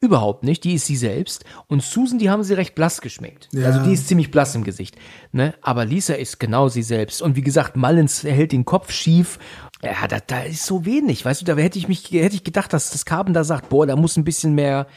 [0.04, 1.46] Überhaupt nicht, die ist sie selbst.
[1.68, 3.50] Und Susan, die haben sie recht blass geschmeckt.
[3.52, 3.68] Ja.
[3.68, 4.96] Also die ist ziemlich blass im Gesicht.
[5.32, 5.54] Ne?
[5.62, 7.22] Aber Lisa ist genau sie selbst.
[7.22, 9.38] Und wie gesagt, Mullins hält den Kopf schief.
[9.84, 12.74] Ja, da, da ist so wenig, weißt du, da hätte ich mich, hätte ich gedacht,
[12.74, 14.88] dass das Carben da sagt, boah, da muss ein bisschen mehr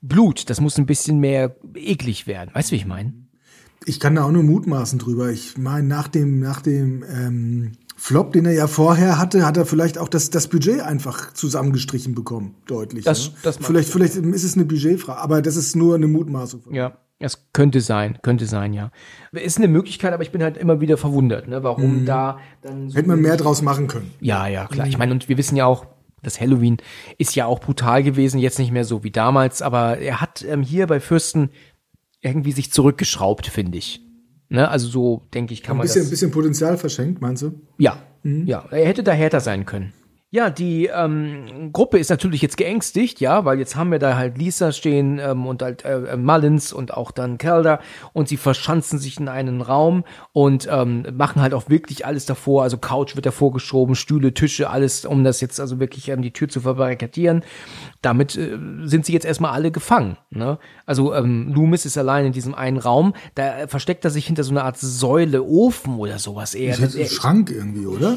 [0.00, 2.50] Blut, das muss ein bisschen mehr eklig werden.
[2.54, 3.12] Weißt du, wie ich meine?
[3.86, 5.30] Ich kann da auch nur mutmaßen drüber.
[5.30, 9.66] Ich meine, nach dem, nach dem ähm, Flop, den er ja vorher hatte, hat er
[9.66, 13.04] vielleicht auch das, das Budget einfach zusammengestrichen bekommen, deutlich.
[13.04, 13.36] Das- ne?
[13.42, 16.62] das vielleicht, vielleicht ist es eine Budgetfrage, aber das ist nur eine Mutmaßung.
[16.62, 18.90] Von Ja, es könnte sein, könnte sein, ja.
[19.32, 22.96] Ist eine Möglichkeit, aber ich bin halt immer wieder verwundert, ne, warum da dann so
[22.96, 24.10] Hätte man mehr draus machen können.
[24.20, 24.86] Ja, ja, klar.
[24.86, 25.86] Ich meine, und wir wissen ja auch,
[26.22, 26.78] das Halloween
[27.18, 30.62] ist ja auch brutal gewesen, jetzt nicht mehr so wie damals, aber er hat ähm,
[30.62, 31.50] hier bei Fürsten
[32.20, 34.00] irgendwie sich zurückgeschraubt, finde ich.
[34.48, 34.68] Ne?
[34.68, 36.08] Also so, denke ich, kann Ein man bisschen, das.
[36.08, 37.52] ein bisschen Potenzial verschenkt, meinst du?
[37.78, 39.92] Ja, ja, er hätte da härter sein können.
[40.34, 44.36] Ja, die ähm, Gruppe ist natürlich jetzt geängstigt, ja, weil jetzt haben wir da halt
[44.36, 47.78] Lisa stehen ähm, und halt äh, Mullins und auch dann Calder
[48.12, 52.64] und sie verschanzen sich in einen Raum und ähm, machen halt auch wirklich alles davor,
[52.64, 56.32] also Couch wird davor geschoben, Stühle, Tische, alles, um das jetzt also wirklich ähm, die
[56.32, 57.44] Tür zu verbarrikadieren.
[58.02, 60.16] Damit äh, sind sie jetzt erstmal alle gefangen.
[60.30, 60.58] Ne?
[60.84, 64.42] Also ähm, Loomis ist allein in diesem einen Raum, da äh, versteckt er sich hinter
[64.42, 66.76] so einer Art Säule, Ofen oder sowas eher.
[66.76, 68.16] Das ist ein Schrank irgendwie, oder?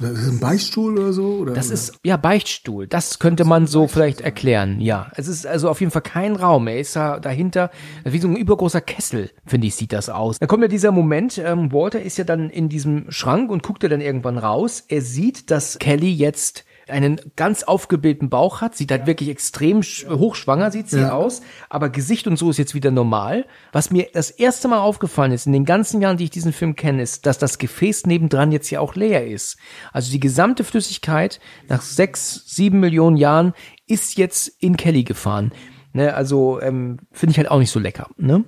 [0.00, 1.26] Das ist ein Beichtstuhl oder so?
[1.26, 1.57] Oder?
[1.58, 2.86] Das ist, ja, Beichtstuhl.
[2.86, 5.10] Das könnte man so vielleicht erklären, ja.
[5.16, 6.66] Es ist also auf jeden Fall kein Raum.
[6.68, 7.70] Er ist da dahinter,
[8.04, 10.38] wie so ein übergroßer Kessel, finde ich, sieht das aus.
[10.38, 13.82] Dann kommt ja dieser Moment, ähm, Walter ist ja dann in diesem Schrank und guckt
[13.82, 14.84] er dann irgendwann raus.
[14.88, 20.08] Er sieht, dass Kelly jetzt einen ganz aufgeblähten Bauch hat, sieht halt wirklich extrem sch-
[20.08, 21.12] hochschwanger sieht sie Ja.
[21.12, 23.46] aus, aber Gesicht und so ist jetzt wieder normal.
[23.72, 26.76] Was mir das erste Mal aufgefallen ist in den ganzen Jahren, die ich diesen Film
[26.76, 29.58] kenne, ist, dass das Gefäß nebendran jetzt ja auch leer ist.
[29.92, 33.52] Also die gesamte Flüssigkeit nach sechs, sieben Millionen Jahren
[33.86, 35.52] ist jetzt in Kelly gefahren.
[35.92, 38.08] Ne, also ähm, finde ich halt auch nicht so lecker.
[38.18, 38.44] Ne?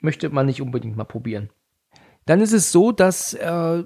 [0.00, 1.50] Möchte man nicht unbedingt mal probieren.
[2.26, 3.82] Dann ist es so, dass äh,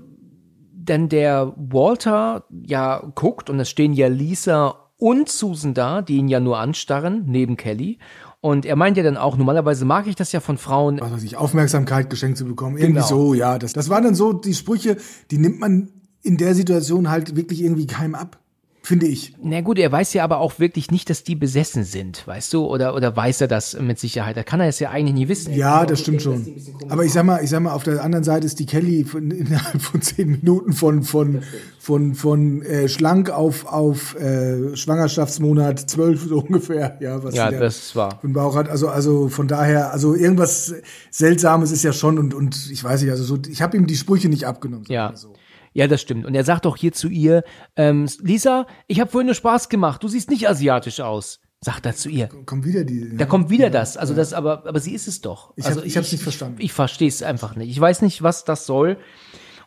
[0.88, 6.28] denn der Walter ja guckt und es stehen ja Lisa und Susan da, die ihn
[6.28, 7.98] ja nur anstarren, neben Kelly.
[8.40, 11.00] Und er meint ja dann auch, normalerweise mag ich das ja von Frauen.
[11.00, 12.76] was weiß ich, Aufmerksamkeit geschenkt zu bekommen.
[12.76, 13.06] Irgendwie Genau.
[13.06, 13.58] so, ja.
[13.58, 14.96] Das, das waren dann so die Sprüche,
[15.30, 15.88] die nimmt man
[16.22, 18.38] in der Situation halt wirklich irgendwie keinem ab.
[18.86, 19.34] Finde ich.
[19.42, 22.66] Na gut, er weiß ja aber auch wirklich nicht, dass die besessen sind, weißt du?
[22.66, 24.36] Oder, oder weiß er das mit Sicherheit?
[24.36, 25.52] Da kann er es ja eigentlich nie wissen.
[25.54, 26.46] Ja, das stimmt schon.
[26.88, 29.30] Aber ich sag mal, ich sag mal, auf der anderen Seite ist die Kelly von,
[29.32, 31.42] innerhalb von zehn Minuten von von
[31.80, 36.96] von von äh, schlank auf auf äh, Schwangerschaftsmonat zwölf so ungefähr.
[37.00, 38.20] Ja, was Ja, das war.
[38.22, 38.68] einen Bauch hat.
[38.68, 40.72] Also also von daher, also irgendwas
[41.10, 43.96] Seltsames ist ja schon und und ich weiß nicht, also so, ich habe ihm die
[43.96, 44.84] Sprüche nicht abgenommen.
[44.88, 45.10] Ja.
[45.16, 45.32] So.
[45.76, 46.24] Ja, das stimmt.
[46.24, 47.44] Und er sagt auch hier zu ihr,
[47.76, 50.02] ähm, Lisa, ich habe vorhin nur Spaß gemacht.
[50.02, 52.28] Du siehst nicht asiatisch aus, sagt er zu ihr.
[52.46, 53.14] Kommt wieder die.
[53.16, 53.96] Da kommt wieder das.
[53.98, 55.52] Also das, aber, aber sie ist es doch.
[55.56, 56.56] Ich hab- also ich hab's nicht verstanden.
[56.60, 57.68] Ich, ich verstehe es einfach nicht.
[57.70, 58.96] Ich weiß nicht, was das soll.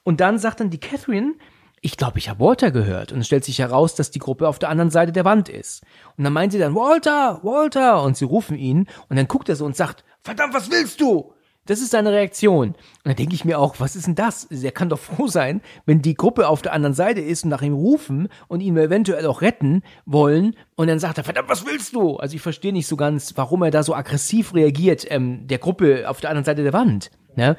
[0.03, 1.33] Und dann sagt dann die Catherine,
[1.81, 3.11] ich glaube, ich habe Walter gehört.
[3.11, 5.83] Und es stellt sich heraus, dass die Gruppe auf der anderen Seite der Wand ist.
[6.17, 8.01] Und dann meint sie dann, Walter, Walter.
[8.03, 8.87] Und sie rufen ihn.
[9.09, 11.33] Und dann guckt er so und sagt, verdammt, was willst du?
[11.69, 12.69] Das ist seine Reaktion.
[12.69, 14.45] Und dann denke ich mir auch, was ist denn das?
[14.45, 17.61] Er kann doch froh sein, wenn die Gruppe auf der anderen Seite ist und nach
[17.61, 20.55] ihm rufen und ihn eventuell auch retten wollen.
[20.75, 22.15] Und dann sagt er, verdammt, was willst du?
[22.15, 26.09] Also ich verstehe nicht so ganz, warum er da so aggressiv reagiert, ähm, der Gruppe
[26.09, 27.11] auf der anderen Seite der Wand.
[27.35, 27.55] Ne?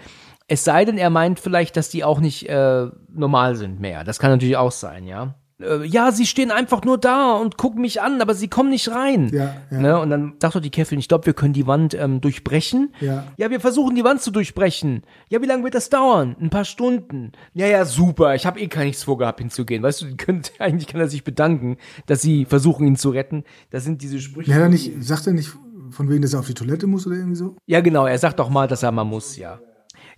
[0.48, 4.02] Es sei denn, er meint vielleicht, dass die auch nicht äh, normal sind mehr.
[4.02, 5.36] Das kann natürlich auch sein, ja.
[5.60, 8.90] Äh, ja, sie stehen einfach nur da und gucken mich an, aber sie kommen nicht
[8.90, 9.30] rein.
[9.32, 9.78] Ja, ja.
[9.78, 9.98] Ne?
[10.00, 12.94] Und dann sagt doch die Catherine, ich glaube, wir können die Wand ähm, durchbrechen.
[13.00, 13.26] Ja.
[13.36, 15.02] Ja, wir versuchen die Wand zu durchbrechen.
[15.28, 16.36] Ja, wie lange wird das dauern?
[16.40, 17.32] Ein paar Stunden.
[17.54, 18.34] Ja, ja, super.
[18.34, 19.82] Ich habe eh gar nichts vorgehabt hinzugehen.
[19.82, 23.44] Weißt du, die können, eigentlich kann er sich bedanken, dass sie versuchen, ihn zu retten.
[23.70, 24.50] Das sind diese Sprüche.
[24.50, 25.50] Ja, dann nicht, sagt er nicht
[25.90, 27.56] von wegen, dass er auf die Toilette muss oder irgendwie so?
[27.66, 28.06] Ja, genau.
[28.06, 29.60] Er sagt doch mal, dass er mal muss, ja.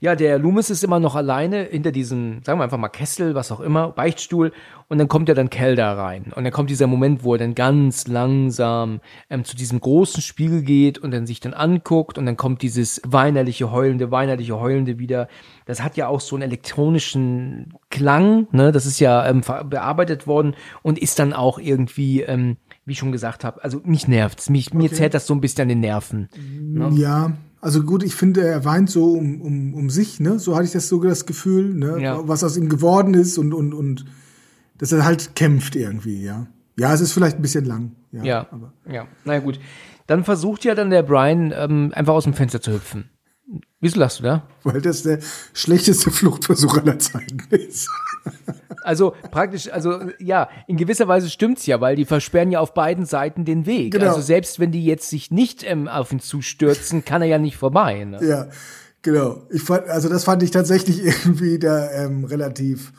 [0.03, 3.53] Ja, der Loomis ist immer noch alleine hinter diesem, sagen wir einfach mal Kessel, was
[3.53, 4.50] auch immer, Beichtstuhl.
[4.88, 6.32] Und dann kommt ja dann Kel da rein.
[6.34, 9.01] Und dann kommt dieser Moment, wo er dann ganz langsam
[9.31, 12.18] ähm, zu diesem großen Spiegel geht und dann sich dann anguckt.
[12.18, 15.28] Und dann kommt dieses weinerliche, heulende, weinerliche, heulende wieder.
[15.66, 18.48] Das hat ja auch so einen elektronischen Klang.
[18.51, 18.72] Ne?
[18.72, 23.12] Das ist ja ähm, bearbeitet worden und ist dann auch irgendwie, ähm, wie ich schon
[23.12, 24.51] gesagt habe, also mich nervt's.
[24.51, 26.28] Mich, Mir zählt das so ein bisschen an den Nerven.
[26.60, 26.90] Ne?
[26.97, 27.32] Ja,
[27.62, 30.40] also gut, ich finde, er weint so um, um, um sich, ne?
[30.40, 32.02] So hatte ich das so das Gefühl, ne?
[32.02, 32.28] Ja.
[32.28, 34.05] Was aus ihm geworden ist und, und, und
[34.78, 36.48] dass er halt kämpft irgendwie, ja.
[36.76, 37.93] Ja, es ist vielleicht ein bisschen lang.
[38.10, 38.24] Ja.
[38.24, 39.06] Ja, Aber ja.
[39.24, 39.60] Na ja, gut.
[40.09, 43.09] Dann versucht ja dann der Brian ähm, einfach aus dem Fenster zu hüpfen.
[43.82, 44.42] Wieso lachst du da?
[44.62, 45.18] weil das der
[45.52, 47.90] schlechteste Fluchtversuch aller Zeiten ist.
[48.84, 53.06] Also praktisch, also ja, in gewisser Weise stimmt's ja, weil die versperren ja auf beiden
[53.06, 53.92] Seiten den Weg.
[53.92, 54.06] Genau.
[54.06, 57.56] Also selbst wenn die jetzt sich nicht ähm, auf ihn zustürzen, kann er ja nicht
[57.56, 58.04] vorbei.
[58.04, 58.24] Ne?
[58.24, 58.48] Ja,
[59.02, 59.42] genau.
[59.50, 62.92] Ich fand, also das fand ich tatsächlich irgendwie da ähm, relativ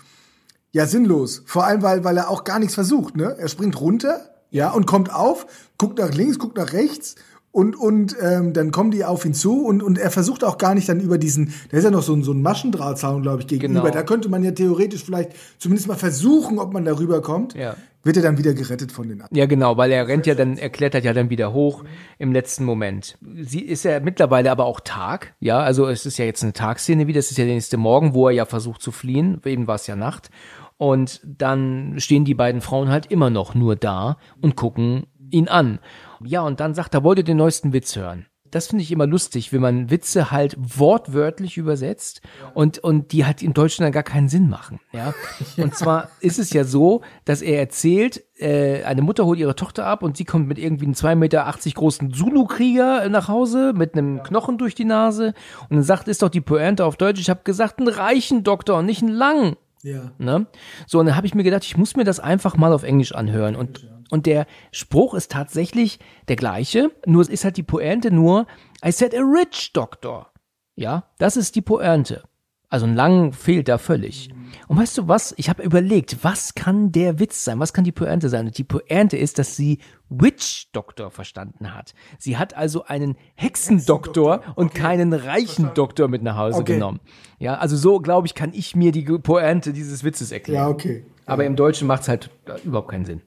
[0.73, 1.43] ja sinnlos.
[1.45, 3.15] Vor allem, weil, weil er auch gar nichts versucht.
[3.15, 3.35] Ne?
[3.37, 5.47] Er springt runter, ja, und kommt auf,
[5.77, 7.15] guckt nach links, guckt nach rechts.
[7.53, 10.73] Und, und ähm, dann kommen die auf ihn zu und, und er versucht auch gar
[10.73, 13.47] nicht dann über diesen, da ist ja noch so ein, so ein Maschendrahtzaun, glaube ich,
[13.47, 13.83] gegenüber.
[13.83, 13.93] Genau.
[13.93, 17.53] Da könnte man ja theoretisch vielleicht zumindest mal versuchen, ob man darüber kommt.
[17.53, 17.75] Ja.
[18.01, 19.37] Wird er dann wieder gerettet von den anderen.
[19.37, 21.83] Ja, genau, weil er rennt ja dann, er klettert ja dann wieder hoch
[22.17, 23.19] im letzten Moment.
[23.43, 27.05] Sie ist ja mittlerweile aber auch Tag, ja, also es ist ja jetzt eine Tagszene
[27.05, 29.75] wieder, es ist ja der nächste Morgen, wo er ja versucht zu fliehen, eben war
[29.75, 30.31] es ja Nacht.
[30.77, 35.79] Und dann stehen die beiden Frauen halt immer noch nur da und gucken ihn an.
[36.25, 38.25] Ja, und dann sagt er, wollt ihr den neuesten Witz hören?
[38.53, 42.21] Das finde ich immer lustig, wenn man Witze halt wortwörtlich übersetzt
[42.53, 44.79] und, und die halt im Deutschen dann gar keinen Sinn machen.
[44.91, 45.15] Ja.
[45.57, 49.87] Und zwar ist es ja so, dass er erzählt, äh, eine Mutter holt ihre Tochter
[49.87, 54.21] ab und sie kommt mit irgendwie einem 2,80 Meter großen Zulu-Krieger nach Hause mit einem
[54.21, 55.33] Knochen durch die Nase
[55.69, 58.77] und dann sagt, ist doch die Pointe auf Deutsch, ich habe gesagt, einen reichen Doktor
[58.77, 59.55] und nicht einen langen.
[59.81, 60.11] Ja.
[60.17, 60.45] Ne?
[60.87, 63.13] So, und dann habe ich mir gedacht, ich muss mir das einfach mal auf Englisch
[63.13, 63.55] anhören.
[63.55, 68.45] Und, und der Spruch ist tatsächlich der gleiche, nur es ist halt die Pointe nur,
[68.85, 70.31] I said a rich doctor.
[70.75, 72.23] Ja, das ist die Pointe.
[72.69, 74.29] Also ein lang fehlt da völlig.
[74.67, 75.35] Und weißt du was?
[75.37, 77.59] Ich habe überlegt, was kann der Witz sein?
[77.59, 78.47] Was kann die Pointe sein?
[78.47, 79.77] Und die Pointe ist, dass sie
[80.09, 81.93] Witch Doctor verstanden hat.
[82.17, 86.73] Sie hat also einen Hexendoktor und keinen reichen Doktor mit nach Hause Okay.
[86.73, 86.99] genommen.
[87.37, 90.63] Ja, also so, glaube ich, kann ich mir die Pointe dieses Witzes erklären.
[90.63, 91.05] Ja, okay.
[91.27, 93.21] Aber im Deutschen macht's halt äh, überhaupt keinen Sinn.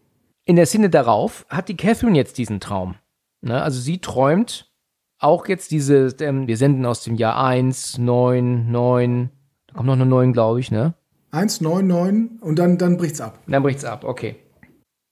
[0.49, 2.95] In der Szene darauf hat die Catherine jetzt diesen Traum.
[3.41, 3.61] Ne?
[3.61, 4.71] Also sie träumt
[5.19, 9.31] auch jetzt diese, ähm, wir senden aus dem Jahr 1, 9, 9,
[9.67, 10.95] da kommt noch eine 9, glaube ich, ne?
[11.33, 13.41] 1,99 und dann, dann bricht's ab.
[13.49, 14.37] Dann bricht's ab, okay.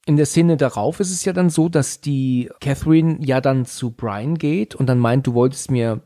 [0.07, 3.91] In der Szene darauf ist es ja dann so, dass die Catherine ja dann zu
[3.91, 6.03] Brian geht und dann meint, du wolltest mir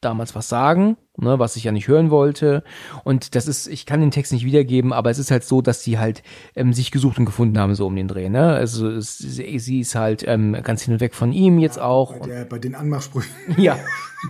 [0.00, 2.62] damals was sagen, ne, was ich ja nicht hören wollte.
[3.04, 5.82] Und das ist, ich kann den Text nicht wiedergeben, aber es ist halt so, dass
[5.82, 6.22] sie halt
[6.54, 8.28] ähm, sich gesucht und gefunden haben, so um den Dreh.
[8.28, 8.52] Ne?
[8.52, 12.18] Also es, sie ist halt ähm, ganz hin und weg von ihm jetzt auch.
[12.18, 13.30] Bei, der, bei den Anmachsprüchen.
[13.56, 13.78] Ja,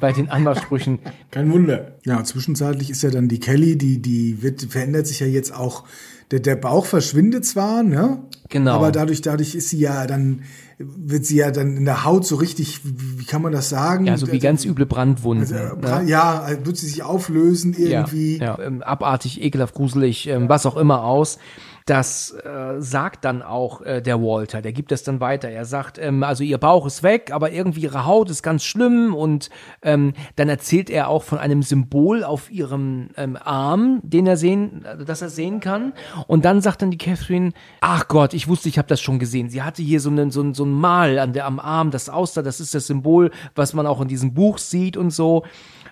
[0.01, 1.01] bei den Anmachsprüchen.
[1.31, 1.97] Kein Wunder.
[2.05, 5.85] Ja, zwischenzeitlich ist ja dann die Kelly, die, die wird, verändert sich ja jetzt auch.
[6.31, 8.19] Der, der Bauch verschwindet zwar, ne?
[8.49, 8.73] Genau.
[8.73, 10.43] Aber dadurch, dadurch ist sie ja dann,
[10.79, 14.07] wird sie ja dann in der Haut so richtig, wie, wie kann man das sagen?
[14.07, 15.53] Ja, so wie ganz üble Brandwunden.
[15.53, 16.09] Also, ne?
[16.09, 18.39] Ja, also wird sie sich auflösen irgendwie.
[18.39, 21.39] Ja, ja ähm, abartig, ekelhaft, gruselig, ähm, was auch immer aus.
[21.87, 25.49] Das äh, sagt dann auch äh, der Walter, der gibt das dann weiter.
[25.49, 29.15] Er sagt, ähm, also ihr Bauch ist weg, aber irgendwie ihre Haut ist ganz schlimm
[29.15, 29.51] und
[29.83, 34.85] ähm, dann erzählt er auch von einem Symbol auf ihrem ähm, Arm, den er sehen,
[34.85, 35.93] äh, das er sehen kann.
[36.27, 39.49] Und dann sagt dann die Catherine, ach Gott, ich wusste, ich habe das schon gesehen.
[39.49, 42.09] Sie hatte hier so einen so ein, so ein Mal an der am Arm, das
[42.09, 45.45] aussah, das ist das Symbol, was man auch in diesem Buch sieht und so.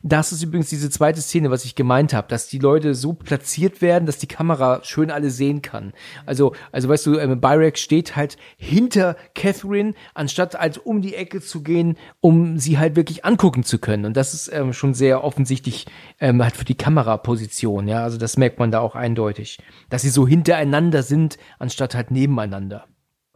[0.07, 3.81] Das ist übrigens diese zweite Szene, was ich gemeint habe, dass die Leute so platziert
[3.81, 5.84] werden, dass die Kamera schön alle sehen kann.
[6.27, 11.41] Also, also weißt du, ähm, Byrex steht halt hinter Catherine, anstatt halt um die Ecke
[11.41, 14.05] zu gehen, um sie halt wirklich angucken zu können.
[14.05, 15.87] Und das ist ähm, schon sehr offensichtlich
[16.21, 17.89] ähm, halt für die Kameraposition.
[17.89, 19.59] Ja, also das merkt man da auch eindeutig,
[19.91, 22.87] dass sie so hintereinander sind, anstatt halt nebeneinander.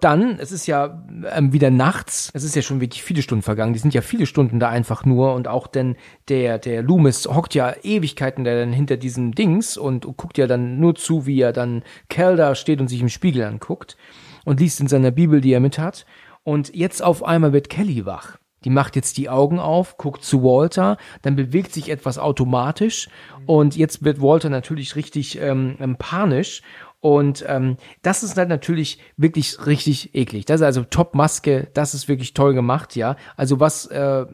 [0.00, 1.02] Dann, es ist ja
[1.32, 4.26] ähm, wieder nachts, es ist ja schon wirklich viele Stunden vergangen, die sind ja viele
[4.26, 5.96] Stunden da einfach nur und auch denn
[6.28, 10.78] der, der Loomis hockt ja Ewigkeiten da dann hinter diesem Dings und, guckt ja dann
[10.78, 13.96] nur zu, wie er dann Cal da steht und sich im Spiegel anguckt
[14.44, 16.06] und liest in seiner Bibel, die er mit hat.
[16.44, 18.38] Und jetzt auf einmal wird Kelly wach.
[18.64, 23.08] Die macht jetzt die Augen auf, guckt zu Walter, dann bewegt sich etwas automatisch
[23.46, 26.62] und jetzt wird Walter natürlich richtig ähm, ähm, panisch
[27.00, 30.44] und ähm, das ist dann natürlich wirklich richtig eklig.
[30.46, 33.16] Das ist also Top-Maske, das ist wirklich toll gemacht, ja.
[33.36, 34.26] Also was äh,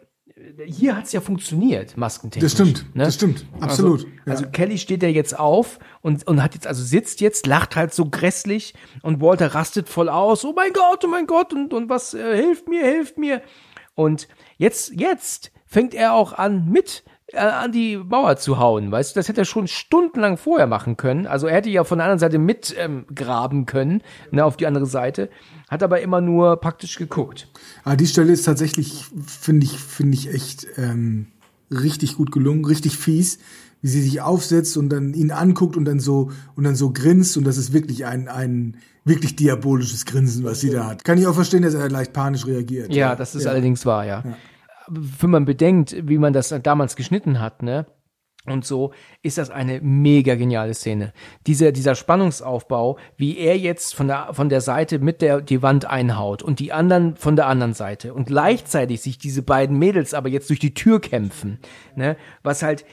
[0.66, 2.52] hier hat's ja funktioniert, maskentechnisch.
[2.54, 3.04] Das stimmt, ne?
[3.04, 4.00] das stimmt, absolut.
[4.00, 4.32] Also, ja.
[4.32, 7.94] also Kelly steht ja jetzt auf und, und hat jetzt, also sitzt jetzt, lacht halt
[7.94, 10.44] so grässlich und Walter rastet voll aus.
[10.44, 13.42] Oh mein Gott, oh mein Gott, und, und was, äh, hilft mir, hilft mir.
[13.94, 17.04] Und jetzt, jetzt fängt er auch an mit
[17.36, 21.26] an die Mauer zu hauen, weißt du, das hätte er schon stundenlang vorher machen können.
[21.26, 24.66] Also er hätte ja von der anderen Seite mit ähm, graben können, ne, auf die
[24.66, 25.30] andere Seite,
[25.68, 27.48] hat aber immer nur praktisch geguckt.
[27.84, 31.26] Aber die Stelle ist tatsächlich, finde ich, finde ich echt ähm,
[31.70, 33.38] richtig gut gelungen, richtig fies,
[33.82, 37.36] wie sie sich aufsetzt und dann ihn anguckt und dann so und dann so grinst
[37.36, 41.04] und das ist wirklich ein ein wirklich diabolisches Grinsen, was sie da hat.
[41.04, 42.92] Kann ich auch verstehen, dass er leicht panisch reagiert.
[42.92, 44.24] Ja, das ist allerdings wahr, ja.
[44.88, 47.86] Wenn man bedenkt, wie man das damals geschnitten hat, ne?
[48.46, 48.92] Und so
[49.24, 51.14] ist das eine mega geniale Szene.
[51.46, 55.86] Dieser, dieser Spannungsaufbau, wie er jetzt von der, von der Seite mit der, die Wand
[55.86, 60.28] einhaut und die anderen von der anderen Seite und gleichzeitig sich diese beiden Mädels aber
[60.28, 61.58] jetzt durch die Tür kämpfen,
[61.96, 62.16] ne?
[62.42, 62.84] Was halt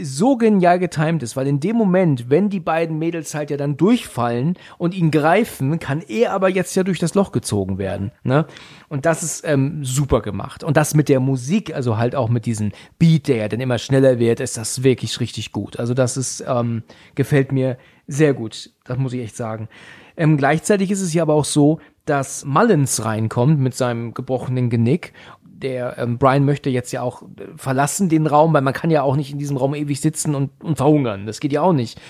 [0.00, 3.76] so genial getimt ist, weil in dem Moment, wenn die beiden Mädels halt ja dann
[3.76, 8.46] durchfallen und ihn greifen, kann er aber jetzt ja durch das Loch gezogen werden, ne?
[8.88, 10.62] Und das ist ähm, super gemacht.
[10.62, 13.78] Und das mit der Musik, also halt auch mit diesem Beat, der ja dann immer
[13.78, 15.79] schneller wird, ist das wirklich richtig gut.
[15.80, 16.82] Also das ist, ähm,
[17.14, 18.70] gefällt mir sehr gut.
[18.84, 19.68] Das muss ich echt sagen.
[20.16, 25.12] Ähm, gleichzeitig ist es ja aber auch so, dass Mullins reinkommt mit seinem gebrochenen Genick.
[25.42, 29.02] Der ähm, Brian möchte jetzt ja auch äh, verlassen den Raum, weil man kann ja
[29.02, 31.26] auch nicht in diesem Raum ewig sitzen und, und verhungern.
[31.26, 32.00] Das geht ja auch nicht.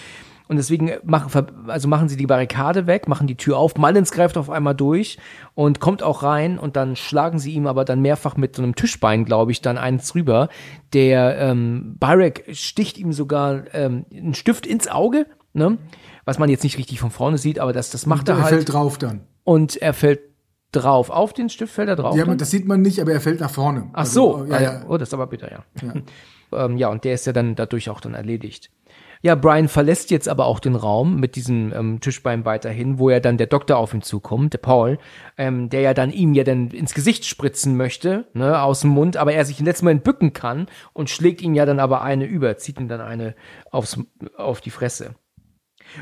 [0.50, 3.76] Und deswegen machen, also machen sie die Barrikade weg, machen die Tür auf.
[3.76, 5.16] Mullins greift auf einmal durch
[5.54, 8.74] und kommt auch rein und dann schlagen sie ihm aber dann mehrfach mit so einem
[8.74, 10.48] Tischbein, glaube ich, dann eins rüber.
[10.92, 15.78] Der ähm, Barrack sticht ihm sogar ähm, einen Stift ins Auge, ne?
[16.24, 18.54] was man jetzt nicht richtig von vorne sieht, aber das, das macht er er halt.
[18.54, 19.20] fällt drauf dann.
[19.44, 20.18] Und er fällt
[20.72, 21.10] drauf.
[21.10, 22.16] Auf den Stift fällt er drauf.
[22.16, 22.30] Ja, dann?
[22.30, 23.88] man, das sieht man nicht, aber er fällt nach vorne.
[23.92, 24.84] Ach so, Also, ja, ah, ja.
[24.88, 25.64] Oh, das ist aber bitter, ja.
[25.80, 25.94] Ja.
[26.64, 28.72] ähm, ja, und der ist ja dann dadurch auch dann erledigt.
[29.22, 33.20] Ja, Brian verlässt jetzt aber auch den Raum mit diesem ähm, Tischbein weiterhin, wo ja
[33.20, 34.98] dann der Doktor auf ihn zukommt, der Paul,
[35.36, 39.18] ähm, der ja dann ihm ja dann ins Gesicht spritzen möchte, ne, aus dem Mund,
[39.18, 42.24] aber er sich im letzten Moment bücken kann und schlägt ihm ja dann aber eine
[42.24, 43.34] über, zieht ihm dann eine
[43.70, 43.98] aufs,
[44.38, 45.14] auf die Fresse.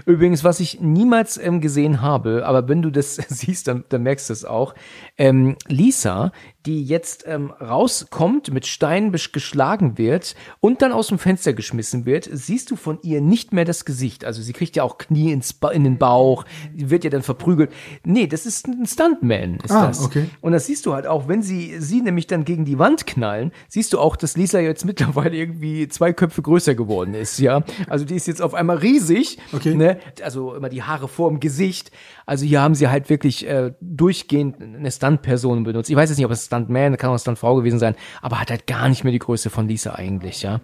[0.06, 4.28] Übrigens, was ich niemals ähm, gesehen habe, aber wenn du das siehst, dann, dann merkst
[4.28, 4.74] du es auch.
[5.16, 6.32] Ähm, Lisa,
[6.66, 12.28] die jetzt ähm, rauskommt, mit Steinen geschlagen wird und dann aus dem Fenster geschmissen wird,
[12.30, 14.24] siehst du von ihr nicht mehr das Gesicht.
[14.24, 16.44] Also sie kriegt ja auch Knie ins ba in den Bauch,
[16.74, 17.70] wird ja dann verprügelt.
[18.04, 20.04] Nee, das ist ein Stuntman, ist Ah, das.
[20.04, 20.26] okay.
[20.40, 23.52] Und das siehst du halt auch, wenn sie sie nämlich dann gegen die Wand knallen,
[23.68, 27.62] siehst du auch, dass Lisa jetzt mittlerweile irgendwie zwei Köpfe größer geworden ist, ja.
[27.88, 29.74] Also die ist jetzt auf einmal riesig, Okay.
[29.78, 29.98] Ne?
[30.22, 31.90] Also immer die Haare vor dem Gesicht.
[32.26, 35.88] Also hier haben sie halt wirklich äh, durchgehend eine Stunt-Person benutzt.
[35.88, 38.66] Ich weiß jetzt nicht, ob es Stuntman, kann auch Stuntfrau gewesen sein, aber hat halt
[38.66, 40.60] gar nicht mehr die Größe von Lisa eigentlich, ja.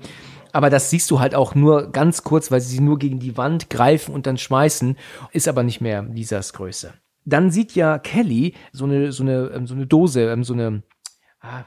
[0.52, 3.36] Aber das siehst du halt auch nur ganz kurz, weil sie sie nur gegen die
[3.36, 4.96] Wand greifen und dann schmeißen,
[5.32, 6.94] ist aber nicht mehr Lisas Größe.
[7.24, 10.82] Dann sieht ja Kelly so eine, so eine, ähm, so eine Dose, ähm, so eine,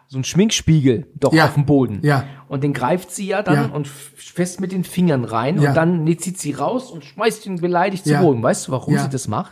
[0.07, 1.45] so ein Schminkspiegel doch Ja.
[1.45, 1.99] auf dem Boden.
[2.03, 2.25] Ja.
[2.47, 3.75] Und den greift sie ja dann Ja.
[3.75, 5.69] und fest mit den Fingern rein Ja.
[5.69, 8.41] und dann zieht sie raus und schmeißt ihn beleidigt zu Boden.
[8.41, 9.51] Weißt du, warum sie das macht?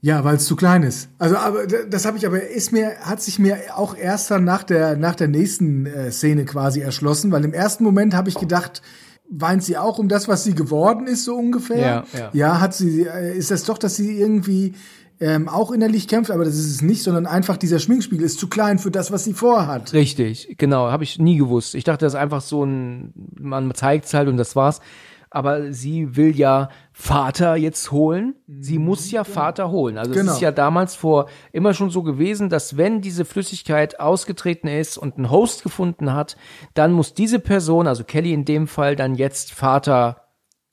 [0.00, 1.08] Ja, weil es zu klein ist.
[1.18, 4.62] Also, aber das habe ich aber ist mir hat sich mir auch erst dann nach
[4.62, 8.80] der nach der nächsten äh, Szene quasi erschlossen, weil im ersten Moment habe ich gedacht,
[9.28, 12.04] weint sie auch um das, was sie geworden ist, so ungefähr.
[12.12, 12.30] Ja, ja.
[12.32, 14.74] ja hat sie äh, ist das doch, dass sie irgendwie
[15.20, 18.48] ähm, auch innerlich kämpft, aber das ist es nicht, sondern einfach dieser Schminkspiegel ist zu
[18.48, 19.92] klein für das, was sie vorhat.
[19.92, 21.74] Richtig, genau, habe ich nie gewusst.
[21.74, 24.80] Ich dachte, das ist einfach so ein, man zeigt's halt und das war's.
[25.30, 28.36] Aber sie will ja Vater jetzt holen.
[28.46, 29.98] Sie muss ja Vater holen.
[29.98, 30.32] Also es Genau.
[30.32, 35.16] ist ja damals vor immer schon so gewesen, dass wenn diese Flüssigkeit ausgetreten ist und
[35.16, 36.38] einen Host gefunden hat,
[36.72, 40.27] dann muss diese Person, also Kelly in dem Fall, dann jetzt Vater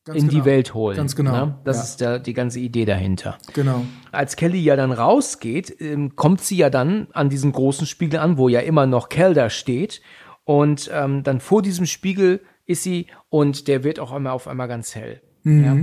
[0.05, 0.45] Ganz in die genau.
[0.45, 0.95] Welt holen.
[0.97, 1.59] Ganz genau, Ne?
[1.63, 1.83] Das ja.
[1.83, 3.83] ist da die ganze Idee dahinter Genau.
[4.11, 8.37] als Kelly ja dann rausgeht, ähm, kommt sie ja dann an diesem großen Spiegel an,
[8.37, 10.01] wo ja immer noch Kel da steht.
[10.43, 14.67] Und ähm, dann vor diesem Spiegel ist sie und der wird auch einmal auf einmal
[14.67, 15.21] ganz hell.
[15.43, 15.75] Ja.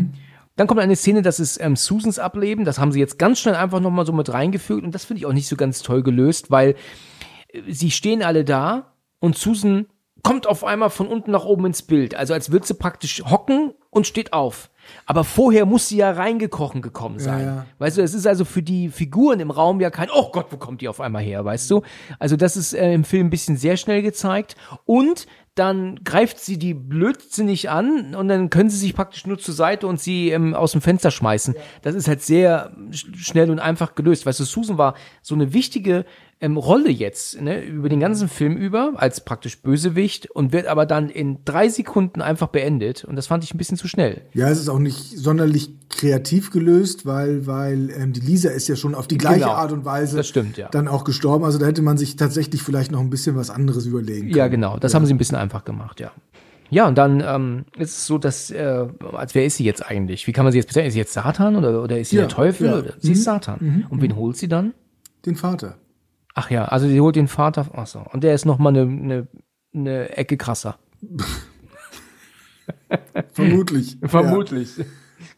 [0.57, 2.65] Dann kommt eine Szene, das ist ähm, Susans Ableben.
[2.65, 4.85] Das haben sie jetzt ganz schnell einfach nochmal so mit reingefügt.
[4.85, 6.77] Und das finde ich auch nicht so ganz toll gelöst, weil
[7.49, 9.87] äh, sie stehen alle da und Susan
[10.23, 12.15] kommt auf einmal von unten nach oben ins Bild.
[12.15, 14.71] Also als würde sie praktisch hocken und steht auf.
[15.07, 17.45] Aber vorher muss sie ja reingekrochen gekommen sein.
[17.45, 17.67] ja.
[17.79, 20.57] Weißt du, es ist also für die Figuren im Raum ja kein, oh Gott, wo
[20.57, 21.83] kommt die auf einmal her, weißt du?
[22.19, 24.57] Also das ist äh, im Film ein bisschen sehr schnell gezeigt.
[24.85, 29.55] Und dann greift sie die blödsinnig an und dann können sie sich praktisch nur zur
[29.55, 31.55] Seite und sie ähm, aus dem Fenster schmeißen.
[31.83, 34.25] Das ist halt sehr sch- schnell und einfach gelöst.
[34.25, 36.07] Weißt du, Susan war so eine wichtige
[36.43, 40.85] ähm, Rolle jetzt, ne, über den ganzen Film über, als praktisch Bösewicht und wird aber
[40.85, 43.05] dann in drei Sekunden einfach beendet.
[43.05, 44.23] Und das fand ich ein bisschen zu schnell.
[44.35, 48.77] Ja, es ist auch nicht sonderlich kreativ gelöst, weil, weil ähm, die Lisa ist ja
[48.77, 49.53] schon auf die gleiche Genau.
[49.53, 50.69] Art und Weise Das stimmt, ja.
[50.69, 51.45] dann auch gestorben.
[51.45, 54.37] Also da hätte man sich tatsächlich vielleicht noch ein bisschen was anderes überlegen können.
[54.37, 54.77] Ja, genau.
[54.79, 56.11] Das haben sie ein bisschen einfach gemacht, ja.
[56.71, 60.27] Ja, und dann ähm, ist es so, dass, äh, als wer ist sie jetzt eigentlich?
[60.27, 60.89] Wie kann man sie jetzt bezeichnen?
[60.89, 62.85] Ist sie jetzt Satan oder, oder ist sie Ja, der Teufel?
[62.87, 62.93] ja.
[62.99, 63.87] Sie ist Satan.
[63.91, 64.73] Und wen holt sie dann?
[65.27, 65.77] Den Vater.
[66.35, 67.67] Ach ja, also sie holt den Vater.
[67.75, 68.05] Ach so.
[68.13, 69.29] Und der ist noch mal eine, eine,
[69.75, 70.79] eine Ecke krasser.
[73.33, 73.99] Vermutlich.
[74.05, 74.71] Vermutlich.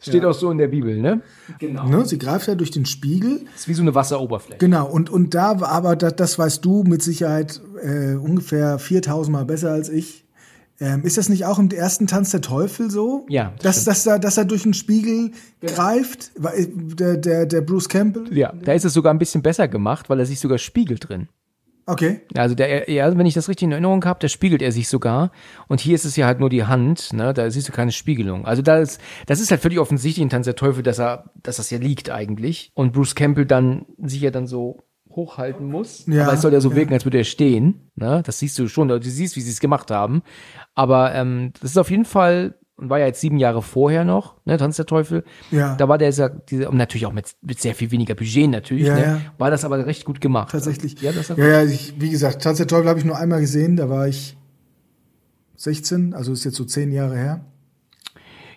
[0.01, 1.23] Steht auch so in der Bibel, ne?
[1.61, 1.85] Ja.
[1.85, 2.05] Ne?
[2.05, 3.43] Sie greift ja durch den Spiegel.
[3.55, 4.59] ist wie so eine Wasseroberfläche.
[4.59, 9.33] Genau, und, und da, war aber das, das weißt du mit Sicherheit äh, ungefähr 4000
[9.33, 10.23] Mal besser als ich.
[10.80, 13.26] Ähm, ist das nicht auch im ersten Tanz der Teufel so?
[13.28, 15.30] Ja, das Dass, dass, er, dass er durch den Spiegel
[15.62, 16.32] greift?
[16.36, 18.36] Weil, Der, der, der Bruce Campbell?
[18.36, 21.28] Ja, da ist es sogar ein bisschen besser gemacht, weil er sich sogar spiegelt drin.
[21.86, 22.22] Okay.
[22.34, 25.30] Also der, ja, wenn ich das richtig in Erinnerung habe, da spiegelt er sich sogar.
[25.68, 27.34] Und hier ist es ja halt nur die Hand, ne?
[27.34, 28.46] Da siehst du keine Spiegelung.
[28.46, 31.56] Also da ist, das ist halt völlig offensichtlich in Tanz der Teufel, dass er, dass
[31.56, 32.70] das ja liegt eigentlich.
[32.74, 34.82] Und Bruce Campbell dann sich ja dann so
[35.16, 36.07] hochhalten muss.
[36.07, 36.77] Ja, Aber es soll ja so ja.
[36.77, 37.91] wirken, als würde er stehen.
[37.95, 38.23] Ne?
[38.24, 40.23] Das siehst du schon, du siehst, wie sie es gemacht haben.
[40.74, 44.36] Aber ähm, das ist auf jeden Fall, und war ja jetzt sieben Jahre vorher noch,
[44.45, 45.24] ne, Tanz der Teufel.
[45.51, 45.77] Ja.
[45.77, 48.86] Da war der, dieser, dieser, und natürlich auch mit, mit sehr viel weniger Budget natürlich,
[48.86, 49.03] Ja, ne?
[49.03, 49.20] ja.
[49.39, 50.51] war das aber recht gut gemacht.
[50.51, 51.01] Tatsächlich.
[51.01, 53.77] Ja, das ja, ja ich, wie gesagt, Tanz der Teufel habe ich nur einmal gesehen,
[53.77, 54.36] da war ich
[55.57, 57.45] 16, also ist jetzt so zehn Jahre her.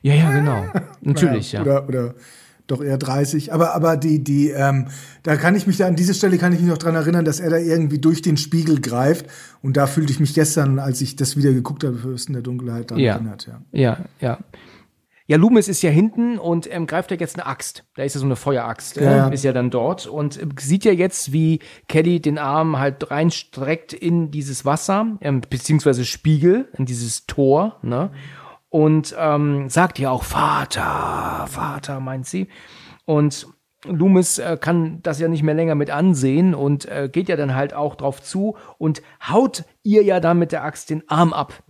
[0.01, 0.65] Ja, ja, genau.
[1.01, 1.61] Natürlich, ja.
[1.61, 2.15] Oder, oder
[2.67, 3.53] doch eher 30.
[3.53, 4.87] Aber, aber die, die, ähm,
[5.23, 7.39] da kann ich mich da an dieser Stelle kann ich mich noch dran erinnern, dass
[7.39, 9.25] er da irgendwie durch den Spiegel greift.
[9.61, 12.91] Und da fühlte ich mich gestern, als ich das wieder geguckt habe, Fürsten der Dunkelheit,
[12.91, 13.13] daran Ja.
[13.15, 13.61] erinnert, ja.
[13.71, 14.37] Ja, ja.
[15.29, 17.83] Ja, Loomis ist ja hinten und ähm, greift ja jetzt eine Axt.
[17.97, 19.27] Da ist ja so eine Feueraxt, äh, Ja, ja.
[19.27, 23.91] ist ja dann dort und äh, sieht ja jetzt, wie Kelly den Arm halt reinstreckt
[23.91, 28.09] in dieses Wasser, ähm, beziehungsweise Spiegel, in dieses Tor, ne?
[28.77, 32.47] Und ähm, sagt ja auch Vater, Vater, meint sie.
[33.05, 33.47] Und
[33.85, 37.55] Loomis äh, kann das ja nicht mehr länger mit ansehen und äh, geht ja dann
[37.55, 41.63] halt auch drauf zu und haut ihr ja dann mit der Axt den Arm ab.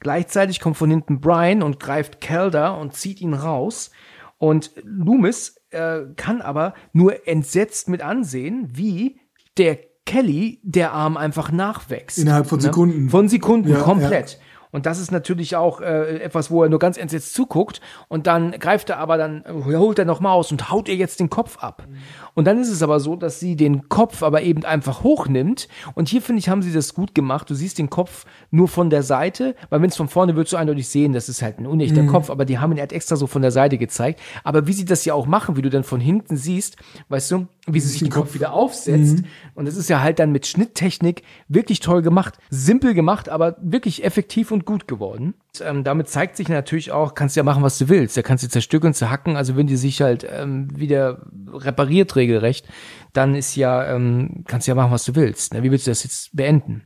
[0.00, 3.90] Gleichzeitig kommt von hinten Brian und greift Calder und zieht ihn raus.
[4.36, 9.18] Und Loomis äh, kann aber nur entsetzt mit ansehen, wie
[9.56, 12.18] der Kelly der Arm einfach nachwächst.
[12.18, 13.08] Innerhalb von Sekunden.
[13.08, 14.38] Von Sekunden, Ja, komplett.
[14.72, 17.80] Und das ist natürlich auch äh, etwas, wo er nur ganz entsetzt zuguckt.
[18.08, 21.20] Und dann greift er aber dann, holt er noch mal aus und haut ihr jetzt
[21.20, 21.86] den Kopf ab.
[22.34, 25.68] Und dann ist es aber so, dass sie den Kopf aber eben einfach hochnimmt.
[25.94, 27.50] Und hier finde ich, haben sie das gut gemacht.
[27.50, 30.56] Du siehst den Kopf nur von der Seite, weil wenn es von vorne würdest du
[30.56, 32.30] eindeutig sehen, das ist halt ein unechter Kopf.
[32.30, 34.20] Aber die haben ihn halt extra so von der Seite gezeigt.
[34.42, 36.76] Aber wie sie das ja auch machen, wie du dann von hinten siehst,
[37.10, 39.22] weißt du, wie sie sich den Kopf wieder aufsetzt.
[39.54, 42.38] Und das ist ja halt dann mit Schnitttechnik wirklich toll gemacht.
[42.50, 45.34] Simpel gemacht, aber wirklich effektiv und gut geworden.
[45.54, 48.16] Und, ähm, damit zeigt sich natürlich auch, kannst ja machen, was du willst.
[48.16, 49.36] Da kannst du zerstückeln, zerhacken.
[49.36, 52.66] Also wenn die sich halt ähm, wieder repariert regelrecht,
[53.12, 55.54] dann ist ja, ähm, kannst du ja machen, was du willst.
[55.54, 55.62] Ne?
[55.62, 56.82] Wie willst du das jetzt beenden?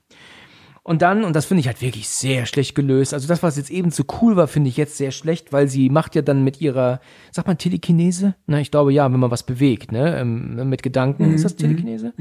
[0.87, 3.13] Und dann, und das finde ich halt wirklich sehr schlecht gelöst.
[3.13, 5.91] Also das, was jetzt eben so cool war, finde ich jetzt sehr schlecht, weil sie
[5.91, 7.01] macht ja dann mit ihrer,
[7.33, 8.37] sagt man Telekinese?
[8.47, 12.13] Ne, ich glaube ja, wenn man was bewegt, ne, ähm, mit Gedanken, ist das Telekinese?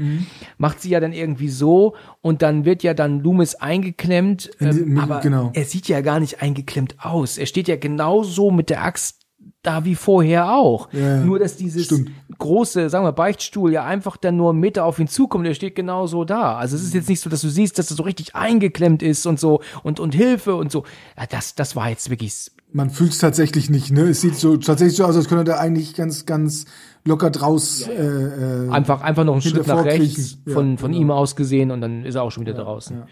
[0.58, 4.98] Macht sie ja dann irgendwie so und dann wird ja dann Loomis eingeklemmt, die- ähm,
[4.98, 5.52] aber genau.
[5.54, 7.38] er sieht ja gar nicht eingeklemmt aus.
[7.38, 9.25] Er steht ja genauso mit der Axt
[9.66, 10.92] da wie vorher auch.
[10.92, 11.16] Ja, ja.
[11.24, 12.10] Nur, dass dieses Stimmt.
[12.38, 15.74] große, sagen wir, Beichtstuhl ja einfach dann nur einen Meter auf ihn zukommt, der steht
[15.74, 16.56] genau so da.
[16.56, 19.26] Also es ist jetzt nicht so, dass du siehst, dass er so richtig eingeklemmt ist
[19.26, 20.84] und so und, und Hilfe und so.
[21.18, 24.02] Ja, das, das war jetzt wirklich, Man fühlt es tatsächlich nicht, ne?
[24.02, 26.66] Es sieht so tatsächlich so aus, als könnte er eigentlich ganz, ganz
[27.04, 27.86] locker draus.
[27.88, 31.02] Äh, äh, einfach, einfach noch einen Schritt nach rechts Ja, von, von genau.
[31.02, 33.04] ihm aus gesehen und dann ist er auch schon wieder draußen.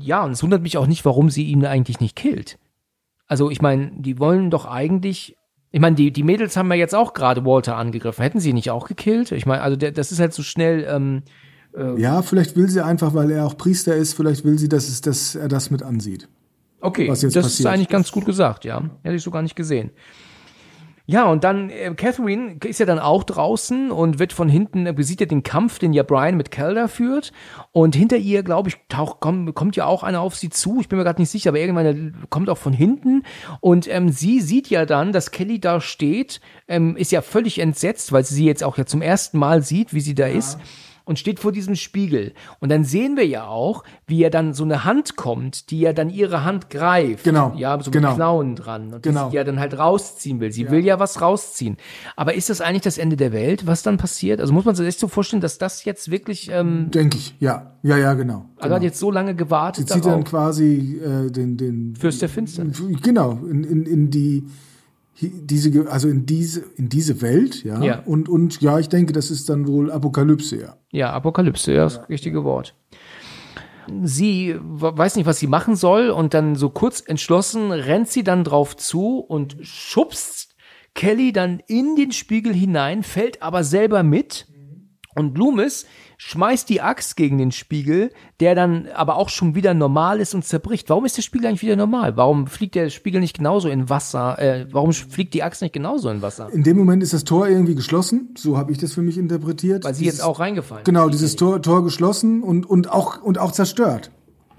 [0.00, 0.24] Ja.
[0.24, 2.58] und es wundert mich auch nicht, warum sie ihn eigentlich nicht killt.
[3.28, 5.36] Also ich meine, die wollen doch eigentlich,
[5.76, 8.22] ich meine, die, die Mädels haben ja jetzt auch gerade Walter angegriffen.
[8.22, 9.30] Hätten sie ihn nicht auch gekillt?
[9.32, 11.22] Ich meine, also der, das ist halt so schnell, ähm,
[11.98, 15.02] ja, vielleicht will sie einfach, weil er auch Priester ist, vielleicht will sie, dass, es,
[15.02, 16.30] dass er das mit ansieht.
[16.80, 17.60] Okay, was jetzt das passiert.
[17.60, 18.88] ist eigentlich ganz gut gesagt, ja.
[19.02, 19.90] Hätte ich so gar nicht gesehen.
[21.08, 25.02] Ja, und dann, äh, Catherine ist ja dann auch draußen und wird von hinten, äh,
[25.02, 27.32] sieht ja den Kampf, den ja Brian mit Calder führt.
[27.70, 30.80] Und hinter ihr, glaube ich, taucht, kommt, kommt ja auch einer auf sie zu.
[30.80, 33.22] Ich bin mir gerade nicht sicher, aber irgendwann äh, kommt auch von hinten.
[33.60, 38.10] Und ähm, sie sieht ja dann, dass Kelly da steht, ähm, ist ja völlig entsetzt,
[38.10, 40.58] weil sie sie jetzt auch ja zum ersten Mal sieht, wie sie da ist.
[41.06, 42.34] Und steht vor diesem Spiegel.
[42.60, 45.94] Und dann sehen wir ja auch, wie er dann so eine Hand kommt, die ja
[45.94, 47.24] dann ihre Hand greift.
[47.24, 48.08] Genau, Ja, so genau.
[48.08, 48.92] mit Klauen dran.
[48.92, 49.24] Und Genau.
[49.26, 50.52] die sie ja dann halt rausziehen will.
[50.52, 51.78] Sie will ja was rausziehen.
[52.16, 54.40] Aber ist das eigentlich das Ende der Welt, was dann passiert?
[54.40, 57.72] Also muss man sich echt so vorstellen, dass das jetzt wirklich, ähm, Denke ich, ja.
[57.82, 58.46] Ja, ja, genau.
[58.58, 60.24] also hat jetzt so lange gewartet Sie zieht dann darauf.
[60.24, 62.82] quasi äh, den, den Fürst der Finsternis.
[63.02, 64.44] Genau, in, in, in die
[65.20, 67.82] diese, also in diese, in diese Welt, ja.
[67.82, 68.02] Ja.
[68.04, 70.76] Und, und ja, ich denke, das ist dann wohl Apokalypse, ja.
[70.92, 72.74] Ja, Apokalypse, ja, das richtige Wort.
[74.02, 78.42] Sie weiß nicht, was sie machen soll und dann so kurz entschlossen rennt sie dann
[78.42, 80.56] drauf zu und schubst
[80.94, 84.48] Kelly dann in den Spiegel hinein, fällt aber selber mit
[85.16, 85.86] und Loomis
[86.18, 88.10] schmeißt die Axt gegen den Spiegel,
[88.40, 90.88] der dann aber auch schon wieder normal ist und zerbricht.
[90.88, 92.16] Warum ist der Spiegel eigentlich wieder normal?
[92.16, 94.38] Warum fliegt der Spiegel nicht genauso in Wasser?
[94.38, 96.50] Äh, warum fliegt die Axt nicht genauso in Wasser?
[96.52, 99.84] In dem Moment ist das Tor irgendwie geschlossen, so habe ich das für mich interpretiert.
[99.84, 100.86] Weil sie Dieses- jetzt auch reingefallen ist.
[100.86, 104.10] Genau, dieses Tor, Tor geschlossen und, und, auch, und auch zerstört.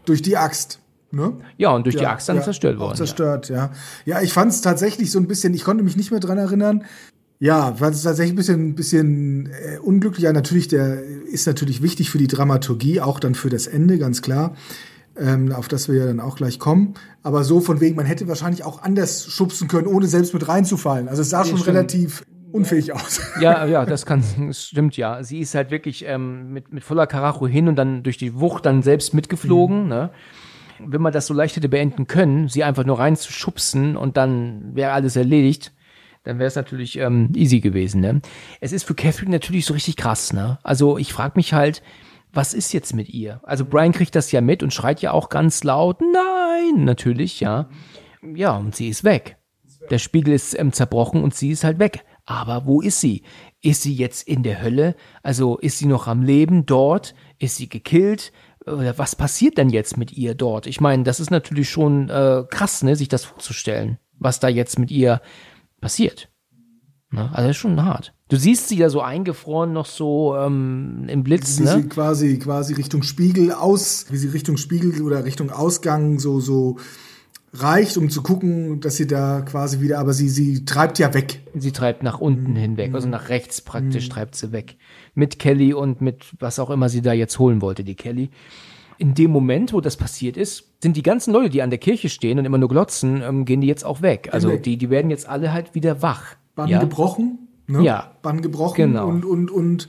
[0.06, 0.80] Durch die Axt.
[1.12, 1.34] Ne?
[1.58, 2.92] Ja, und durch die Ja, Axt dann ja, zerstört auch worden.
[2.92, 2.98] Ja.
[2.98, 3.72] Zerstört, ja.
[4.06, 6.84] Ja, ich fand es tatsächlich so ein bisschen, ich konnte mich nicht mehr dran erinnern.
[7.40, 10.24] Ja, war tatsächlich ein bisschen, bisschen äh, unglücklich.
[10.24, 14.22] Ja, natürlich, der ist natürlich wichtig für die Dramaturgie, auch dann für das Ende, ganz
[14.22, 14.56] klar.
[15.20, 16.94] Ähm, auf das wir ja dann auch gleich kommen.
[17.24, 21.08] Aber so von wegen, man hätte wahrscheinlich auch anders schubsen können, ohne selbst mit reinzufallen.
[21.08, 21.76] Also es sah schon stimmt.
[21.76, 23.22] relativ unfähig aus.
[23.42, 25.24] Ja, ja, das kann, das stimmt ja.
[25.24, 28.66] Sie ist halt wirklich ähm, mit, mit voller Karacho hin und dann durch die Wucht
[28.66, 29.88] dann selbst mitgeflogen.
[29.88, 30.12] Ne?
[30.80, 34.92] Wenn man das so leicht hätte beenden können, sie einfach nur reinzuschubsen und dann wäre
[34.92, 35.72] alles erledigt,
[36.28, 38.02] dann wäre es natürlich ähm, easy gewesen.
[38.02, 38.22] Ne?
[38.60, 40.34] Es ist für Catherine natürlich so richtig krass.
[40.34, 40.60] Ne?
[40.62, 41.82] Also ich frage mich halt,
[42.34, 43.40] was ist jetzt mit ihr?
[43.44, 47.70] Also Brian kriegt das ja mit und schreit ja auch ganz laut, nein, natürlich, ja.
[48.36, 49.38] Ja, und sie ist weg.
[49.90, 52.04] Der Spiegel ist ähm, zerbrochen und sie ist halt weg.
[52.26, 53.24] Aber wo ist sie?
[53.62, 54.98] Ist sie jetzt in der Hölle?
[55.24, 57.16] Also ist sie noch am Leben dort?
[57.40, 58.34] Ist sie gekillt?
[58.66, 60.68] Oder was passiert denn jetzt mit ihr dort?
[60.68, 64.78] Ich meine, das ist natürlich schon äh, krass, ne, sich das vorzustellen, was da jetzt
[64.78, 65.22] mit ihr
[65.82, 66.30] passiert.
[67.12, 67.30] Ne?
[67.34, 68.14] Also ist schon hart.
[68.30, 71.82] Du siehst sie ja so eingefroren noch so ähm, im Blitz, wie ne?
[71.82, 76.78] sie quasi quasi Richtung Spiegel aus, wie sie Richtung Spiegel oder Richtung Ausgang so so
[77.54, 81.42] reicht, um zu gucken, dass sie da quasi wieder, aber sie sie treibt ja weg.
[81.56, 84.76] Sie treibt nach unten hinweg, also nach rechts praktisch treibt sie weg.
[85.16, 88.30] Mit Kelly und mit was auch immer sie da jetzt holen wollte, die Kelly.
[89.00, 92.10] In dem Moment, wo das passiert ist, sind die ganzen Leute, die an der Kirche
[92.10, 94.30] stehen und immer nur glotzen, ähm, gehen die jetzt auch weg.
[94.32, 96.36] Also die, die werden jetzt alle halt wieder wach.
[96.56, 96.80] Bann ja?
[96.80, 97.84] gebrochen, ne?
[97.84, 98.12] Ja.
[98.24, 99.08] Bann gebrochen Genau.
[99.08, 99.88] und und und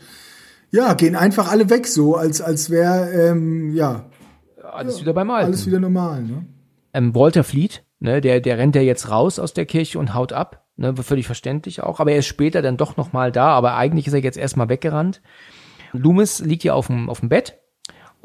[0.71, 4.05] ja, gehen einfach alle weg, so als als wäre ähm, ja
[4.63, 5.47] Alles wieder beim Alten.
[5.47, 6.45] alles wieder normal, ne?
[6.93, 10.35] ähm, Walter flieht, ne, der, der rennt ja jetzt raus aus der Kirche und haut
[10.35, 13.77] ab, ne, völlig verständlich auch, aber er ist später dann doch noch mal da, aber
[13.77, 15.23] eigentlich ist er jetzt erstmal weggerannt.
[15.93, 17.57] Loomis liegt ja auf dem, auf dem Bett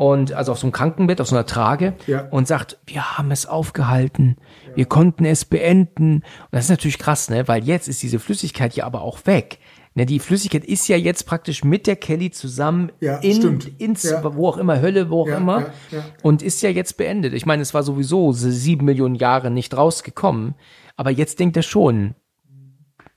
[0.04, 2.28] und also auf so einem Krankenbett, auf so einer Trage Ja.
[2.30, 4.36] und sagt, wir haben es aufgehalten,
[4.76, 6.16] wir konnten es beenden.
[6.16, 9.60] Und das ist natürlich krass, ne, weil jetzt ist diese Flüssigkeit ja aber auch weg.
[9.96, 13.80] Ne, die Flüssigkeit ist ja jetzt praktisch mit der Kelly zusammen Ja, in, stimmt.
[13.80, 14.22] ins, Ja.
[14.36, 15.68] wo auch immer, Hölle, wo auch Ja, immer.
[16.22, 17.34] Und ist ja jetzt beendet.
[17.34, 20.56] Ich meine, es war sowieso so sieben Millionen Jahre nicht rausgekommen.
[20.98, 22.16] Aber jetzt denkt er schon,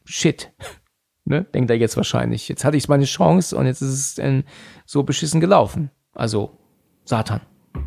[0.04, 0.52] shit.
[1.28, 1.42] Ne?
[1.52, 2.48] Denkt er jetzt wahrscheinlich.
[2.48, 4.44] Jetzt hatte ich meine Chance und jetzt ist es äh,
[4.84, 5.90] so beschissen gelaufen.
[6.12, 6.56] Also,
[7.06, 7.40] Satan.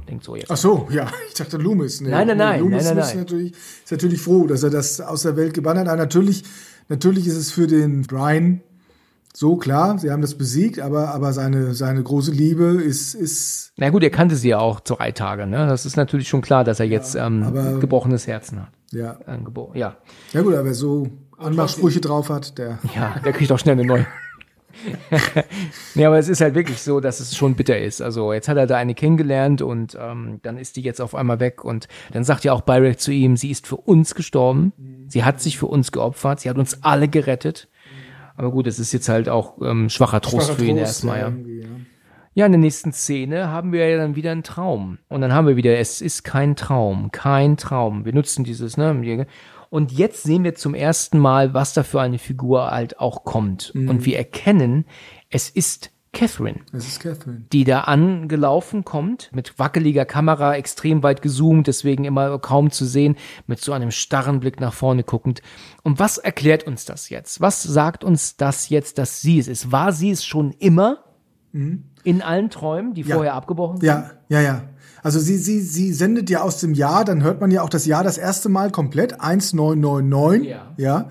[0.08, 0.50] Denkt so jetzt.
[0.52, 2.02] Ach so, ja, ich dachte Loomis.
[2.02, 3.18] Nee, Nein, nein, nein, Loomis nein, nein, ist nein.
[3.20, 3.52] Natürlich,
[3.84, 5.88] ist natürlich froh, dass er das aus der Welt gebannt hat.
[5.88, 6.44] Aber natürlich,
[6.90, 8.62] natürlich ist es für den Brian
[9.34, 13.90] so klar, sie haben das besiegt, aber, aber seine, seine große Liebe ist, ist, Na
[13.92, 15.46] gut, er kannte sie ja auch drei Tage.
[15.46, 15.68] Ne?
[15.68, 18.70] Das ist natürlich schon klar, dass er jetzt ähm, aber- gebrochenes Herzen hat.
[18.92, 19.18] ja.
[19.28, 19.98] Äh, gebo- ja.
[20.34, 23.86] Ja gut, aber wer so Anmachsprüche drauf hat, der, Ja, der kriegt auch schnell eine
[23.86, 24.06] neue.
[25.96, 28.02] nee, aber es ist halt wirklich so, dass es schon bitter ist.
[28.02, 31.40] Also jetzt hat er da eine kennengelernt und ähm, dann ist die jetzt auf einmal
[31.40, 34.74] weg und dann sagt ja auch Byron zu ihm, sie ist für uns gestorben,
[35.08, 37.68] sie hat sich für uns geopfert, sie hat uns alle gerettet.
[38.36, 41.20] Aber gut, es ist jetzt halt auch ähm, schwacher Trost Schwacher für ihn Trost, erstmal.
[41.20, 41.34] Ja.
[42.36, 45.00] ja, in der nächsten Szene haben wir ja dann wieder einen Traum.
[45.10, 48.06] Und dann haben wir wieder, es ist kein Traum, kein Traum.
[48.06, 49.28] Wir nutzen dieses, ne?
[49.70, 53.72] Und jetzt sehen wir zum ersten Mal, was da für eine Figur halt auch kommt.
[53.76, 54.86] Und wir erkennen,
[55.30, 57.44] es ist Catherine Das ist Catherine.
[57.52, 63.16] die da angelaufen kommt, mit wackeliger Kamera, extrem weit gezoomt, deswegen immer kaum zu sehen,
[63.46, 65.44] mit so einem starren Blick nach vorne guckend.
[65.84, 67.42] Und was erklärt uns das jetzt?
[67.42, 69.72] Was sagt uns das jetzt, dass sie es ist?
[69.72, 71.04] War sie es schon immer
[71.52, 73.16] in allen Träumen, die Ja.
[73.16, 73.86] vorher abgebrochen sind?
[73.88, 74.64] Ja, ja, ja.
[75.04, 77.86] Also sie, sie, sie sendet ja aus dem Jahr, dann hört man ja auch das
[77.86, 80.74] Jahr das erste Mal komplett, 1999, Ja.
[80.78, 81.10] ja.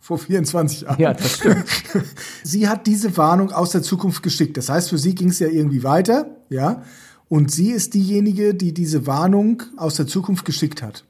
[0.00, 1.00] vor 24 Jahren.
[1.00, 1.64] Ja, das stimmt.
[2.44, 4.56] sie hat diese Warnung aus der Zukunft geschickt.
[4.56, 6.82] Das heißt, für sie ging es ja irgendwie weiter, ja.
[7.28, 11.04] Und sie ist diejenige, die diese Warnung aus der Zukunft geschickt hat.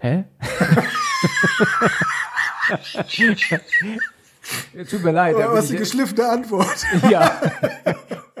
[0.00, 0.24] Hä?
[4.90, 5.36] Tut mir leid.
[5.36, 6.84] Aber was eine geschliffene Antwort.
[7.10, 7.40] Ja,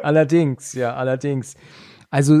[0.02, 1.54] allerdings, ja, allerdings.
[2.10, 2.40] Also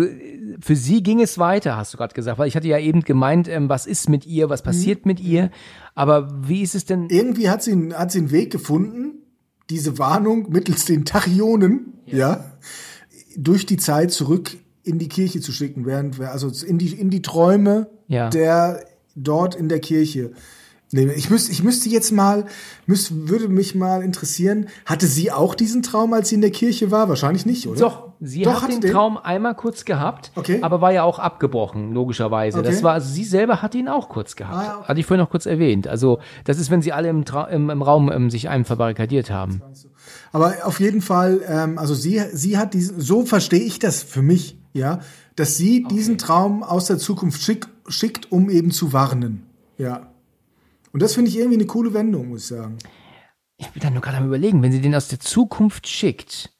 [0.60, 3.48] für sie ging es weiter, hast du gerade gesagt, weil ich hatte ja eben gemeint,
[3.48, 5.50] ähm, was ist mit ihr, was passiert mit ihr,
[5.96, 7.08] aber wie ist es denn?
[7.10, 9.22] Irgendwie hat sie, hat sie einen Weg gefunden,
[9.70, 12.16] diese Warnung mittels den Tachyonen, ja.
[12.18, 12.44] ja,
[13.36, 17.10] durch die Zeit zurück in die Kirche zu schicken, während wir, also in die, in
[17.10, 18.28] die Träume Ja.
[18.28, 18.84] der
[19.16, 20.32] dort in der Kirche.
[20.94, 22.44] Nee, Ich müsste, ich müsste jetzt mal,
[22.86, 26.92] müsste, würde mich mal interessieren, hatte sie auch diesen Traum, als sie in der Kirche
[26.92, 27.08] war?
[27.08, 27.80] Wahrscheinlich nicht, oder?
[27.80, 28.92] Doch, sie Doch, hat den, den?
[28.92, 30.60] Traum einmal kurz gehabt, Okay.
[30.62, 32.60] aber war ja auch abgebrochen, logischerweise.
[32.60, 32.70] Okay.
[32.70, 34.54] Das war, also sie selber hat ihn auch kurz gehabt.
[34.68, 34.88] Ah, okay.
[34.88, 35.88] Hatte ich vorhin noch kurz erwähnt.
[35.88, 39.30] Also, das ist, wenn sie alle im, Trau im, im Raum ähm, sich einem verbarrikadiert
[39.32, 39.62] haben.
[40.30, 44.22] Aber auf jeden Fall, ähm, also sie, sie hat diesen, so verstehe ich das für
[44.22, 45.00] mich, ja,
[45.34, 49.46] dass sie diesen Traum aus der Zukunft schick, schickt, um eben zu warnen.
[49.76, 50.13] Ja.
[50.94, 52.78] Und das finde ich irgendwie eine coole Wendung, muss ich sagen.
[53.56, 56.56] Ich bin dann nur gerade am überlegen, wenn sie den aus der Zukunft schickt,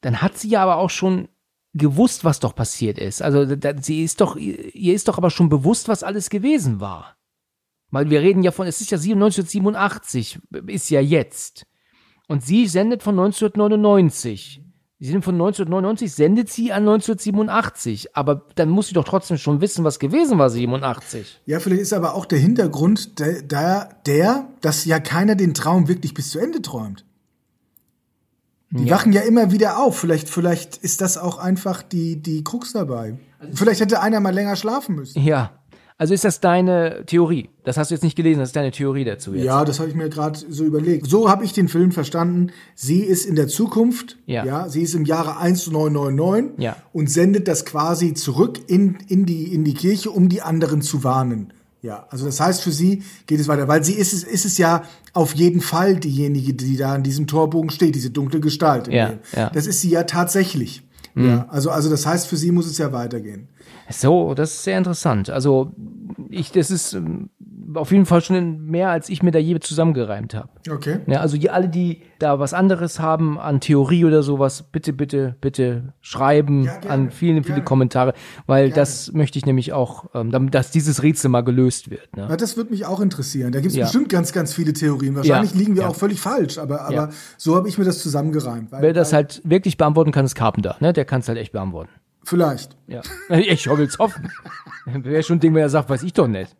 [0.00, 1.28] dann hat sie ja aber auch schon
[1.74, 3.20] gewusst, was doch passiert ist.
[3.20, 7.18] Also da, sie ist doch, ihr ist doch aber schon bewusst, was alles gewesen war.
[7.90, 11.66] Weil wir reden ja von, es ist ja 1987, ist ja jetzt.
[12.28, 14.63] Und sie sendet von 1999.
[15.04, 18.16] Sie sind von 1999, sendet sie an 1987.
[18.16, 21.42] Aber dann muss sie doch trotzdem schon wissen, was gewesen war 87.
[21.44, 25.88] Ja, vielleicht ist aber auch der Hintergrund der, der, der dass ja keiner den Traum
[25.88, 27.04] wirklich bis zu Ende träumt.
[28.70, 29.98] Die wachen ja immer wieder auf.
[29.98, 33.18] Vielleicht, vielleicht ist das auch einfach die, die Krux dabei.
[33.52, 35.20] Vielleicht hätte einer mal länger schlafen müssen.
[35.20, 35.52] Ja.
[35.96, 37.50] Also ist das deine Theorie?
[37.62, 39.44] Das hast du jetzt nicht gelesen, das ist deine Theorie dazu jetzt.
[39.44, 41.06] Ja, das habe ich mir gerade so überlegt.
[41.08, 42.50] So habe ich den Film verstanden.
[42.74, 44.68] Sie ist in der Zukunft, Ja.
[44.68, 46.76] sie ist im Jahre 1999 Ja.
[46.92, 51.04] und sendet das quasi zurück in, in, die, in die Kirche, um die anderen zu
[51.04, 51.52] warnen.
[51.80, 54.56] Ja, also das heißt, für sie geht es weiter, weil sie ist es, ist es
[54.58, 58.88] ja auf jeden Fall diejenige, die da an diesem Torbogen steht, diese dunkle Gestalt.
[58.88, 59.50] Ja, ja.
[59.50, 60.82] Das ist sie ja tatsächlich.
[61.16, 63.48] Ja, also, also das heißt, für sie muss es ja weitergehen.
[63.88, 65.30] So, das ist sehr interessant.
[65.30, 65.72] Also
[66.28, 67.30] ich, das ist ähm,
[67.74, 70.48] auf jeden Fall schon mehr, als ich mir da je zusammengereimt habe.
[70.70, 71.00] Okay.
[71.06, 75.36] Ja, also die, alle, die da was anderes haben an Theorie oder sowas, bitte, bitte,
[75.40, 77.64] bitte schreiben Ja, gerne, an viele, viele gerne.
[77.64, 78.14] Kommentare,
[78.46, 82.16] weil das möchte ich nämlich auch, ähm, dass dieses Rätsel mal gelöst wird.
[82.16, 82.26] Ne?
[82.28, 83.52] Ja, das würde mich auch interessieren.
[83.52, 83.84] Da gibt es Ja.
[83.84, 85.14] bestimmt ganz, ganz viele Theorien.
[85.16, 88.72] Wahrscheinlich liegen wir auch völlig falsch, aber, aber so habe ich mir das zusammengereimt.
[88.72, 90.76] Weil, Wer das halt wirklich beantworten kann, ist Carpenter.
[90.80, 90.92] Ne?
[90.92, 91.90] Der kann es halt echt beantworten.
[92.24, 92.76] Vielleicht.
[92.86, 93.02] Ja.
[93.28, 94.30] Ich will's hoffen.
[94.86, 96.54] Wäre schon ein Ding, wenn er sagt, weiß ich doch nicht.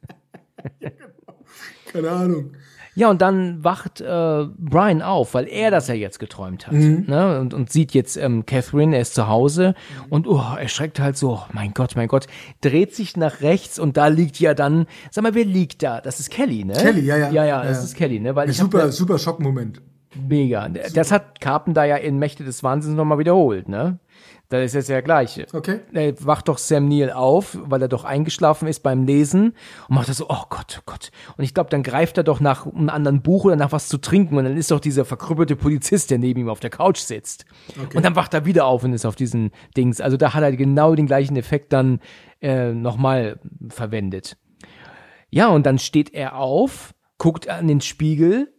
[1.93, 2.53] Keine Ahnung.
[2.97, 6.75] Ja, und dann wacht äh, Brian auf, weil er das ja jetzt geträumt hat.
[6.75, 7.41] Ne?
[7.41, 9.75] Und, und sieht jetzt ähm, Catherine, er ist zu Hause
[10.11, 12.29] und oh, er schreckt halt so, oh, mein Gott, mein Gott,
[12.61, 16.01] dreht sich nach rechts und da liegt ja dann, sag mal, wer liegt da?
[16.01, 16.75] Das ist Kelly, ne?
[16.75, 17.31] Kelly, ja, ja.
[17.33, 17.85] Ja, ja, das ja.
[17.85, 18.37] ist Kelly, ne?
[18.37, 19.83] Weil ich hab Super, super Schockmoment.
[20.29, 20.69] mega.
[20.69, 23.99] Das hat Carpenter ja in Mächte des Wahnsinns nochmal wiederholt, ne?
[24.51, 25.47] Das ist jetzt ja das Gleiche.
[25.53, 25.81] Okay.
[25.93, 29.55] Er wacht doch Sam Neill auf, weil er doch eingeschlafen ist beim Lesen
[29.89, 31.11] und macht das so, oh Gott, oh Gott.
[31.37, 33.99] Und ich glaube, dann greift er doch nach einem anderen Buch oder nach was zu
[33.99, 37.47] trinken und dann ist doch dieser verkrüppelte Polizist, der neben ihm auf der Couch sitzt.
[37.95, 40.01] Und dann wacht er wieder auf und ist auf diesen Dings.
[40.01, 42.01] Also da hat er genau den gleichen Effekt dann
[42.41, 44.37] äh, nochmal verwendet.
[45.31, 48.54] Ja, und dann steht er auf, guckt an den Spiegel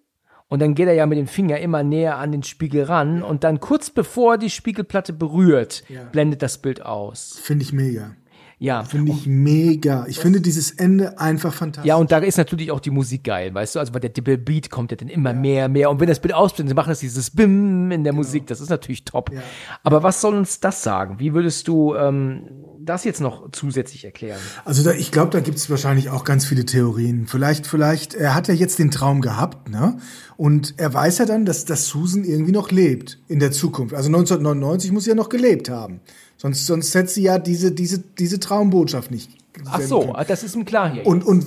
[0.48, 3.44] und dann geht er ja mit dem Finger immer näher an den Spiegel ran und
[3.44, 7.40] dann kurz bevor die Spiegelplatte berührt, blendet das Bild aus.
[7.42, 8.16] Finde ich mega.
[8.58, 8.84] Ja.
[8.84, 10.06] Finde ich mega.
[10.08, 11.88] Ich finde dieses Ende einfach fantastisch.
[11.88, 13.80] Ja, und da ist natürlich auch die Musik geil, weißt du?
[13.80, 15.90] Also, weil der Dippel Beat kommt ja dann immer mehr, mehr.
[15.90, 18.48] Und wenn das Bild ausblendet, macht das dieses Bim in der Musik.
[18.48, 19.32] Das ist natürlich top.
[19.34, 19.42] Ja.
[19.84, 21.20] Aber was soll uns das sagen?
[21.20, 24.40] Wie würdest du ähm, das jetzt noch zusätzlich erklären?
[24.64, 27.28] Also da, ich glaube, da gibt es wahrscheinlich auch ganz viele Theorien.
[27.28, 29.98] Vielleicht, vielleicht, er hat ja jetzt den Traum gehabt, ne?
[30.38, 33.94] Und er weiß ja dann, dass, dass Susan irgendwie noch lebt in der Zukunft.
[33.94, 36.02] Also 1999 muss sie ja noch gelebt haben.
[36.38, 39.32] Sonst, sonst hätte sie ja diese, diese, diese Traumbotschaft nicht.
[39.66, 40.26] Ach so, können.
[40.28, 41.06] das ist ihm klar hier.
[41.06, 41.46] Und, und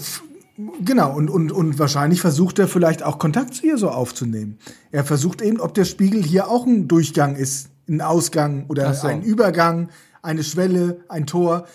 [0.84, 4.58] genau, und, und, und wahrscheinlich versucht er vielleicht auch Kontakt zu ihr so aufzunehmen.
[4.90, 9.06] Er versucht eben, ob der Spiegel hier auch ein Durchgang ist, ein Ausgang oder so.
[9.06, 9.88] ein Übergang,
[10.22, 11.66] eine Schwelle, ein Tor.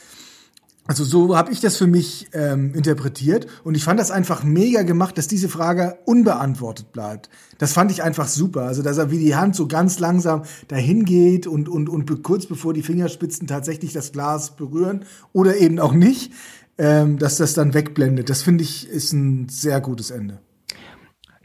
[0.86, 4.82] Also so habe ich das für mich ähm, interpretiert und ich fand das einfach mega
[4.82, 7.30] gemacht, dass diese Frage unbeantwortet bleibt.
[7.57, 8.64] Das fand ich einfach super.
[8.64, 12.48] Also dass er wie die Hand so ganz langsam dahin geht und und und kurz
[12.48, 16.34] bevor die Fingerspitzen tatsächlich das Glas berühren oder eben auch nicht,
[16.78, 18.30] ähm, dass das dann wegblendet.
[18.30, 20.40] Das finde ich ist ein sehr gutes Ende.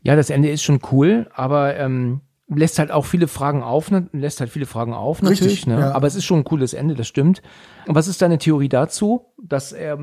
[0.03, 4.09] Ja, das Ende ist schon cool, aber ähm, lässt halt auch viele Fragen auf, ne?
[4.12, 5.81] lässt halt viele Fragen auf natürlich, Richtig, ne?
[5.81, 5.93] ja.
[5.93, 7.43] aber es ist schon ein cooles Ende, das stimmt.
[7.87, 9.27] Und was ist deine Theorie dazu?
[9.43, 9.99] Dass er,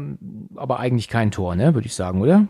[0.55, 2.47] aber eigentlich kein Tor, ne, würde ich sagen, oder?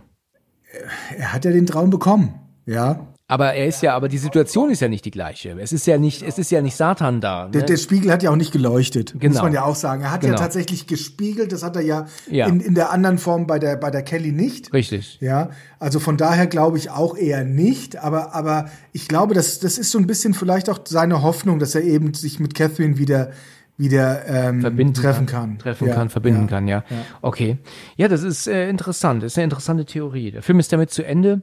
[1.18, 3.08] Er hat ja den Traum bekommen, ja.
[3.28, 5.58] Aber er ist ja, aber die Situation ist ja nicht die gleiche.
[5.60, 7.46] Es ist ja nicht, es ist ja nicht Satan da.
[7.46, 7.52] Ne?
[7.52, 9.34] Der, der Spiegel hat ja auch nicht geleuchtet, Genau.
[9.34, 10.04] muss man ja auch sagen.
[10.04, 10.34] Er hat Genau.
[10.34, 12.46] ja tatsächlich gespiegelt, das hat er ja, Ja.
[12.46, 14.72] In, in der anderen Form bei der, bei der Kelly nicht.
[14.74, 15.18] Richtig.
[15.22, 15.50] Ja,
[15.80, 19.90] also von daher glaube ich auch eher nicht, aber, aber ich glaube, das, das ist
[19.90, 23.32] so ein bisschen vielleicht auch seine Hoffnung, dass er eben sich mit Catherine wieder,
[23.76, 25.58] wieder ähm, verbinden treffen kann.
[25.58, 26.48] Treffen ja, kann, verbinden ja.
[26.48, 26.84] kann, ja.
[27.24, 27.58] Okay.
[27.98, 29.24] Ja, das ist äh, interessant.
[29.24, 30.30] Das ist eine interessante Theorie.
[30.30, 31.42] Der Film ist damit zu Ende.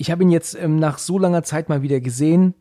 [0.00, 2.54] Ich habe ihn jetzt ähm, nach so langer Zeit mal wieder gesehen.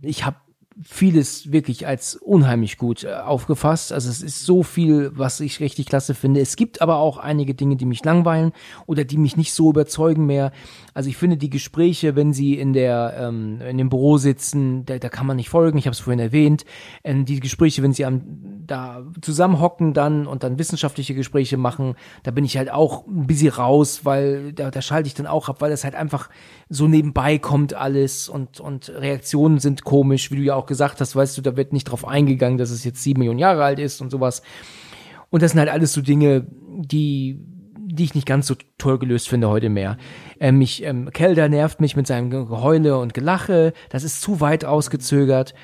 [0.00, 0.36] Ich habe
[0.82, 3.92] vieles wirklich als unheimlich gut äh, aufgefasst.
[3.92, 6.40] Also es ist so viel, was ich richtig klasse finde.
[6.40, 8.52] Es gibt aber auch einige Dinge, die mich langweilen
[8.86, 10.52] oder die mich nicht so überzeugen mehr.
[10.94, 14.98] Also ich finde die Gespräche, wenn sie in der ähm, in dem Büro sitzen, da,
[14.98, 15.76] da kann man nicht folgen.
[15.76, 16.64] Ich habe es vorhin erwähnt.
[17.02, 18.22] Ähm, die Gespräche, wenn sie am
[18.64, 23.50] da zusammenhocken dann und dann wissenschaftliche Gespräche machen, da bin ich halt auch ein bisschen
[23.50, 26.30] raus, weil da, da schalte ich dann auch ab, weil das halt einfach
[26.68, 31.16] so nebenbei kommt alles und und Reaktionen sind komisch, wie du ja auch gesagt hast,
[31.16, 34.00] weißt du, da wird nicht drauf eingegangen, dass es jetzt sieben Millionen Jahre alt ist
[34.00, 34.42] und sowas.
[35.30, 36.46] Und das sind halt alles so Dinge,
[36.78, 37.40] die
[37.94, 39.96] die ich nicht ganz so toll gelöst finde heute mehr.
[40.44, 43.72] Ähm, mich, ähm, Kelder nervt mich mit seinem Geheule und Gelache.
[43.88, 45.54] Das ist zu weit ausgezögert.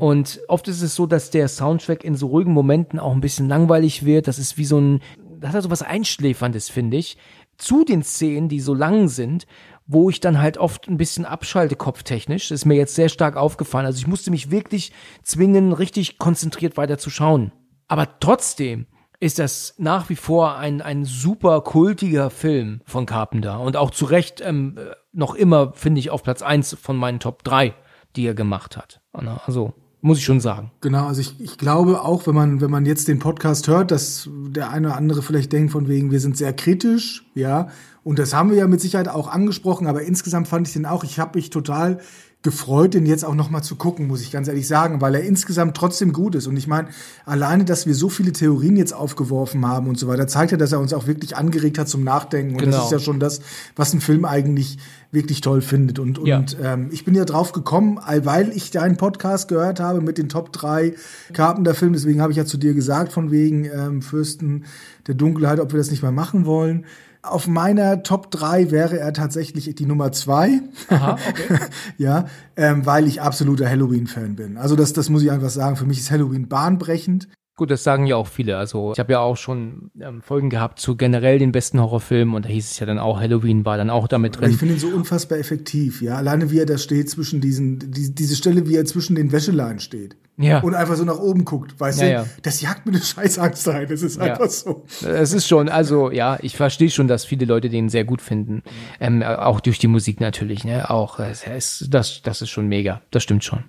[0.00, 3.48] Und oft ist es so, dass der Soundtrack in so ruhigen Momenten auch ein bisschen
[3.48, 4.26] langweilig wird.
[4.26, 5.02] Das ist wie so ein,
[5.38, 7.16] das hat so was Einschläferndes, finde ich.
[7.58, 9.46] Zu den Szenen, die so lang sind,
[9.86, 12.48] wo ich dann halt oft ein bisschen abschalte kopftechnisch.
[12.48, 13.86] Das ist mir jetzt sehr stark aufgefallen.
[13.86, 14.90] Also ich musste mich wirklich
[15.22, 17.52] zwingen, richtig konzentriert weiter zu schauen.
[17.86, 18.86] Aber trotzdem
[19.20, 24.04] ist das nach wie vor ein, ein super kultiger Film von Carpenter und auch zu
[24.04, 27.74] Recht ähm, äh, noch immer, finde ich, auf Platz eins von meinen Top drei,
[28.16, 29.00] die er gemacht hat.
[29.12, 30.70] Also, muss ich schon sagen.
[30.82, 34.28] Genau, also ich, ich glaube auch, wenn man, wenn man jetzt den Podcast hört, dass
[34.48, 37.68] der eine oder andere vielleicht denkt, von wegen, wir sind sehr kritisch, ja.
[38.02, 41.04] Und das haben wir ja mit Sicherheit auch angesprochen, aber insgesamt fand ich den auch,
[41.04, 42.00] ich habe mich total
[42.44, 45.22] gefreut, den jetzt auch noch mal zu gucken, muss ich ganz ehrlich sagen, weil er
[45.22, 46.46] insgesamt trotzdem gut ist.
[46.46, 46.88] Und ich meine,
[47.24, 50.70] alleine, dass wir so viele Theorien jetzt aufgeworfen haben und so weiter, zeigt ja, dass
[50.70, 52.52] er uns auch wirklich angeregt hat zum Nachdenken.
[52.52, 52.76] Und Genau.
[52.76, 53.40] das ist ja schon das,
[53.76, 54.76] was ein Film eigentlich
[55.10, 55.98] wirklich toll findet.
[55.98, 56.44] Und, und Ja.
[56.62, 60.52] ähm, ich bin ja drauf gekommen, weil ich deinen Podcast gehört habe mit den Top
[60.52, 60.94] 3
[61.32, 61.94] Carpenter-Filmen.
[61.94, 64.64] Deswegen habe ich ja zu dir gesagt, von wegen ähm, Fürsten
[65.06, 66.84] der Dunkelheit, ob wir das nicht mal machen wollen.
[67.24, 70.60] Auf meiner Top 3 wäre er tatsächlich die Nummer 2.
[70.88, 71.58] Aha, okay.
[71.98, 72.26] ja,
[72.56, 74.56] ähm, weil ich absoluter Halloween-Fan bin.
[74.56, 75.76] Also das, das muss ich einfach sagen.
[75.76, 77.28] Für mich ist Halloween bahnbrechend.
[77.56, 78.56] Gut, das sagen ja auch viele.
[78.56, 82.44] Also ich habe ja auch schon ähm, Folgen gehabt zu generell den besten Horrorfilmen und
[82.44, 84.58] da hieß es ja dann auch, Halloween war dann auch damit Aber ich drin.
[84.58, 86.02] finde ihn so unfassbar effektiv.
[86.02, 89.30] Ja, alleine wie er da steht zwischen diesen, die, diese Stelle, wie er zwischen den
[89.30, 90.16] Wäscheleinen steht.
[90.36, 90.58] Ja.
[90.60, 92.12] Und einfach so nach oben guckt, weißt Ja, du?
[92.12, 92.26] ja.
[92.42, 93.86] Das jagt mir eine Scheißangst rein.
[93.88, 94.84] Das ist einfach so.
[95.06, 98.62] Es ist schon, also ja, ich verstehe schon, dass viele Leute den sehr gut finden.
[98.98, 100.90] Ähm, auch durch die Musik natürlich, ne?
[100.90, 103.00] Auch es, es, das, das ist schon mega.
[103.12, 103.64] Das stimmt schon.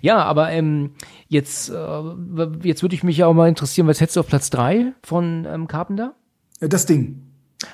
[0.00, 0.92] Ja, aber ähm,
[1.28, 2.00] jetzt, äh,
[2.62, 5.46] jetzt würde ich mich ja auch mal interessieren, was hättest du auf Platz drei von
[5.48, 6.14] ähm, Carpenter?
[6.60, 7.22] Äh, Das Ding.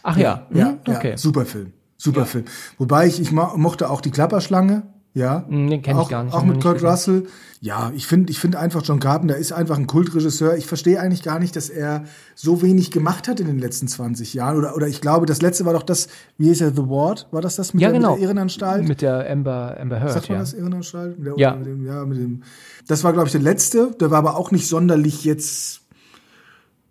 [0.02, 1.16] Ach ja, Ja, mhm, ja, okay.
[1.16, 1.72] super Film.
[1.96, 2.44] Super Film.
[2.78, 4.82] Wobei ich, ich mo mochte auch die Klapperschlange.
[5.14, 6.82] Ja, Mm, den kenn ich auch, gar nicht, Auch mit Kurt.
[6.82, 7.26] Russell.
[7.60, 10.56] Ja, ich finde, ich finde einfach John Carpenter ist einfach ein Kultregisseur.
[10.56, 14.32] Ich verstehe eigentlich gar nicht, dass er so wenig gemacht hat in den letzten 20
[14.34, 14.56] Jahren.
[14.56, 16.08] Oder, oder ich glaube, das letzte war doch das,
[16.38, 17.28] wie hieß er, The Ward?
[17.30, 18.12] War das das mit, Ja, der, genau.
[18.12, 18.88] mit der Irrenanstalt?
[18.88, 20.42] Mit der Amber, Amber Heard, Sagt man ja.
[20.42, 21.16] das Irrenanstalt?
[21.24, 21.54] Der, Ja.
[21.54, 22.42] Mit dem, ja, mit dem.
[22.88, 23.92] Das war, glaube ich, der letzte.
[24.00, 25.81] Der war aber auch nicht sonderlich jetzt.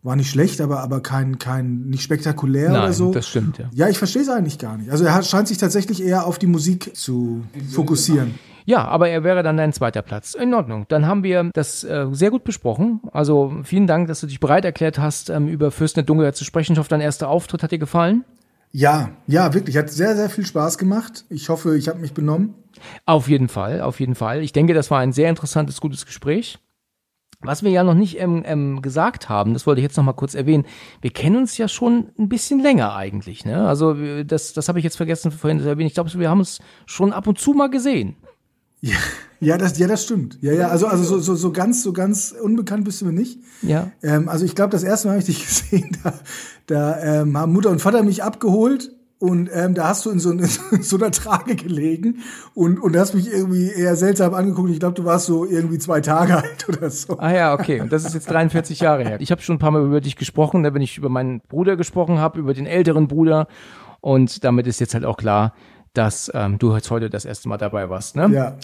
[0.04, 3.14] War nicht schlecht, aber, aber kein, kein, nicht spektakulär Nein, oder so.
[3.14, 3.70] das stimmt, ja.
[3.72, 4.90] Ja, ich verstehe es eigentlich gar nicht.
[4.90, 8.34] Also er hat, scheint sich tatsächlich eher auf die Musik zu fokussieren.
[8.66, 10.34] Ja, aber er wäre dann dein zweiter Platz.
[10.34, 10.86] In Ordnung.
[10.88, 13.02] Dann haben wir das äh, sehr gut besprochen.
[13.12, 16.46] Also vielen Dank, dass du dich bereit erklärt hast, ähm, über Fürsten der Dunkelheit zu
[16.46, 16.74] sprechen.
[16.74, 18.24] Ich hoffe, dein erster Auftritt hat dir gefallen.
[18.72, 19.78] Ja, ja, wirklich.
[19.78, 21.26] Hat sehr, sehr viel Spaß gemacht.
[21.30, 22.56] Ich hoffe, ich habe mich benommen.
[23.06, 24.42] Auf jeden Fall, auf jeden Fall.
[24.42, 26.58] Ich denke, das war ein sehr interessantes, gutes Gespräch.
[27.44, 30.14] Was wir ja noch nicht ähm, ähm, gesagt haben, das wollte ich jetzt noch mal
[30.14, 30.66] kurz erwähnen.
[31.02, 33.46] Wir kennen uns ja schon ein bisschen länger eigentlich.
[33.46, 33.68] Ne?
[33.68, 35.88] Also das, das habe ich jetzt vergessen vorhin zu erwähnen.
[35.88, 38.16] Ich glaube, wir haben uns schon ab und zu mal gesehen.
[38.82, 38.98] Ja,
[39.40, 40.40] ja, das, ja, das stimmt.
[40.42, 43.40] Ja, ja, also, also so, so, so ganz, so ganz unbekannt bist du mir nicht.
[43.62, 43.92] Ja.
[44.02, 46.14] Ähm, also ich glaube, das erste Mal habe ich dich gesehen, da,
[46.66, 48.92] da ähm, haben Mutter und Vater mich abgeholt
[49.22, 50.42] und ähm, da hast du in so, in
[50.82, 52.24] so einer Trage gelegen
[52.56, 54.72] und, und hast mich irgendwie eher seltsam angeguckt.
[54.72, 57.20] Ich glaube, du warst so irgendwie zwei Tage alt oder so.
[57.20, 57.82] Ah ja, okay.
[57.82, 59.22] Und das ist jetzt 43 Jahre her.
[59.22, 61.76] Ich habe schon ein paar Mal über dich gesprochen, ne, wenn ich über meinen Bruder
[61.76, 63.48] gesprochen habe, über den älteren Bruder.
[64.00, 65.54] Und damit ist jetzt halt auch klar,
[65.94, 68.16] dass ähm, du jetzt heute das erste Mal dabei warst.
[68.16, 68.28] Ne?
[68.34, 68.58] Ja.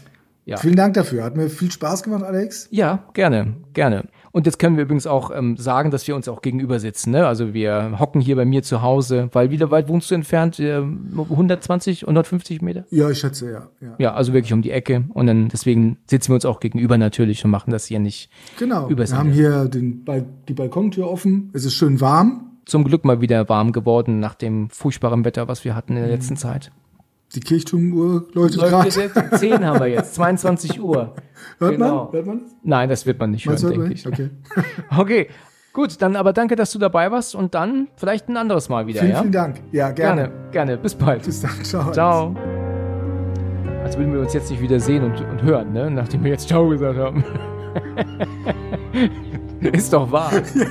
[0.45, 0.57] Ja.
[0.57, 1.23] Vielen Dank dafür.
[1.23, 2.67] Hat mir viel Spaß gemacht, Alex.
[2.71, 4.05] Ja, gerne, gerne.
[4.31, 7.11] Und jetzt können wir übrigens auch ähm, sagen, dass wir uns auch gegenüber sitzen.
[7.11, 7.25] Ne?
[7.25, 10.59] Also wir hocken hier bei mir zu Hause, weil wie weit wohnst du entfernt?
[10.59, 12.85] Äh, 120, 150 Meter?
[12.89, 13.69] Ja, ich schätze, ja.
[13.81, 15.05] Ja, Ja, also wirklich um die Ecke.
[15.13, 18.29] Und dann deswegen sitzen wir uns auch gegenüber natürlich und machen das hier nicht.
[18.57, 18.89] genau.
[18.89, 20.05] Wir haben hier den
[20.47, 21.49] die Balkontür offen.
[21.53, 22.51] Es ist schön warm.
[22.65, 26.11] Zum Glück mal wieder warm geworden nach dem furchtbaren Wetter, was wir hatten in der
[26.11, 26.71] letzten Zeit.
[27.37, 28.89] Die Kirchturmuhr leuchtet gerade.
[28.89, 31.13] 10 haben wir jetzt, 22 Uhr.
[31.59, 32.05] Hört Genau.
[32.05, 32.11] man?
[32.13, 32.41] Hört man?
[32.63, 34.07] Nein, das wird man nicht Meinst hören, denke ich.
[34.07, 34.31] Okay.
[34.97, 35.27] Okay,
[35.71, 39.01] gut, dann aber danke, dass du dabei warst und dann vielleicht ein anderes Mal wieder,
[39.01, 39.19] Vielen, ja?
[39.19, 39.57] vielen Dank.
[39.71, 40.21] Ja, gerne.
[40.23, 40.77] Gerne, gerne.
[40.77, 41.21] Bis bald.
[41.25, 41.63] Bis dann.
[41.63, 41.91] Ciao.
[41.91, 42.35] Ciao.
[43.83, 45.91] Als würden wir uns jetzt nicht wieder sehen und, und hören, ne?
[45.91, 47.23] Nachdem wir jetzt Ciao gesagt haben.
[49.61, 50.31] Ist doch wahr.
[50.33, 50.63] Ja,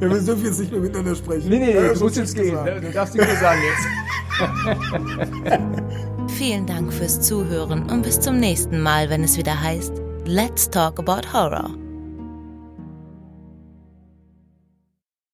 [0.00, 1.48] wir dürfen jetzt nicht mehr miteinander sprechen.
[1.48, 2.50] Nee, nee, nee, das du musst jetzt gehen.
[2.50, 2.64] gesagt.
[2.66, 2.80] ne?
[2.80, 3.88] Du darfst nicht mehr sagen jetzt.
[6.38, 9.92] Vielen Dank fürs Zuhören und bis zum nächsten Mal, wenn es wieder heißt
[10.24, 11.70] Let's Talk About Horror.